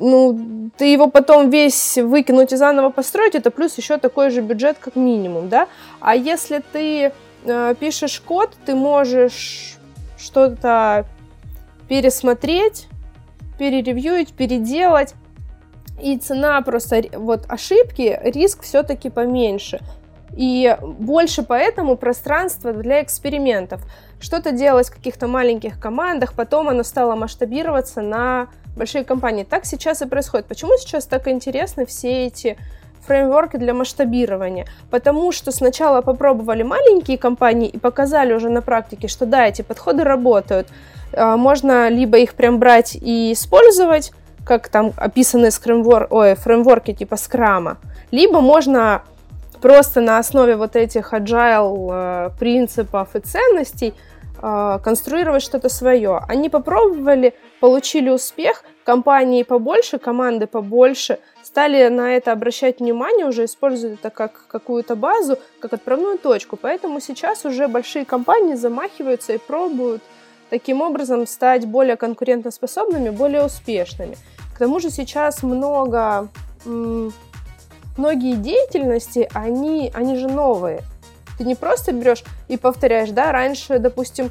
ну, 0.00 0.70
ты 0.78 0.86
его 0.86 1.08
потом 1.08 1.50
весь 1.50 1.98
выкинуть 1.98 2.52
и 2.52 2.56
заново 2.56 2.88
построить, 2.90 3.34
это 3.34 3.50
плюс 3.50 3.76
еще 3.76 3.98
такой 3.98 4.30
же 4.30 4.40
бюджет 4.40 4.78
как 4.80 4.96
минимум, 4.96 5.48
да. 5.48 5.68
А 6.00 6.16
если 6.16 6.62
ты 6.72 7.12
э, 7.44 7.74
пишешь 7.78 8.20
код, 8.20 8.54
ты 8.64 8.74
можешь 8.74 9.76
что-то 10.18 11.06
пересмотреть, 11.88 12.88
переревьюить, 13.58 14.32
переделать, 14.32 15.14
и 16.02 16.16
цена 16.16 16.60
просто 16.62 17.02
вот 17.12 17.44
ошибки, 17.48 18.18
риск 18.24 18.62
все-таки 18.62 19.10
поменьше. 19.10 19.80
И 20.36 20.76
больше 20.80 21.42
поэтому 21.42 21.96
пространства 21.96 22.72
для 22.72 23.02
экспериментов. 23.02 23.82
Что-то 24.20 24.52
делать 24.52 24.88
в 24.88 24.94
каких-то 24.94 25.26
маленьких 25.26 25.80
командах, 25.80 26.34
потом 26.34 26.68
оно 26.68 26.84
стало 26.84 27.16
масштабироваться 27.16 28.00
на 28.00 28.48
большие 28.76 29.04
компании. 29.04 29.44
Так 29.44 29.64
сейчас 29.64 30.02
и 30.02 30.06
происходит. 30.06 30.46
Почему 30.46 30.76
сейчас 30.78 31.06
так 31.06 31.26
интересны 31.28 31.84
все 31.84 32.26
эти 32.26 32.56
фреймворки 33.10 33.56
для 33.56 33.74
масштабирования? 33.74 34.66
Потому 34.88 35.32
что 35.32 35.50
сначала 35.50 36.00
попробовали 36.00 36.62
маленькие 36.62 37.18
компании 37.18 37.68
и 37.68 37.76
показали 37.76 38.32
уже 38.32 38.48
на 38.48 38.62
практике, 38.62 39.08
что 39.08 39.26
да, 39.26 39.48
эти 39.48 39.62
подходы 39.62 40.04
работают. 40.04 40.68
А, 41.12 41.36
можно 41.36 41.88
либо 41.88 42.18
их 42.18 42.34
прям 42.34 42.60
брать 42.60 42.94
и 42.94 43.32
использовать, 43.32 44.12
как 44.44 44.68
там 44.68 44.92
описаны 44.96 45.50
скримвор, 45.50 46.06
ой, 46.10 46.36
фреймворки 46.36 46.92
типа 46.92 47.16
скрама, 47.16 47.78
либо 48.12 48.40
можно 48.40 49.02
просто 49.60 50.00
на 50.00 50.18
основе 50.18 50.54
вот 50.54 50.76
этих 50.76 51.12
agile 51.12 51.88
э, 51.92 52.30
принципов 52.38 53.16
и 53.16 53.20
ценностей 53.20 53.94
э, 54.40 54.78
конструировать 54.84 55.42
что-то 55.42 55.68
свое. 55.68 56.20
Они 56.28 56.48
попробовали, 56.48 57.34
получили 57.60 58.08
успех, 58.08 58.62
компании 58.84 59.42
побольше, 59.42 59.98
команды 59.98 60.46
побольше, 60.46 61.18
стали 61.42 61.88
на 61.88 62.16
это 62.16 62.32
обращать 62.32 62.80
внимание, 62.80 63.26
уже 63.26 63.44
используют 63.44 64.00
это 64.00 64.10
как 64.10 64.46
какую-то 64.46 64.96
базу, 64.96 65.38
как 65.60 65.72
отправную 65.72 66.18
точку. 66.18 66.56
Поэтому 66.56 67.00
сейчас 67.00 67.44
уже 67.44 67.68
большие 67.68 68.04
компании 68.04 68.54
замахиваются 68.54 69.32
и 69.32 69.38
пробуют 69.38 70.02
таким 70.50 70.82
образом 70.82 71.26
стать 71.26 71.66
более 71.66 71.96
конкурентоспособными, 71.96 73.10
более 73.10 73.44
успешными. 73.44 74.16
К 74.54 74.58
тому 74.58 74.80
же 74.80 74.90
сейчас 74.90 75.42
много, 75.42 76.28
многие 76.64 78.34
деятельности, 78.34 79.28
они, 79.32 79.90
они 79.94 80.16
же 80.16 80.28
новые. 80.28 80.82
Ты 81.38 81.44
не 81.44 81.54
просто 81.54 81.92
берешь 81.92 82.22
и 82.48 82.56
повторяешь, 82.58 83.10
да, 83.10 83.32
раньше, 83.32 83.78
допустим, 83.78 84.30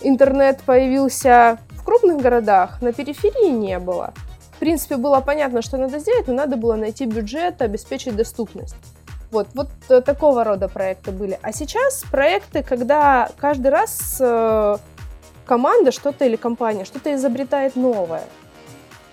интернет 0.00 0.60
появился 0.62 1.58
в 1.82 1.84
крупных 1.84 2.18
городах, 2.18 2.80
на 2.80 2.92
периферии 2.92 3.50
не 3.50 3.80
было. 3.80 4.14
В 4.52 4.58
принципе, 4.60 4.96
было 4.96 5.20
понятно, 5.20 5.60
что 5.60 5.76
надо 5.76 5.98
сделать, 5.98 6.28
но 6.28 6.34
надо 6.34 6.56
было 6.56 6.76
найти 6.76 7.06
бюджет, 7.06 7.60
обеспечить 7.60 8.14
доступность. 8.14 8.76
Вот, 9.32 9.48
вот 9.54 9.68
э, 9.88 10.00
такого 10.00 10.44
рода 10.44 10.68
проекты 10.68 11.10
были. 11.10 11.40
А 11.42 11.52
сейчас 11.52 12.04
проекты, 12.08 12.62
когда 12.62 13.30
каждый 13.36 13.72
раз 13.72 14.18
э, 14.20 14.76
команда 15.44 15.90
что-то 15.90 16.24
или 16.24 16.36
компания 16.36 16.84
что-то 16.84 17.12
изобретает 17.14 17.74
новое. 17.74 18.24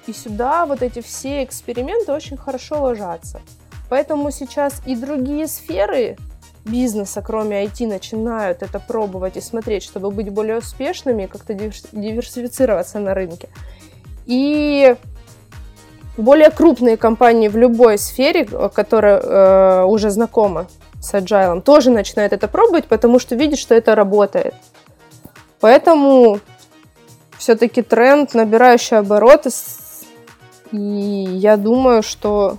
И 0.06 0.14
сюда 0.14 0.68
вот 0.68 0.84
эти 0.84 1.02
все 1.02 1.44
эксперименты 1.44 2.12
очень 2.12 2.38
хорошо 2.38 2.84
ложатся. 2.84 3.42
Поэтому 3.90 4.30
сейчас 4.30 4.80
и 4.86 4.96
другие 4.96 5.48
сферы 5.48 6.18
бизнеса, 6.66 7.22
кроме 7.22 7.64
IT, 7.66 7.88
начинают 7.88 8.62
это 8.64 8.80
пробовать 8.80 9.38
и 9.38 9.42
смотреть, 9.42 9.84
чтобы 9.84 10.12
быть 10.12 10.30
более 10.30 10.58
успешными 10.58 11.26
как-то 11.26 11.54
диверсифицироваться 11.54 13.00
на 13.00 13.14
рынке. 13.14 13.50
И 14.26 14.96
более 16.18 16.50
крупные 16.52 16.98
компании 16.98 17.48
в 17.48 17.58
любой 17.58 17.98
сфере, 17.98 18.46
которая 18.46 19.20
э, 19.20 19.84
уже 19.86 20.10
знакома 20.10 20.68
с 21.02 21.14
Agile, 21.14 21.62
тоже 21.62 21.90
начинают 21.90 22.34
это 22.34 22.48
пробовать, 22.48 22.86
потому 22.86 23.20
что 23.20 23.36
видят, 23.36 23.58
что 23.58 23.74
это 23.74 23.96
работает. 23.96 24.54
Поэтому 25.62 26.40
все-таки 27.38 27.82
тренд, 27.82 28.34
набирающий 28.34 28.98
обороты, 28.98 29.50
и 30.72 30.78
я 30.78 31.58
думаю, 31.58 32.04
что 32.04 32.58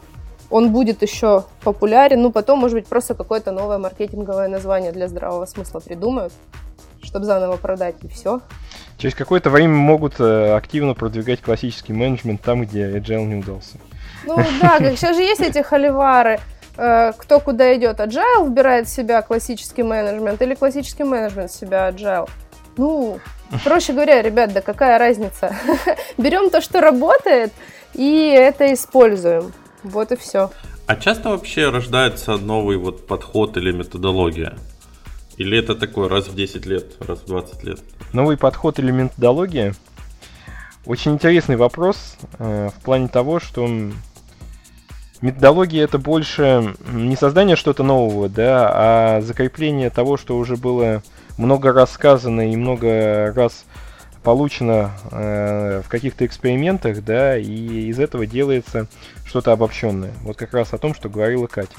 он 0.51 0.73
будет 0.73 1.03
еще 1.03 1.45
популярен. 1.63 2.21
Ну, 2.21 2.33
потом, 2.33 2.59
может 2.59 2.77
быть, 2.77 2.87
просто 2.87 3.15
какое-то 3.15 3.53
новое 3.53 3.79
маркетинговое 3.79 4.49
название 4.49 4.93
для 4.93 5.09
здравого 5.09 5.47
смысла 5.47 5.81
придумают, 5.81 6.33
чтобы 7.03 7.25
заново 7.25 7.57
продать, 7.57 7.97
и 8.03 8.09
все. 8.09 8.41
Через 8.99 9.15
какое-то 9.15 9.49
время 9.49 9.75
могут 9.75 10.21
э, 10.21 10.55
активно 10.55 10.95
продвигать 10.95 11.41
классический 11.41 11.93
менеджмент 11.93 12.43
там, 12.43 12.63
где 12.63 12.99
agile 12.99 13.25
не 13.25 13.37
удался. 13.37 13.79
Ну 14.27 14.37
да, 14.61 14.79
сейчас 14.95 15.17
же 15.17 15.23
есть 15.23 15.41
эти 15.41 15.63
холивары, 15.63 16.41
э, 16.77 17.13
кто 17.17 17.41
куда 17.41 17.75
идет. 17.77 18.01
Agile 18.01 18.45
выбирает 18.45 18.89
в 18.89 18.91
себя 18.91 19.23
классический 19.23 19.85
менеджмент 19.85 20.43
или 20.43 20.55
классический 20.55 21.05
менеджмент 21.05 21.51
в 21.51 21.55
себя 21.55 21.89
agile. 21.89 22.29
Ну, 22.77 23.19
проще 23.65 23.93
говоря, 23.93 24.21
ребят, 24.21 24.53
да 24.53 24.61
какая 24.61 24.99
разница? 24.99 25.55
Берем 26.19 26.51
то, 26.51 26.61
что 26.61 26.81
работает, 26.81 27.53
и 27.95 28.29
это 28.29 28.73
используем. 28.73 29.53
Вот 29.83 30.13
и 30.13 30.17
все. 30.17 30.51
А 30.87 30.97
часто 30.97 31.31
вообще 31.31 31.71
рождается 31.71 32.37
новый 32.37 32.77
вот 32.77 33.07
подход 33.07 33.57
или 33.57 33.73
методология? 33.73 34.59
Или 35.37 35.59
это 35.59 35.75
такой 35.75 36.09
раз 36.09 36.29
в 36.29 36.35
10 36.35 36.67
лет, 36.67 36.97
раз 37.01 37.21
в 37.21 37.27
20 37.27 37.65
лет? 37.65 37.81
Новый 38.13 38.37
подход 38.37 38.79
или 38.79 38.91
методология? 38.91 39.75
Очень 40.85 41.13
интересный 41.13 41.57
вопрос 41.57 42.17
э, 42.39 42.71
в 42.77 42.83
плане 42.83 43.09
того, 43.09 43.41
что 43.41 43.69
методология 45.21 45.85
это 45.85 45.99
больше 45.99 46.75
не 46.93 47.17
создание 47.17 47.57
что-то 47.57 47.83
нового, 47.83 48.29
да, 48.29 48.71
а 48.73 49.21
закрепление 49.21 49.91
того, 49.91 50.17
что 50.17 50.37
уже 50.37 50.57
было 50.57 51.03
много 51.39 51.73
раз 51.73 51.93
сказано 51.93 52.53
и 52.53 52.57
много 52.57 53.33
раз 53.35 53.65
получено 54.23 54.93
э, 55.11 55.83
в 55.85 55.89
каких-то 55.89 56.27
экспериментах, 56.27 57.03
да, 57.05 57.39
и 57.39 57.89
из 57.89 57.99
этого 57.99 58.27
делается 58.27 58.87
что-то 59.25 59.53
обобщенное. 59.53 60.13
Вот 60.23 60.37
как 60.37 60.53
раз 60.53 60.73
о 60.73 60.79
том, 60.79 60.95
что 60.95 61.09
говорила 61.09 61.47
Катя. 61.47 61.71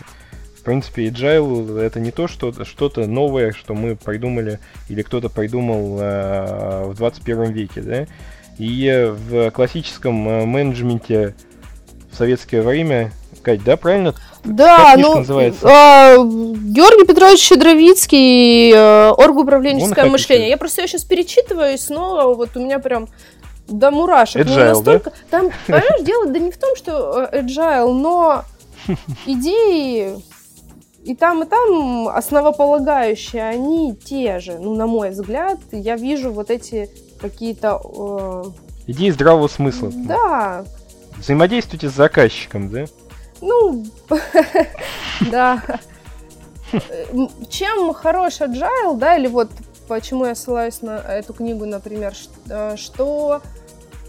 В 0.57 0.63
принципе, 0.63 1.07
agile 1.07 1.79
это 1.79 1.99
не 1.99 2.11
то, 2.11 2.27
что 2.27 2.63
что-то 2.65 3.07
новое, 3.07 3.51
что 3.51 3.73
мы 3.73 3.95
придумали 3.95 4.59
или 4.89 5.01
кто-то 5.01 5.29
придумал 5.29 5.97
э, 5.99 6.83
в 6.85 6.95
21 6.95 7.51
веке, 7.51 7.81
да. 7.81 8.07
И 8.57 9.11
в 9.11 9.49
классическом 9.51 10.27
э, 10.27 10.45
менеджменте 10.45 11.35
в 12.11 12.15
советское 12.15 12.61
время, 12.61 13.11
Кать, 13.41 13.63
да, 13.63 13.75
правильно? 13.75 14.13
Да, 14.43 14.95
ну, 14.97 15.19
называется? 15.19 15.67
Э, 15.67 16.15
Георгий 16.17 17.05
Петрович 17.05 17.39
Щедровицкий, 17.39 18.71
э, 18.71 19.09
оргуправленческое 19.11 20.05
мышление. 20.05 20.49
Я 20.49 20.57
просто 20.57 20.81
ее 20.81 20.87
сейчас 20.87 21.03
перечитываю 21.03 21.73
и 21.73 21.77
снова 21.77 22.33
вот 22.33 22.49
у 22.55 22.59
меня 22.59 22.79
прям 22.79 23.07
до 23.67 23.91
мурашек. 23.91 24.45
Agile, 24.45 24.57
ну, 24.57 24.69
настолько... 24.69 25.09
да? 25.11 25.15
Там, 25.29 25.51
понимаешь, 25.67 26.03
дело 26.03 26.25
да 26.27 26.39
не 26.39 26.51
в 26.51 26.57
том, 26.57 26.75
что 26.75 27.29
э, 27.31 27.41
agile, 27.41 27.93
но 27.93 28.43
идеи 29.25 30.15
и 31.03 31.15
там, 31.15 31.43
и 31.43 31.45
там 31.47 32.07
основополагающие, 32.09 33.43
они 33.43 33.95
те 33.95 34.39
же. 34.39 34.57
Ну, 34.59 34.75
на 34.75 34.85
мой 34.85 35.09
взгляд, 35.09 35.59
я 35.71 35.95
вижу 35.95 36.31
вот 36.31 36.51
эти 36.51 36.89
какие-то... 37.19 37.81
Э... 37.83 38.43
Идеи 38.87 39.09
здравого 39.09 39.47
смысла. 39.47 39.89
Да. 39.93 40.63
Взаимодействуйте 41.17 41.89
с 41.89 41.93
заказчиком, 41.93 42.69
да? 42.69 42.85
Ну, 43.41 43.85
да. 45.31 45.61
Чем 47.49 47.93
хорош 47.93 48.39
agile, 48.39 48.95
да, 48.95 49.17
или 49.17 49.27
вот 49.27 49.49
почему 49.91 50.25
я 50.25 50.35
ссылаюсь 50.35 50.81
на 50.81 50.99
эту 50.99 51.33
книгу, 51.33 51.65
например, 51.65 52.13
э, 52.49 52.77
что 52.77 53.41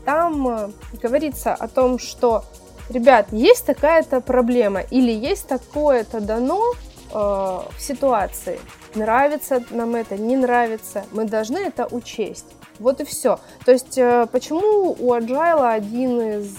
там 0.04 0.48
э, 0.48 0.70
говорится 1.02 1.54
о 1.54 1.66
том, 1.66 1.98
что 1.98 2.44
ребят, 2.88 3.32
есть 3.32 3.66
такая-то 3.66 4.20
проблема 4.20 4.80
или 4.80 5.10
есть 5.10 5.48
такое-то 5.48 6.20
дано 6.20 6.62
э, 6.72 7.14
в 7.14 7.80
ситуации. 7.80 8.60
Нравится 8.94 9.64
нам 9.70 9.96
это, 9.96 10.16
не 10.16 10.36
нравится, 10.36 11.04
мы 11.10 11.24
должны 11.24 11.58
это 11.58 11.88
учесть. 11.90 12.46
Вот 12.78 13.00
и 13.00 13.04
все. 13.04 13.40
То 13.64 13.72
есть, 13.72 13.98
почему 14.30 14.92
у 14.98 15.14
Agile 15.14 15.72
один 15.72 16.20
из, 16.20 16.58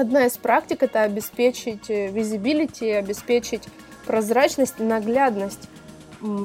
одна 0.00 0.26
из 0.26 0.36
практик 0.36 0.82
это 0.82 1.02
обеспечить 1.02 1.88
visibility, 1.88 2.90
э, 2.90 2.98
обеспечить 2.98 3.64
прозрачность, 4.06 4.78
наглядность 4.78 5.68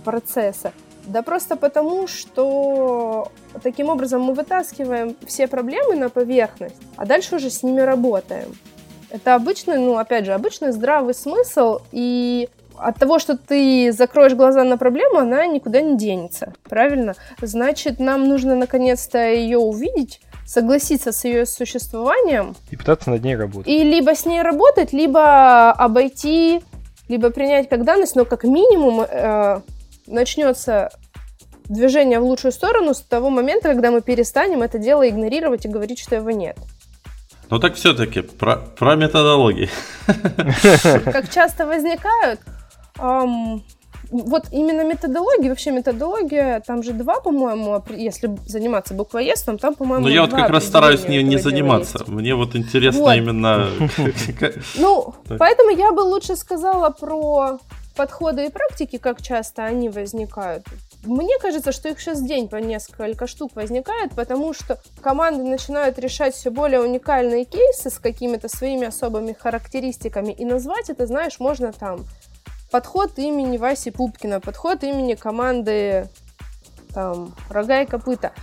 процесса. 0.03 0.73
Да 1.07 1.21
просто 1.21 1.55
потому, 1.55 2.07
что 2.07 3.31
таким 3.61 3.89
образом 3.89 4.21
мы 4.21 4.33
вытаскиваем 4.33 5.15
все 5.25 5.47
проблемы 5.47 5.95
на 5.95 6.09
поверхность, 6.09 6.81
а 6.95 7.05
дальше 7.05 7.35
уже 7.35 7.49
с 7.49 7.63
ними 7.63 7.81
работаем. 7.81 8.55
Это 9.09 9.35
обычный, 9.35 9.77
ну, 9.77 9.97
опять 9.97 10.25
же, 10.25 10.33
обычный 10.33 10.71
здравый 10.71 11.13
смысл, 11.13 11.79
и 11.91 12.49
от 12.77 12.97
того, 12.97 13.19
что 13.19 13.37
ты 13.37 13.91
закроешь 13.91 14.33
глаза 14.33 14.63
на 14.63 14.77
проблему, 14.77 15.19
она 15.19 15.45
никуда 15.45 15.81
не 15.81 15.95
денется, 15.95 16.53
правильно? 16.63 17.13
Значит, 17.39 17.99
нам 17.99 18.27
нужно 18.27 18.55
наконец-то 18.55 19.19
ее 19.19 19.59
увидеть, 19.59 20.19
согласиться 20.45 21.11
с 21.11 21.25
ее 21.25 21.45
существованием. 21.45 22.55
И 22.69 22.75
пытаться 22.75 23.09
над 23.09 23.23
ней 23.23 23.35
работать. 23.35 23.67
И 23.67 23.83
либо 23.83 24.15
с 24.15 24.25
ней 24.25 24.41
работать, 24.41 24.93
либо 24.93 25.71
обойти, 25.71 26.61
либо 27.07 27.29
принять 27.29 27.69
как 27.69 27.83
данность, 27.83 28.15
но 28.15 28.25
как 28.25 28.43
минимум 28.43 29.01
э, 29.01 29.61
начнется 30.07 30.89
движение 31.65 32.19
в 32.19 32.23
лучшую 32.23 32.51
сторону 32.51 32.93
с 32.93 33.01
того 33.01 33.29
момента, 33.29 33.69
когда 33.69 33.91
мы 33.91 34.01
перестанем 34.01 34.61
это 34.61 34.77
дело 34.77 35.07
игнорировать 35.07 35.65
и 35.65 35.69
говорить, 35.69 35.99
что 35.99 36.15
его 36.15 36.31
нет. 36.31 36.57
Ну 37.49 37.59
так 37.59 37.75
все-таки 37.75 38.21
про, 38.21 38.57
про 38.57 38.95
методологии. 38.95 39.69
Как 40.05 41.29
часто 41.31 41.65
возникают, 41.65 42.39
вот 44.11 44.45
именно 44.51 44.83
методология, 44.83 45.49
вообще 45.49 45.71
методология, 45.71 46.61
там 46.65 46.83
же 46.83 46.93
два, 46.93 47.19
по-моему, 47.19 47.83
если 47.89 48.35
заниматься 48.45 48.93
буквоедством, 48.93 49.57
там, 49.57 49.75
по-моему, 49.75 50.07
Ну, 50.07 50.11
я 50.11 50.21
вот 50.21 50.31
как 50.31 50.49
раз 50.49 50.65
стараюсь 50.65 51.07
не, 51.07 51.23
не 51.23 51.37
заниматься. 51.37 51.99
Есть. 51.99 52.09
Мне 52.09 52.35
вот 52.35 52.55
интересно 52.55 53.01
вот. 53.01 53.15
именно... 53.15 53.69
Ну, 54.75 55.13
поэтому 55.39 55.69
я 55.71 55.91
бы 55.91 56.01
лучше 56.01 56.35
сказала 56.35 56.89
про 56.89 57.59
подходы 57.95 58.45
и 58.45 58.49
практики, 58.49 58.97
как 58.97 59.21
часто 59.21 59.63
они 59.63 59.89
возникают. 59.89 60.65
Мне 61.05 61.37
кажется, 61.39 61.71
что 61.71 61.89
их 61.89 61.99
сейчас 61.99 62.21
день 62.21 62.47
по 62.47 62.57
несколько 62.57 63.27
штук 63.27 63.51
возникает, 63.55 64.11
потому 64.13 64.53
что 64.53 64.79
команды 65.01 65.43
начинают 65.43 65.99
решать 65.99 66.33
все 66.33 66.49
более 66.49 66.81
уникальные 66.81 67.45
кейсы 67.45 67.89
с 67.89 67.99
какими-то 67.99 68.49
своими 68.49 68.87
особыми 68.87 69.33
характеристиками. 69.33 70.31
И 70.33 70.45
назвать 70.45 70.89
это, 70.89 71.05
знаешь, 71.05 71.39
можно 71.39 71.71
там 71.71 72.05
подход 72.75 73.17
имени 73.17 73.55
Васи 73.55 73.89
Пупкина, 73.89 74.41
подход 74.41 74.83
имени 74.83 75.13
команды 75.13 76.09
там, 76.93 77.33
рога 77.49 77.83
и 77.83 77.85
копыта. 77.85 78.33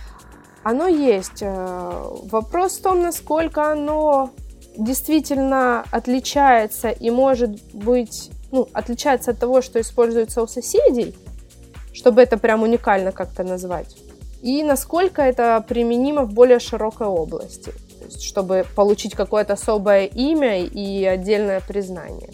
Оно 0.63 0.87
есть. 0.87 1.43
Э, 1.43 2.03
вопрос 2.23 2.79
в 2.79 2.81
том, 2.81 3.03
насколько 3.03 3.71
оно 3.71 4.31
действительно 4.75 5.85
отличается 5.91 6.89
и 6.89 7.11
может 7.11 7.51
быть, 7.73 8.31
ну, 8.51 8.67
отличается 8.73 9.31
от 9.31 9.39
того, 9.39 9.61
что 9.61 9.79
используется 9.79 10.41
у 10.41 10.47
соседей, 10.47 11.15
чтобы 11.93 12.23
это 12.23 12.39
прям 12.39 12.63
уникально 12.63 13.11
как-то 13.11 13.43
назвать, 13.43 13.95
и 14.41 14.63
насколько 14.63 15.21
это 15.21 15.63
применимо 15.67 16.23
в 16.23 16.33
более 16.33 16.57
широкой 16.57 17.05
области, 17.05 17.71
чтобы 18.19 18.65
получить 18.75 19.13
какое-то 19.13 19.53
особое 19.53 20.05
имя 20.05 20.63
и 20.63 21.05
отдельное 21.05 21.59
признание 21.59 22.31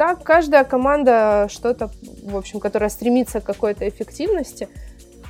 так 0.00 0.24
каждая 0.24 0.64
команда 0.64 1.46
что-то, 1.50 1.90
в 2.22 2.34
общем, 2.34 2.58
которая 2.58 2.88
стремится 2.88 3.42
к 3.42 3.44
какой-то 3.44 3.86
эффективности, 3.86 4.66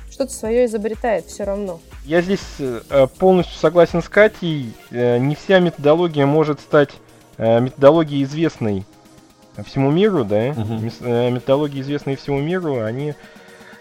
что-то 0.09 0.31
свое 0.31 0.63
изобретает 0.63 1.25
все 1.25 1.43
равно. 1.43 1.81
Я 2.05 2.21
здесь 2.21 2.39
э, 2.57 3.07
полностью 3.19 3.59
согласен 3.59 4.01
с 4.01 4.07
Катей. 4.07 4.71
Э, 4.91 5.17
не 5.17 5.35
вся 5.35 5.59
методология 5.59 6.25
может 6.25 6.61
стать 6.61 6.91
э, 7.35 7.59
методологией 7.59 8.23
известной 8.23 8.85
всему 9.65 9.91
миру, 9.91 10.23
да? 10.23 10.51
Угу. 10.51 11.05
Методологии, 11.31 11.81
известные 11.81 12.15
всему 12.15 12.39
миру, 12.39 12.81
они 12.81 13.13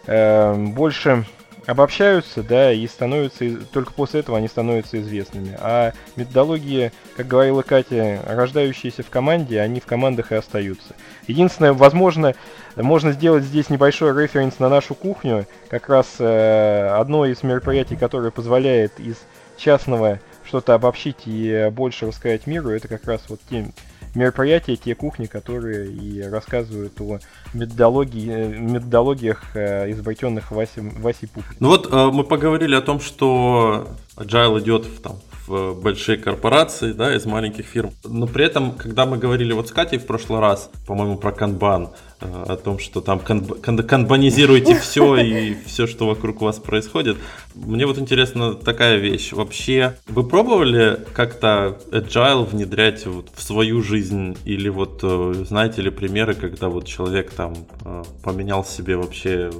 больше 0.06 1.24
обобщаются, 1.66 2.42
да, 2.42 2.72
и 2.72 2.86
становятся, 2.86 3.56
только 3.72 3.92
после 3.92 4.20
этого 4.20 4.38
они 4.38 4.48
становятся 4.48 5.00
известными. 5.00 5.56
А 5.60 5.92
методологии, 6.16 6.92
как 7.16 7.26
говорила 7.26 7.62
Катя, 7.62 8.20
рождающиеся 8.26 9.02
в 9.02 9.10
команде, 9.10 9.60
они 9.60 9.80
в 9.80 9.86
командах 9.86 10.32
и 10.32 10.36
остаются. 10.36 10.94
Единственное, 11.26 11.72
возможно, 11.72 12.34
можно 12.76 13.12
сделать 13.12 13.44
здесь 13.44 13.70
небольшой 13.70 14.20
референс 14.20 14.58
на 14.58 14.68
нашу 14.68 14.94
кухню. 14.94 15.46
Как 15.68 15.88
раз 15.88 16.16
э, 16.18 16.88
одно 16.98 17.26
из 17.26 17.42
мероприятий, 17.42 17.96
которое 17.96 18.30
позволяет 18.30 18.98
из 18.98 19.16
частного 19.56 20.20
что-то 20.44 20.74
обобщить 20.74 21.22
и 21.26 21.68
больше 21.72 22.06
рассказать 22.06 22.46
миру, 22.46 22.70
это 22.70 22.88
как 22.88 23.04
раз 23.04 23.22
вот 23.28 23.40
те 23.48 23.66
мероприятия, 24.14 24.76
те 24.76 24.94
кухни, 24.94 25.26
которые 25.26 25.90
и 25.90 26.22
рассказывают 26.22 27.00
о 27.00 27.18
методологии, 27.54 28.30
э, 28.30 28.58
методологиях, 28.58 29.42
э, 29.54 29.90
изобретенных 29.92 30.50
Васей, 30.50 30.82
Васей 30.82 31.28
Пупкиным. 31.28 31.56
Ну 31.60 31.68
вот 31.68 31.92
э, 31.92 32.10
мы 32.12 32.24
поговорили 32.24 32.74
о 32.74 32.80
том, 32.80 33.00
что 33.00 33.88
Agile 34.16 34.60
идет 34.60 34.84
в, 34.84 35.00
там, 35.00 35.20
в 35.46 35.80
большие 35.80 36.18
корпорации, 36.18 36.92
да, 36.92 37.14
из 37.14 37.26
маленьких 37.26 37.64
фирм. 37.64 37.92
Но 38.04 38.26
при 38.26 38.44
этом, 38.44 38.72
когда 38.72 39.06
мы 39.06 39.18
говорили 39.18 39.52
вот 39.52 39.68
с 39.68 39.72
Катей 39.72 39.98
в 39.98 40.06
прошлый 40.06 40.40
раз, 40.40 40.70
по-моему, 40.86 41.16
про 41.16 41.32
канбан, 41.32 41.90
о 42.20 42.56
том, 42.56 42.78
что 42.78 43.00
там 43.00 43.18
канб, 43.18 43.60
кан, 43.60 43.78
канбанизируете 43.78 44.74
все 44.80 45.16
и 45.16 45.56
все, 45.66 45.86
что 45.86 46.06
вокруг 46.06 46.40
вас 46.40 46.58
происходит. 46.58 47.16
Мне 47.54 47.86
вот 47.86 47.98
интересна 47.98 48.54
такая 48.54 48.96
вещь. 48.98 49.32
Вообще, 49.32 49.96
вы 50.06 50.26
пробовали 50.26 51.00
как-то 51.12 51.78
agile 51.90 52.44
внедрять 52.44 53.06
вот 53.06 53.28
в 53.34 53.42
свою 53.42 53.82
жизнь? 53.82 54.36
Или 54.44 54.68
вот 54.68 55.00
знаете 55.02 55.82
ли 55.82 55.90
примеры, 55.90 56.34
когда 56.34 56.68
вот 56.68 56.86
человек 56.86 57.30
там 57.32 57.54
поменял 58.22 58.64
себе 58.64 58.96
вообще 58.96 59.50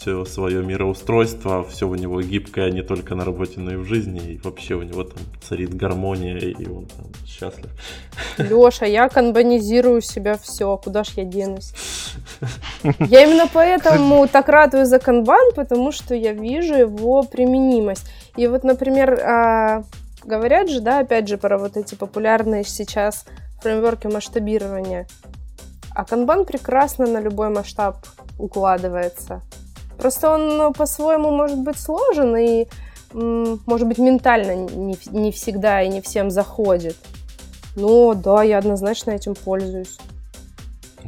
все 0.00 0.24
свое 0.24 0.62
мироустройство, 0.62 1.62
все 1.62 1.86
у 1.86 1.94
него 1.94 2.22
гибкое 2.22 2.70
не 2.70 2.80
только 2.80 3.14
на 3.14 3.22
работе, 3.22 3.60
но 3.60 3.74
и 3.74 3.76
в 3.76 3.84
жизни, 3.84 4.32
и 4.32 4.40
вообще 4.42 4.74
у 4.74 4.82
него 4.82 5.04
там 5.04 5.18
царит 5.46 5.74
гармония, 5.74 6.38
и 6.38 6.66
он 6.66 6.86
там 6.86 7.06
счастлив. 7.26 7.68
Леша, 8.38 8.86
я 8.86 9.10
канбанизирую 9.10 10.00
себя 10.00 10.38
все, 10.38 10.78
куда 10.78 11.04
ж 11.04 11.08
я 11.16 11.24
денусь? 11.24 11.74
Я 12.98 13.24
именно 13.24 13.46
поэтому 13.52 14.26
так 14.26 14.48
радуюсь 14.48 14.88
за 14.88 14.98
канбан, 14.98 15.52
потому 15.54 15.92
что 15.92 16.14
я 16.14 16.32
вижу 16.32 16.74
его 16.74 17.22
применимость. 17.22 18.10
И 18.36 18.46
вот, 18.46 18.64
например, 18.64 19.20
а, 19.22 19.84
говорят 20.24 20.70
же, 20.70 20.80
да, 20.80 21.00
опять 21.00 21.28
же, 21.28 21.36
про 21.36 21.58
вот 21.58 21.76
эти 21.76 21.94
популярные 21.94 22.64
сейчас 22.64 23.26
фреймворки 23.60 24.06
масштабирования. 24.06 25.06
А 25.94 26.06
канбан 26.06 26.46
прекрасно 26.46 27.06
на 27.06 27.20
любой 27.20 27.50
масштаб 27.50 27.98
укладывается. 28.38 29.42
Просто 30.00 30.30
он 30.30 30.56
ну, 30.56 30.72
по-своему 30.72 31.30
может 31.30 31.58
быть 31.58 31.78
сложен 31.78 32.34
и, 32.34 32.66
может 33.12 33.86
быть, 33.86 33.98
ментально 33.98 34.54
не, 34.54 34.98
не 35.10 35.30
всегда 35.30 35.82
и 35.82 35.88
не 35.88 36.00
всем 36.00 36.30
заходит. 36.30 36.96
Но 37.76 38.14
да, 38.14 38.42
я 38.42 38.58
однозначно 38.58 39.10
этим 39.10 39.34
пользуюсь. 39.34 39.98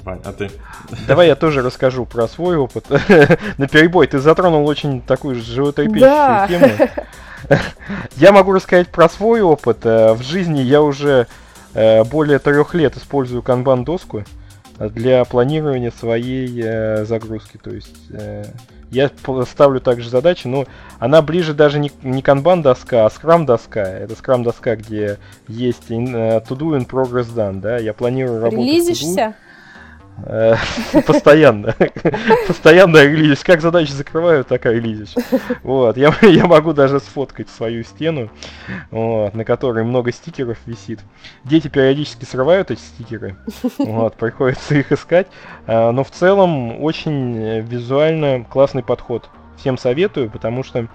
Вань, 0.04 0.20
а 0.24 0.32
ты? 0.32 0.50
Давай 1.06 1.28
я 1.28 1.36
тоже 1.36 1.62
расскажу 1.62 2.04
про 2.04 2.28
свой 2.28 2.56
опыт. 2.56 2.86
На 3.58 3.68
перебой 3.68 4.06
ты 4.06 4.18
затронул 4.18 4.66
очень 4.66 5.00
такую 5.00 5.36
животрепещущую 5.36 6.00
да. 6.00 6.48
тему. 6.48 6.68
Я 8.16 8.32
могу 8.32 8.52
рассказать 8.52 8.88
про 8.88 9.08
свой 9.08 9.40
опыт. 9.42 9.84
Э, 9.84 10.12
в 10.12 10.22
жизни 10.22 10.60
я 10.60 10.80
уже 10.80 11.26
э, 11.74 12.04
более 12.04 12.38
трех 12.38 12.72
лет 12.72 12.96
использую 12.96 13.42
канбан-доску 13.42 14.24
для 14.78 15.24
планирования 15.24 15.90
своей 15.90 16.62
э, 16.62 17.04
загрузки. 17.04 17.58
То 17.62 17.70
есть 17.70 17.96
я 18.92 19.10
ставлю 19.46 19.80
также 19.80 20.10
задачи, 20.10 20.46
но 20.46 20.66
она 20.98 21.22
ближе 21.22 21.54
даже 21.54 21.78
не, 21.78 21.90
не 22.02 22.22
канбан-доска, 22.22 23.06
а 23.06 23.10
скрам-доска. 23.10 23.80
Это 23.80 24.14
скрам-доска, 24.14 24.76
где 24.76 25.18
есть 25.48 25.90
to 25.90 26.42
do 26.46 26.76
in 26.76 26.86
progress 26.86 27.34
done, 27.34 27.60
да. 27.60 27.78
Я 27.78 27.94
планирую 27.94 28.40
работу. 28.40 28.62
Релизишься? 28.62 29.34
Э, 30.18 30.56
постоянно. 31.06 31.74
Постоянно 32.46 33.02
релизишь. 33.04 33.44
Как 33.44 33.60
задачи 33.60 33.92
закрываю, 33.92 34.44
так 34.44 34.66
и 34.66 34.70
релизишь. 34.70 35.14
Вот. 35.62 35.96
Я, 35.96 36.14
я 36.22 36.46
могу 36.46 36.72
даже 36.72 37.00
сфоткать 37.00 37.48
свою 37.48 37.82
стену, 37.84 38.30
вот, 38.90 39.34
на 39.34 39.44
которой 39.44 39.84
много 39.84 40.12
стикеров 40.12 40.58
висит. 40.66 41.00
Дети 41.44 41.68
периодически 41.68 42.24
срывают 42.24 42.70
эти 42.70 42.80
стикеры. 42.80 43.36
Вот, 43.78 44.16
приходится 44.16 44.74
их 44.74 44.92
искать. 44.92 45.28
А, 45.66 45.92
но 45.92 46.04
в 46.04 46.10
целом 46.10 46.82
очень 46.82 47.60
визуально 47.60 48.44
классный 48.44 48.82
подход. 48.82 49.28
Всем 49.56 49.78
советую, 49.78 50.30
потому 50.30 50.64
что 50.64 50.88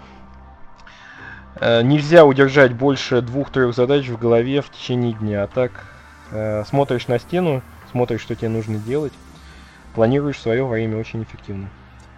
э, 1.60 1.82
нельзя 1.84 2.26
удержать 2.26 2.74
больше 2.74 3.22
двух-трех 3.22 3.74
задач 3.74 4.08
в 4.08 4.18
голове 4.18 4.62
в 4.62 4.70
течение 4.70 5.14
дня. 5.14 5.44
А 5.44 5.48
так 5.48 5.72
э, 6.32 6.64
смотришь 6.66 7.08
на 7.08 7.18
стену, 7.20 7.62
смотришь, 7.98 8.22
что 8.22 8.36
тебе 8.36 8.50
нужно 8.50 8.78
делать, 8.78 9.14
планируешь 9.96 10.40
свое 10.40 10.64
время 10.64 10.98
очень 10.98 11.24
эффективно. 11.24 11.68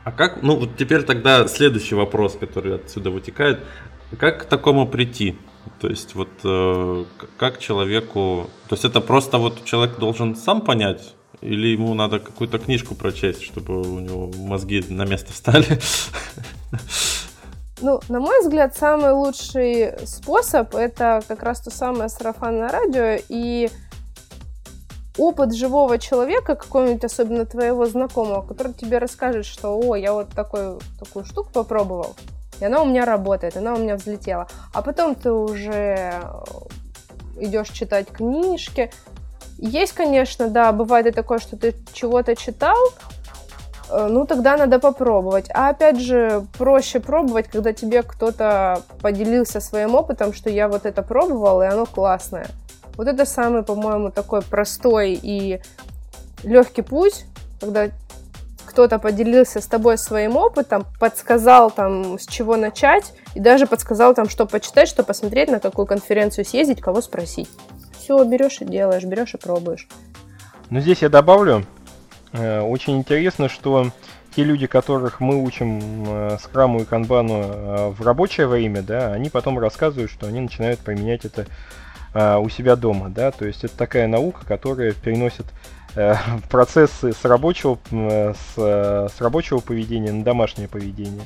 А 0.03 0.11
как, 0.11 0.43
ну 0.43 0.57
вот 0.57 0.75
теперь 0.75 1.03
тогда 1.03 1.47
следующий 1.47 1.95
вопрос, 1.95 2.35
который 2.37 2.75
отсюда 2.75 3.11
вытекает, 3.11 3.63
как 4.17 4.41
к 4.41 4.45
такому 4.45 4.87
прийти? 4.87 5.37
То 5.79 5.87
есть 5.87 6.15
вот 6.15 6.27
э, 6.43 7.05
как 7.37 7.59
человеку, 7.59 8.49
то 8.67 8.75
есть 8.75 8.83
это 8.83 8.99
просто 8.99 9.37
вот 9.37 9.63
человек 9.63 9.97
должен 9.99 10.35
сам 10.35 10.61
понять, 10.61 11.15
или 11.39 11.67
ему 11.67 11.93
надо 11.93 12.19
какую-то 12.19 12.59
книжку 12.59 12.93
прочесть, 12.95 13.43
чтобы 13.43 13.79
у 13.79 13.99
него 13.99 14.29
мозги 14.35 14.83
на 14.89 15.05
место 15.05 15.31
встали? 15.31 15.79
Ну, 17.81 18.01
на 18.09 18.19
мой 18.19 18.41
взгляд, 18.41 18.75
самый 18.75 19.13
лучший 19.13 20.05
способ 20.05 20.75
это 20.75 21.21
как 21.25 21.43
раз 21.43 21.61
то 21.61 21.71
самое 21.71 22.09
сарафанное 22.09 22.67
радио 22.67 23.23
и 23.29 23.69
опыт 25.19 25.53
живого 25.53 25.97
человека, 25.99 26.55
какого-нибудь 26.55 27.03
особенно 27.03 27.45
твоего 27.45 27.85
знакомого, 27.85 28.41
который 28.41 28.73
тебе 28.73 28.97
расскажет, 28.97 29.45
что 29.45 29.77
«О, 29.77 29.95
я 29.95 30.13
вот 30.13 30.29
такой, 30.29 30.79
такую 30.97 31.25
штуку 31.25 31.51
попробовал, 31.51 32.15
и 32.59 32.65
она 32.65 32.81
у 32.81 32.85
меня 32.85 33.05
работает, 33.05 33.57
она 33.57 33.73
у 33.73 33.77
меня 33.77 33.95
взлетела». 33.95 34.47
А 34.73 34.81
потом 34.81 35.15
ты 35.15 35.31
уже 35.31 36.21
идешь 37.37 37.69
читать 37.69 38.07
книжки. 38.07 38.91
Есть, 39.57 39.93
конечно, 39.93 40.49
да, 40.49 40.71
бывает 40.71 41.07
и 41.07 41.11
такое, 41.11 41.39
что 41.39 41.57
ты 41.57 41.75
чего-то 41.93 42.35
читал, 42.35 42.77
э, 43.89 44.07
ну 44.09 44.25
тогда 44.25 44.55
надо 44.55 44.79
попробовать. 44.79 45.49
А 45.53 45.69
опять 45.69 45.99
же, 45.99 46.45
проще 46.57 47.01
пробовать, 47.01 47.49
когда 47.49 47.73
тебе 47.73 48.03
кто-то 48.03 48.81
поделился 49.01 49.59
своим 49.59 49.95
опытом, 49.95 50.33
что 50.33 50.49
я 50.49 50.69
вот 50.69 50.85
это 50.85 51.01
пробовал, 51.01 51.61
и 51.61 51.65
оно 51.65 51.85
классное. 51.85 52.47
Вот 52.99 53.07
это 53.07 53.25
самый, 53.25 53.63
по-моему, 53.63 54.11
такой 54.11 54.41
простой 54.41 55.13
и 55.13 55.61
легкий 56.43 56.81
путь, 56.81 57.23
когда 57.61 57.87
кто-то 58.65 58.99
поделился 58.99 59.61
с 59.61 59.67
тобой 59.67 59.97
своим 59.97 60.35
опытом, 60.35 60.85
подсказал 60.99 61.71
там, 61.71 62.19
с 62.19 62.27
чего 62.27 62.57
начать, 62.57 63.13
и 63.35 63.39
даже 63.39 63.67
подсказал 63.67 64.13
там, 64.13 64.27
что 64.27 64.45
почитать, 64.45 64.89
что 64.89 65.03
посмотреть, 65.03 65.49
на 65.49 65.61
какую 65.61 65.85
конференцию 65.85 66.43
съездить, 66.43 66.81
кого 66.81 66.99
спросить. 66.99 67.49
Все, 67.97 68.21
берешь 68.25 68.59
и 68.59 68.65
делаешь, 68.65 69.05
берешь 69.05 69.33
и 69.33 69.37
пробуешь. 69.37 69.87
Ну, 70.69 70.81
здесь 70.81 71.01
я 71.01 71.07
добавлю, 71.07 71.65
э, 72.33 72.59
очень 72.59 72.97
интересно, 72.97 73.47
что 73.47 73.91
те 74.35 74.43
люди, 74.43 74.67
которых 74.67 75.21
мы 75.21 75.41
учим 75.41 75.79
э, 76.05 76.37
скраму 76.43 76.81
и 76.81 76.83
канбану 76.83 77.43
э, 77.43 77.89
в 77.91 78.01
рабочее 78.01 78.47
время, 78.47 78.81
да, 78.81 79.13
они 79.13 79.29
потом 79.29 79.57
рассказывают, 79.57 80.11
что 80.11 80.27
они 80.27 80.41
начинают 80.41 80.81
применять 80.81 81.23
это 81.23 81.45
а, 82.13 82.39
у 82.39 82.49
себя 82.49 82.75
дома, 82.75 83.09
да, 83.09 83.31
то 83.31 83.45
есть 83.45 83.63
это 83.63 83.75
такая 83.77 84.07
наука, 84.07 84.45
которая 84.45 84.93
переносит 84.93 85.45
э, 85.95 86.15
процессы 86.49 87.13
с 87.13 87.23
рабочего, 87.25 87.77
с, 87.91 88.55
с 88.55 89.21
рабочего 89.21 89.59
поведения 89.59 90.11
на 90.11 90.23
домашнее 90.23 90.67
поведение. 90.67 91.25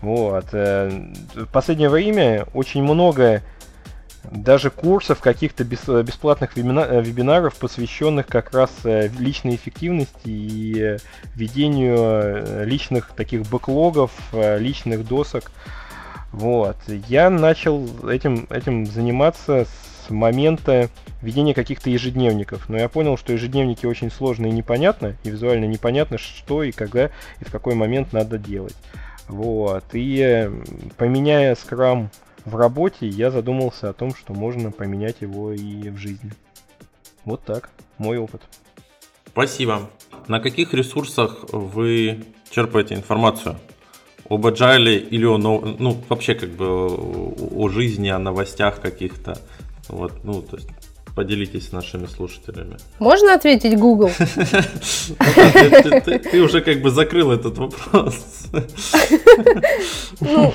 Вот. 0.00 0.46
Э, 0.52 0.90
в 1.34 1.46
последнее 1.46 1.88
время 1.88 2.46
очень 2.54 2.82
много 2.82 3.42
даже 4.30 4.70
курсов, 4.70 5.18
каких-то 5.20 5.64
бесплатных 5.64 6.56
вебинаров, 6.56 7.56
посвященных 7.56 8.28
как 8.28 8.54
раз 8.54 8.70
э, 8.84 9.08
личной 9.18 9.56
эффективности 9.56 10.28
и 10.28 10.98
ведению 11.34 12.64
личных 12.64 13.08
таких 13.16 13.42
бэклогов, 13.42 14.12
личных 14.32 15.04
досок. 15.04 15.50
Вот. 16.30 16.76
Я 17.08 17.28
начал 17.28 17.88
этим, 18.08 18.46
этим 18.50 18.86
заниматься 18.86 19.66
с 19.66 19.91
момента 20.10 20.90
ведения 21.20 21.54
каких-то 21.54 21.90
ежедневников. 21.90 22.68
Но 22.68 22.76
я 22.76 22.88
понял, 22.88 23.16
что 23.16 23.32
ежедневники 23.32 23.86
очень 23.86 24.10
сложно 24.10 24.46
и 24.46 24.50
непонятно, 24.50 25.16
и 25.24 25.30
визуально 25.30 25.64
непонятно, 25.66 26.18
что 26.18 26.62
и 26.62 26.72
когда, 26.72 27.06
и 27.40 27.44
в 27.44 27.50
какой 27.50 27.74
момент 27.74 28.12
надо 28.12 28.38
делать. 28.38 28.76
Вот. 29.28 29.84
И 29.92 30.50
поменяя 30.96 31.54
скрам 31.54 32.10
в 32.44 32.56
работе, 32.56 33.06
я 33.06 33.30
задумался 33.30 33.88
о 33.88 33.92
том, 33.92 34.14
что 34.14 34.34
можно 34.34 34.70
поменять 34.72 35.16
его 35.20 35.52
и 35.52 35.88
в 35.90 35.96
жизни. 35.96 36.32
Вот 37.24 37.44
так, 37.44 37.70
мой 37.98 38.18
опыт. 38.18 38.42
Спасибо. 39.26 39.90
На 40.26 40.40
каких 40.40 40.74
ресурсах 40.74 41.44
вы 41.52 42.24
черпаете 42.50 42.94
информацию? 42.94 43.58
Об 44.28 44.46
agile 44.46 44.96
или 44.96 45.24
о, 45.24 45.38
ну, 45.38 46.02
вообще 46.08 46.34
как 46.34 46.50
бы 46.50 46.66
о 46.66 47.68
жизни, 47.68 48.08
о 48.08 48.18
новостях 48.18 48.80
каких-то? 48.80 49.38
Вот, 49.88 50.12
ну, 50.24 50.42
то 50.42 50.56
есть 50.56 50.68
поделитесь 51.14 51.68
с 51.68 51.72
нашими 51.72 52.06
слушателями. 52.06 52.76
Можно 52.98 53.34
ответить 53.34 53.78
Google? 53.78 54.10
Ты 56.30 56.42
уже 56.42 56.62
как 56.62 56.80
бы 56.80 56.90
закрыл 56.90 57.32
этот 57.32 57.58
вопрос. 57.58 58.46
Ну, 60.20 60.54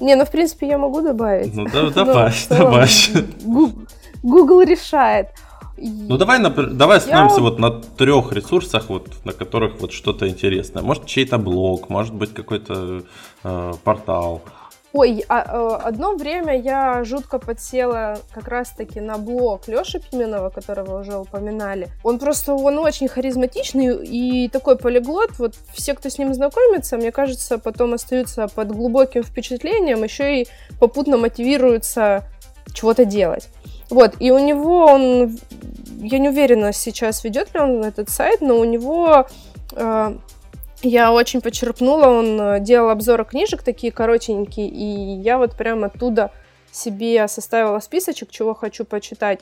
не, 0.00 0.14
ну 0.14 0.24
в 0.24 0.30
принципе 0.30 0.68
я 0.68 0.78
могу 0.78 1.00
добавить. 1.00 1.54
Ну 1.54 1.66
добавь, 1.90 2.48
добавь. 2.48 3.10
Google 4.22 4.62
решает. 4.62 5.28
Ну 5.78 6.16
давай, 6.16 6.40
давай 6.40 6.98
остановимся 6.98 7.40
вот 7.40 7.58
на 7.58 7.70
трех 7.70 8.32
ресурсах, 8.32 8.88
вот 8.88 9.08
на 9.24 9.32
которых 9.32 9.80
вот 9.80 9.92
что-то 9.92 10.28
интересное. 10.28 10.82
Может 10.82 11.06
чей-то 11.06 11.38
блог, 11.38 11.90
может 11.90 12.14
быть 12.14 12.32
какой-то 12.32 13.02
э, 13.44 13.72
портал. 13.84 14.42
Ой, 14.96 15.26
а, 15.28 15.44
а, 15.46 15.76
одно 15.76 16.14
время 16.14 16.58
я 16.58 17.04
жутко 17.04 17.38
подсела 17.38 18.18
как 18.32 18.48
раз-таки 18.48 18.98
на 18.98 19.18
блог 19.18 19.68
Лёши 19.68 20.00
Пименова, 20.00 20.48
которого 20.48 21.00
уже 21.00 21.18
упоминали. 21.18 21.88
Он 22.02 22.18
просто, 22.18 22.54
он 22.54 22.78
очень 22.78 23.06
харизматичный 23.06 24.06
и 24.06 24.48
такой 24.48 24.78
полиглот. 24.78 25.32
Вот 25.38 25.54
все, 25.74 25.92
кто 25.92 26.08
с 26.08 26.16
ним 26.16 26.32
знакомится, 26.32 26.96
мне 26.96 27.12
кажется, 27.12 27.58
потом 27.58 27.92
остаются 27.92 28.48
под 28.48 28.72
глубоким 28.72 29.22
впечатлением, 29.22 30.02
еще 30.02 30.40
и 30.40 30.48
попутно 30.80 31.18
мотивируются 31.18 32.24
чего-то 32.72 33.04
делать. 33.04 33.50
Вот, 33.90 34.14
и 34.18 34.30
у 34.30 34.38
него 34.38 34.86
он, 34.86 35.38
я 35.98 36.18
не 36.18 36.30
уверена 36.30 36.72
сейчас, 36.72 37.22
ведет 37.22 37.52
ли 37.52 37.60
он 37.60 37.84
этот 37.84 38.08
сайт, 38.08 38.40
но 38.40 38.56
у 38.56 38.64
него 38.64 39.26
э, 39.72 40.16
я 40.82 41.12
очень 41.12 41.40
почерпнула, 41.40 42.08
он 42.08 42.40
э, 42.40 42.60
делал 42.60 42.90
обзоры 42.90 43.24
книжек 43.24 43.62
такие 43.62 43.92
коротенькие, 43.92 44.68
и 44.68 45.20
я 45.20 45.38
вот 45.38 45.56
прям 45.56 45.84
оттуда 45.84 46.30
себе 46.70 47.26
составила 47.28 47.80
списочек, 47.80 48.30
чего 48.30 48.54
хочу 48.54 48.84
почитать. 48.84 49.40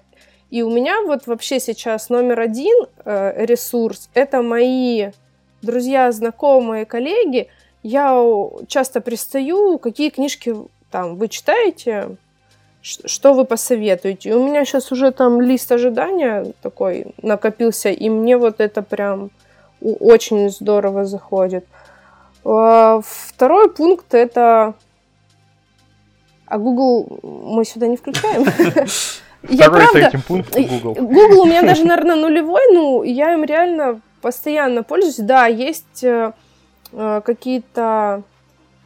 И 0.50 0.62
у 0.62 0.70
меня 0.70 1.02
вот 1.02 1.26
вообще 1.26 1.58
сейчас 1.58 2.08
номер 2.08 2.40
один 2.40 2.86
э, 3.04 3.44
ресурс— 3.44 4.08
это 4.14 4.42
мои 4.42 5.10
друзья, 5.62 6.12
знакомые, 6.12 6.84
коллеги. 6.84 7.48
Я 7.82 8.22
часто 8.68 9.00
пристаю, 9.00 9.78
какие 9.78 10.10
книжки 10.10 10.54
там 10.90 11.16
вы 11.16 11.28
читаете, 11.28 12.16
что 12.82 13.32
вы 13.32 13.44
посоветуете. 13.44 14.30
И 14.30 14.32
у 14.32 14.46
меня 14.46 14.64
сейчас 14.64 14.92
уже 14.92 15.10
там 15.10 15.40
лист 15.40 15.72
ожидания 15.72 16.52
такой 16.62 17.06
накопился, 17.22 17.90
и 17.90 18.08
мне 18.08 18.36
вот 18.36 18.60
это 18.60 18.82
прям 18.82 19.30
очень 19.84 20.50
здорово 20.50 21.04
заходит. 21.04 21.66
А, 22.44 23.00
второй 23.04 23.70
пункт 23.70 24.14
это... 24.14 24.74
А 26.46 26.58
Google 26.58 27.18
мы 27.22 27.64
сюда 27.64 27.86
не 27.86 27.96
включаем? 27.96 28.44
я 29.48 29.70
правда... 29.70 30.10
Google. 30.28 30.94
Google 30.94 31.40
у 31.42 31.46
меня 31.46 31.62
даже, 31.62 31.84
наверное, 31.84 32.16
нулевой, 32.16 32.62
ну, 32.72 33.02
я 33.02 33.32
им 33.32 33.44
реально 33.44 34.00
постоянно 34.20 34.82
пользуюсь. 34.82 35.16
Да, 35.16 35.46
есть 35.46 36.04
э, 36.04 36.32
э, 36.92 37.20
какие-то 37.24 38.22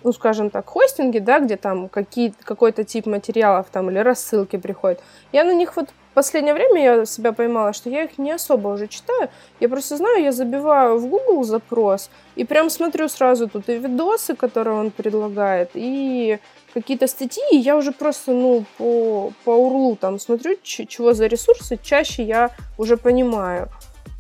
ну, 0.05 0.13
скажем 0.13 0.51
так, 0.51 0.67
хостинги, 0.69 1.19
да, 1.19 1.41
где 1.41 1.57
там 1.57 1.89
какие, 1.89 2.33
какой-то 2.45 2.85
тип 2.85 3.07
материалов 3.07 3.67
там 3.71 3.91
или 3.91 3.99
рассылки 3.99 4.57
приходят. 4.57 5.01
Я 5.33 5.45
на 5.45 5.53
них 5.53 5.77
вот 5.77 5.89
в 6.11 6.15
последнее 6.15 6.55
время 6.55 6.83
я 6.83 7.07
себя 7.07 7.33
поймала, 7.33 7.73
что 7.73 7.91
я 7.91 8.05
их 8.05 8.19
не 8.19 8.33
особо 8.33 8.69
уже 8.69 8.89
читаю. 8.89 9.29
Я 9.61 9.69
просто 9.69 9.97
знаю, 9.97 10.23
я 10.23 10.33
забиваю 10.33 10.99
в 10.99 11.07
Google 11.07 11.45
запрос 11.45 12.11
и 12.37 12.45
прям 12.45 12.71
смотрю 12.71 13.09
сразу 13.09 13.49
тут 13.49 13.69
и 13.69 13.79
видосы, 13.79 14.35
которые 14.35 14.77
он 14.77 14.91
предлагает, 14.91 15.71
и 15.75 16.39
какие-то 16.75 17.07
статьи, 17.07 17.43
и 17.53 17.57
я 17.57 17.77
уже 17.77 17.93
просто, 17.93 18.33
ну, 18.33 18.65
по, 18.77 19.33
по 19.45 19.51
урлу 19.51 19.97
там 19.97 20.19
смотрю, 20.19 20.57
чего 20.63 21.13
за 21.13 21.27
ресурсы, 21.27 21.79
чаще 21.83 22.23
я 22.23 22.51
уже 22.77 22.97
понимаю, 22.97 23.69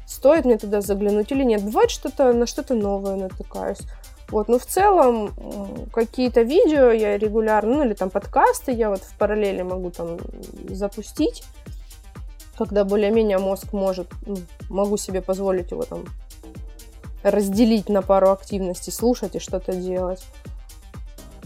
стоит 0.06 0.44
мне 0.44 0.58
туда 0.58 0.80
заглянуть 0.80 1.30
или 1.32 1.44
нет. 1.44 1.62
Бывает 1.62 1.90
что-то, 1.90 2.32
на 2.32 2.46
что-то 2.46 2.74
новое 2.74 3.16
натыкаюсь. 3.16 3.80
Вот, 4.30 4.48
но 4.48 4.58
в 4.58 4.66
целом 4.66 5.32
какие-то 5.92 6.42
видео 6.42 6.90
я 6.90 7.16
регулярно, 7.16 7.76
ну 7.76 7.84
или 7.84 7.94
там 7.94 8.10
подкасты 8.10 8.72
я 8.72 8.90
вот 8.90 9.00
в 9.00 9.16
параллели 9.16 9.62
могу 9.62 9.90
там 9.90 10.18
запустить, 10.68 11.44
когда 12.58 12.84
более-менее 12.84 13.38
мозг 13.38 13.72
может, 13.72 14.08
ну, 14.26 14.36
могу 14.68 14.96
себе 14.96 15.22
позволить 15.22 15.70
его 15.70 15.84
там 15.84 16.04
разделить 17.22 17.88
на 17.88 18.02
пару 18.02 18.30
активностей, 18.30 18.92
слушать 18.92 19.36
и 19.36 19.38
что-то 19.38 19.72
делать. 19.72 20.24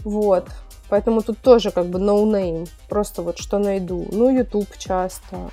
Вот. 0.03 0.47
Поэтому 0.89 1.21
тут 1.21 1.39
тоже 1.39 1.71
как 1.71 1.85
бы 1.85 1.99
no 1.99 2.23
name. 2.23 2.67
Просто 2.89 3.21
вот 3.21 3.37
что 3.37 3.57
найду. 3.57 4.05
Ну, 4.11 4.29
YouTube 4.29 4.77
часто. 4.77 5.49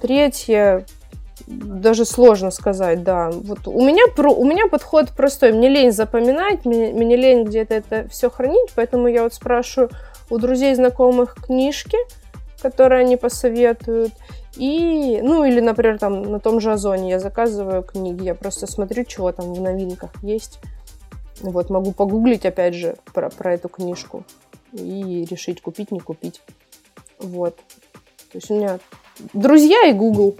Третье, 0.00 0.86
даже 1.46 2.04
сложно 2.04 2.50
сказать, 2.50 3.02
да. 3.02 3.30
Вот 3.30 3.66
у 3.68 3.84
меня, 3.84 4.04
про, 4.14 4.32
у 4.32 4.44
меня 4.44 4.68
подход 4.68 5.10
простой. 5.10 5.52
Мне 5.52 5.68
лень 5.68 5.92
запоминать, 5.92 6.64
мне, 6.64 6.92
мне 6.92 7.16
лень 7.16 7.44
где-то 7.44 7.74
это 7.74 8.08
все 8.08 8.30
хранить, 8.30 8.70
поэтому 8.74 9.08
я 9.08 9.22
вот 9.22 9.34
спрашиваю 9.34 9.90
у 10.30 10.38
друзей, 10.38 10.74
знакомых 10.74 11.34
книжки, 11.34 11.98
которые 12.60 13.00
они 13.00 13.16
посоветуют. 13.16 14.12
И, 14.56 15.20
ну, 15.22 15.44
или, 15.44 15.60
например, 15.60 15.98
там 15.98 16.22
на 16.22 16.40
том 16.40 16.60
же 16.60 16.72
Озоне 16.72 17.10
я 17.10 17.20
заказываю 17.20 17.82
книги, 17.82 18.24
я 18.24 18.34
просто 18.34 18.66
смотрю, 18.66 19.04
чего 19.04 19.32
там 19.32 19.52
в 19.52 19.60
новинках 19.60 20.10
есть. 20.22 20.58
Вот, 21.40 21.70
могу 21.70 21.92
погуглить, 21.92 22.44
опять 22.44 22.74
же, 22.74 22.96
про, 23.14 23.30
про 23.30 23.54
эту 23.54 23.68
книжку 23.68 24.24
и 24.72 25.26
решить, 25.30 25.62
купить, 25.62 25.90
не 25.90 26.00
купить. 26.00 26.42
Вот. 27.18 27.56
То 27.56 28.38
есть 28.38 28.50
у 28.50 28.54
меня 28.54 28.78
друзья 29.32 29.86
и 29.86 29.92
Google. 29.92 30.36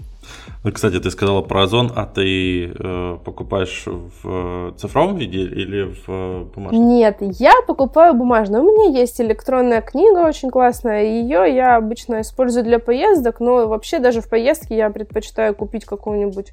Ну, 0.62 0.72
кстати, 0.72 1.00
ты 1.00 1.10
сказала 1.10 1.40
про 1.40 1.62
Озон, 1.62 1.92
а 1.94 2.06
ты 2.06 2.66
э, 2.66 3.18
покупаешь 3.24 3.84
в 3.86 4.74
цифровом 4.76 5.16
виде 5.16 5.40
или 5.40 5.94
в 6.06 6.44
бумажном? 6.54 6.88
Нет, 6.88 7.16
я 7.20 7.54
покупаю 7.66 8.14
бумажную. 8.14 8.62
У 8.62 8.66
меня 8.66 8.98
есть 8.98 9.20
электронная 9.20 9.80
книга 9.80 10.26
очень 10.26 10.50
классная. 10.50 11.04
Ее 11.04 11.54
я 11.54 11.76
обычно 11.76 12.20
использую 12.20 12.64
для 12.64 12.78
поездок, 12.78 13.40
но 13.40 13.66
вообще 13.66 13.98
даже 13.98 14.20
в 14.20 14.28
поездке 14.28 14.76
я 14.76 14.90
предпочитаю 14.90 15.54
купить 15.54 15.84
какую-нибудь 15.84 16.52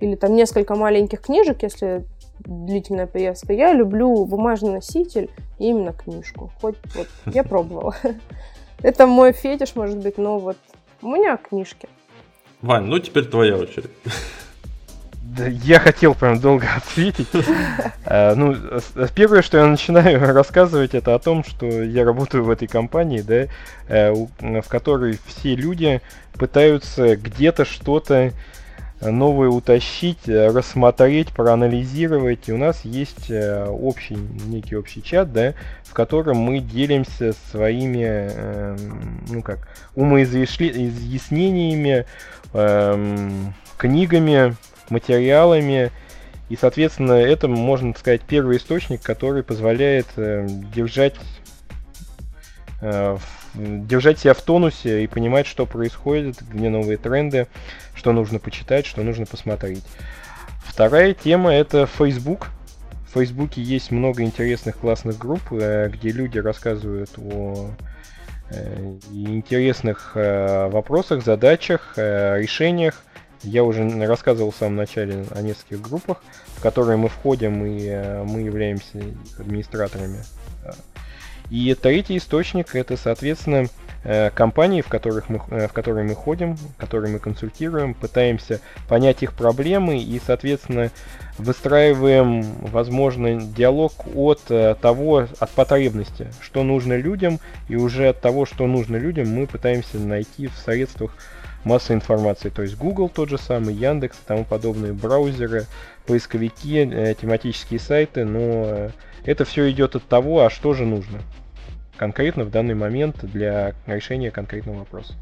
или 0.00 0.14
там 0.14 0.34
несколько 0.34 0.74
маленьких 0.74 1.22
книжек, 1.22 1.62
если 1.62 2.04
длительная 2.40 3.06
поездка. 3.06 3.52
Я 3.52 3.72
люблю 3.72 4.24
бумажный 4.26 4.72
носитель 4.72 5.30
и 5.58 5.68
именно 5.68 5.92
книжку. 5.92 6.50
Хоть 6.60 6.76
вот 6.94 7.06
я 7.26 7.42
пробовала. 7.42 7.94
Это 8.82 9.06
мой 9.06 9.32
фетиш, 9.32 9.74
может 9.74 9.96
быть, 9.98 10.18
но 10.18 10.38
вот 10.38 10.56
у 11.02 11.08
меня 11.08 11.36
книжки. 11.38 11.88
Вань, 12.66 12.86
ну 12.86 12.98
теперь 12.98 13.24
твоя 13.26 13.56
очередь. 13.56 13.90
Я 15.62 15.78
хотел 15.80 16.14
прям 16.14 16.40
долго 16.40 16.66
ответить. 16.76 17.28
Э, 18.04 18.34
ну, 18.34 18.56
первое, 19.14 19.42
что 19.42 19.58
я 19.58 19.66
начинаю 19.66 20.18
рассказывать, 20.34 20.94
это 20.94 21.14
о 21.14 21.18
том, 21.18 21.44
что 21.44 21.66
я 21.66 22.04
работаю 22.04 22.42
в 22.42 22.50
этой 22.50 22.66
компании, 22.66 23.20
да, 23.20 23.46
э, 23.88 24.12
в 24.12 24.68
которой 24.68 25.18
все 25.26 25.54
люди 25.54 26.00
пытаются 26.34 27.16
где-то 27.16 27.64
что-то 27.64 28.32
новое 29.00 29.48
утащить, 29.48 30.26
рассмотреть, 30.26 31.32
проанализировать. 31.32 32.48
И 32.48 32.52
у 32.52 32.56
нас 32.56 32.84
есть 32.84 33.30
э, 33.30 33.66
общий, 33.66 34.16
некий 34.46 34.76
общий 34.76 35.02
чат, 35.02 35.32
да, 35.32 35.54
в 35.84 35.92
котором 35.92 36.38
мы 36.38 36.60
делимся 36.60 37.34
своими, 37.50 38.04
эм, 38.04 39.24
ну 39.28 39.42
как, 39.42 39.68
умоизъяснениями, 39.94 42.06
эм, 42.54 43.54
книгами, 43.76 44.56
материалами. 44.90 45.90
И, 46.48 46.56
соответственно, 46.56 47.12
это, 47.12 47.48
можно 47.48 47.92
сказать, 47.98 48.22
первый 48.22 48.58
источник, 48.58 49.02
который 49.02 49.42
позволяет 49.42 50.06
э, 50.16 50.46
держать, 50.74 51.16
э, 52.80 53.18
держать 53.56 54.18
себя 54.18 54.34
в 54.34 54.42
тонусе 54.42 55.04
и 55.04 55.06
понимать, 55.06 55.46
что 55.46 55.66
происходит, 55.66 56.36
где 56.42 56.68
новые 56.68 56.98
тренды, 56.98 57.46
что 57.94 58.12
нужно 58.12 58.38
почитать, 58.38 58.86
что 58.86 59.02
нужно 59.02 59.26
посмотреть. 59.26 59.84
Вторая 60.64 61.14
тема 61.14 61.52
это 61.52 61.86
Facebook. 61.86 62.48
В 63.08 63.18
Фейсбуке 63.18 63.62
есть 63.62 63.90
много 63.90 64.22
интересных 64.22 64.76
классных 64.76 65.16
групп, 65.16 65.40
э, 65.50 65.88
где 65.88 66.10
люди 66.10 66.38
рассказывают 66.38 67.10
о 67.16 67.70
э, 68.50 68.98
интересных 69.10 70.12
э, 70.14 70.68
вопросах, 70.68 71.24
задачах, 71.24 71.94
решениях. 71.96 73.02
Я 73.42 73.64
уже 73.64 73.88
рассказывал 74.06 74.50
в 74.50 74.56
самом 74.56 74.76
начале 74.76 75.24
о 75.30 75.40
нескольких 75.40 75.80
группах, 75.80 76.22
в 76.56 76.60
которые 76.60 76.96
мы 76.96 77.08
входим 77.08 77.64
и 77.64 78.24
мы 78.24 78.40
являемся 78.40 78.98
администраторами. 79.38 80.18
И 81.50 81.74
третий 81.74 82.16
источник 82.16 82.74
это, 82.74 82.96
соответственно, 82.96 83.68
Э, 84.08 84.30
компаний, 84.30 84.82
в, 84.82 84.88
которых 84.88 85.28
мы, 85.28 85.40
э, 85.50 85.66
в 85.66 85.72
которые 85.72 86.06
мы 86.06 86.14
ходим, 86.14 86.56
которые 86.76 87.12
мы 87.12 87.18
консультируем, 87.18 87.92
пытаемся 87.92 88.60
понять 88.88 89.24
их 89.24 89.32
проблемы 89.32 89.98
и, 89.98 90.20
соответственно, 90.24 90.92
выстраиваем, 91.38 92.42
возможно, 92.60 93.40
диалог 93.40 93.92
от 94.14 94.42
э, 94.48 94.76
того, 94.80 95.26
от 95.40 95.50
потребности, 95.50 96.28
что 96.40 96.62
нужно 96.62 96.96
людям, 96.96 97.40
и 97.68 97.74
уже 97.74 98.10
от 98.10 98.20
того, 98.20 98.46
что 98.46 98.68
нужно 98.68 98.94
людям, 98.94 99.28
мы 99.28 99.48
пытаемся 99.48 99.98
найти 99.98 100.46
в 100.46 100.56
средствах 100.56 101.10
массовой 101.64 101.96
информации. 101.96 102.48
То 102.50 102.62
есть 102.62 102.76
Google 102.76 103.08
тот 103.08 103.28
же 103.28 103.38
самый, 103.38 103.74
Яндекс 103.74 104.18
и 104.18 104.28
тому 104.28 104.44
подобные 104.44 104.92
браузеры, 104.92 105.66
поисковики, 106.06 107.16
тематические 107.20 107.80
сайты, 107.80 108.24
но 108.24 108.92
это 109.26 109.44
все 109.44 109.70
идет 109.70 109.96
от 109.96 110.04
того, 110.04 110.44
а 110.44 110.50
что 110.50 110.72
же 110.72 110.84
нужно 110.84 111.20
конкретно 111.96 112.44
в 112.44 112.50
данный 112.50 112.74
момент 112.74 113.18
для 113.22 113.74
решения 113.86 114.30
конкретного 114.30 114.80
вопроса. 114.80 115.14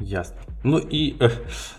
Ясно. 0.00 0.36
Ну 0.62 0.78
и, 0.78 1.16
э, 1.18 1.28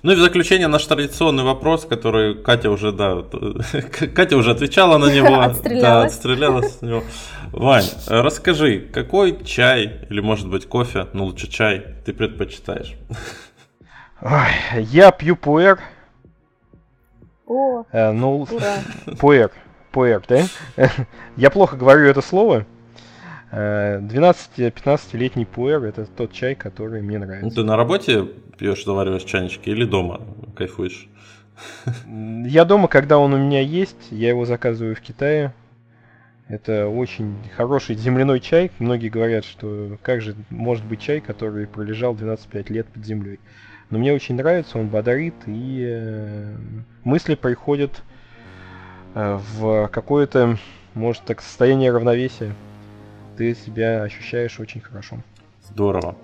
ну 0.03 0.11
и 0.11 0.15
в 0.15 0.19
заключение 0.19 0.67
наш 0.67 0.85
традиционный 0.85 1.43
вопрос, 1.43 1.85
который 1.85 2.35
Катя 2.35 2.69
уже, 2.69 2.91
да, 2.91 3.23
Катя 4.15 4.35
уже 4.35 4.51
отвечала 4.51 4.97
на 4.97 5.13
него. 5.13 5.39
Отстрелялась. 5.39 5.81
Да, 5.81 6.03
отстрелялась 6.03 6.81
на 6.81 6.87
него. 6.87 7.03
Вань, 7.51 7.85
расскажи, 8.07 8.79
какой 8.79 9.43
чай 9.45 10.05
или 10.09 10.19
может 10.19 10.49
быть 10.49 10.65
кофе, 10.65 11.07
ну 11.13 11.25
лучше 11.25 11.49
чай, 11.49 11.85
ты 12.05 12.13
предпочитаешь? 12.13 12.95
Ой, 14.21 14.81
я 14.91 15.11
пью 15.11 15.35
пуэр. 15.35 15.79
О, 17.47 17.83
э, 17.91 18.11
ну, 18.11 18.45
пуэр, 19.15 19.17
пуэр, 19.17 19.51
да? 20.27 20.45
я 21.37 21.49
плохо 21.49 21.75
говорю 21.75 22.07
это 22.07 22.21
слово. 22.21 22.65
12-15-летний 23.51 25.45
пуэр 25.45 25.83
это 25.83 26.05
тот 26.05 26.31
чай, 26.31 26.53
который 26.53 27.01
мне 27.01 27.17
нравится. 27.17 27.45
Ну, 27.45 27.51
ты 27.51 27.63
на 27.63 27.75
работе 27.75 28.25
пьешь, 28.57 28.85
завариваешь 28.85 29.23
чайнички 29.23 29.71
или 29.71 29.85
дома 29.85 30.21
кайфуешь? 30.55 31.07
Я 32.05 32.65
дома, 32.65 32.87
когда 32.87 33.17
он 33.17 33.33
у 33.33 33.37
меня 33.37 33.61
есть, 33.61 33.97
я 34.11 34.29
его 34.29 34.45
заказываю 34.45 34.95
в 34.95 35.01
Китае. 35.01 35.53
Это 36.47 36.87
очень 36.87 37.35
хороший 37.55 37.95
земляной 37.95 38.39
чай. 38.39 38.71
Многие 38.79 39.09
говорят, 39.09 39.45
что 39.45 39.97
как 40.01 40.21
же 40.21 40.35
может 40.49 40.85
быть 40.85 41.01
чай, 41.01 41.19
который 41.19 41.67
пролежал 41.67 42.15
12-5 42.15 42.71
лет 42.71 42.87
под 42.87 43.05
землей. 43.05 43.39
Но 43.89 43.99
мне 43.99 44.13
очень 44.13 44.35
нравится, 44.35 44.77
он 44.77 44.87
бодрит, 44.87 45.33
и 45.47 45.83
э, 45.87 46.55
мысли 47.03 47.35
приходят 47.35 47.91
э, 47.91 48.18
в 49.13 49.87
какое-то, 49.87 50.57
может 50.93 51.23
так, 51.23 51.41
состояние 51.41 51.91
равновесия 51.91 52.53
ты 53.39 53.55
себя 53.55 54.03
ощущаешь 54.03 54.59
очень 54.59 54.81
хорошо. 54.81 55.17
Здорово. 55.71 56.15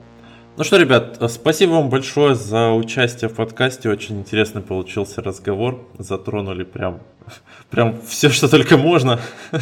Ну 0.58 0.64
что, 0.66 0.78
ребят, 0.78 1.18
спасибо 1.30 1.72
вам 1.72 1.90
большое 1.90 2.36
за 2.36 2.72
участие 2.72 3.30
в 3.30 3.36
подкасте. 3.36 3.90
Очень 3.90 4.20
интересный 4.20 4.62
получился 4.62 5.22
разговор. 5.22 5.88
Затронули 5.98 6.66
прям, 6.66 7.00
прям 7.70 8.02
все, 8.02 8.30
что 8.30 8.50
только 8.50 8.76
можно. 8.76 9.22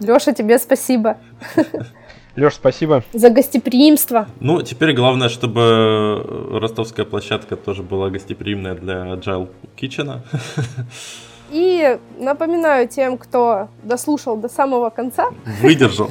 Леша, 0.00 0.32
тебе 0.32 0.58
спасибо. 0.58 1.18
Леш, 2.36 2.54
спасибо. 2.54 3.02
За 3.14 3.30
гостеприимство. 3.30 4.28
Ну, 4.40 4.60
теперь 4.60 4.92
главное, 4.92 5.30
чтобы 5.30 6.22
ростовская 6.60 7.06
площадка 7.06 7.56
тоже 7.56 7.82
была 7.82 8.10
гостеприимная 8.10 8.74
для 8.74 9.14
Agile 9.14 9.48
Kitchen. 9.80 10.20
И 11.50 11.98
напоминаю 12.18 12.88
тем, 12.88 13.16
кто 13.16 13.68
дослушал 13.84 14.36
до 14.36 14.48
самого 14.48 14.90
конца. 14.90 15.28
Выдержал. 15.62 16.10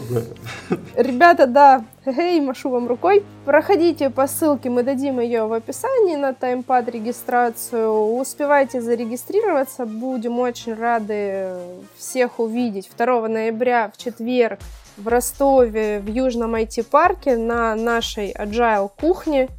Ребята, 0.95 1.45
да, 1.45 1.83
эй, 2.05 2.39
машу 2.39 2.69
вам 2.69 2.87
рукой. 2.87 3.23
Проходите 3.43 4.09
по 4.09 4.27
ссылке, 4.27 4.69
мы 4.69 4.83
дадим 4.83 5.19
ее 5.19 5.45
в 5.45 5.53
описании 5.53 6.15
на 6.15 6.33
таймпад 6.33 6.87
регистрацию. 6.89 7.91
Успевайте 8.17 8.81
зарегистрироваться, 8.81 9.85
будем 9.85 10.39
очень 10.39 10.73
рады 10.73 11.49
всех 11.97 12.39
увидеть 12.39 12.89
2 12.97 13.27
ноября 13.27 13.91
в 13.93 14.01
четверг 14.01 14.59
в 14.97 15.07
Ростове 15.07 15.99
в 15.99 16.07
Южном 16.07 16.55
IT-парке 16.55 17.37
на 17.37 17.75
нашей 17.75 18.31
Agile 18.31 18.89
кухне. 18.99 19.49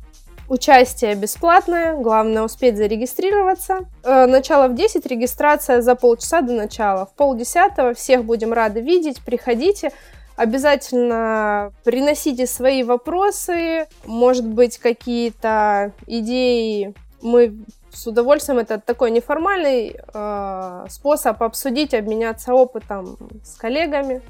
Участие 0.49 1.17
бесплатное, 1.17 1.97
главное 1.97 2.43
успеть 2.43 2.77
зарегистрироваться. 2.77 3.81
Э, 4.05 4.27
начало 4.27 4.69
в 4.69 4.75
10, 4.77 5.05
регистрация 5.07 5.81
за 5.81 5.97
полчаса 5.97 6.41
до 6.41 6.53
начала. 6.53 7.07
В 7.07 7.15
полдесятого 7.15 7.95
всех 7.95 8.25
будем 8.25 8.53
рады 8.53 8.81
видеть, 8.81 9.21
приходите. 9.23 9.91
Обязательно 10.37 11.73
приносите 11.83 12.47
свои 12.47 12.85
вопросы, 12.85 13.89
может 14.05 14.47
быть, 14.47 14.79
какие-то 14.79 15.93
идеи. 16.07 16.95
Мы 17.23 17.57
с 17.93 18.07
удовольствием, 18.07 18.59
это 18.59 18.79
такой 18.79 19.11
неформальный 19.11 19.97
э, 20.15 20.87
способ 20.91 21.43
обсудить, 21.43 21.95
обменяться 21.95 22.55
опытом 22.55 23.17
с 23.43 23.57
коллегами. 23.57 24.23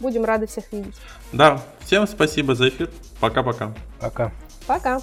Будем 0.00 0.24
рады 0.24 0.46
всех 0.46 0.70
видеть. 0.72 0.96
Да, 1.32 1.62
всем 1.80 2.06
спасибо 2.06 2.54
за 2.54 2.68
эфир. 2.68 2.90
Пока-пока. 3.20 3.74
Пока. 4.00 4.32
Пока. 4.66 5.00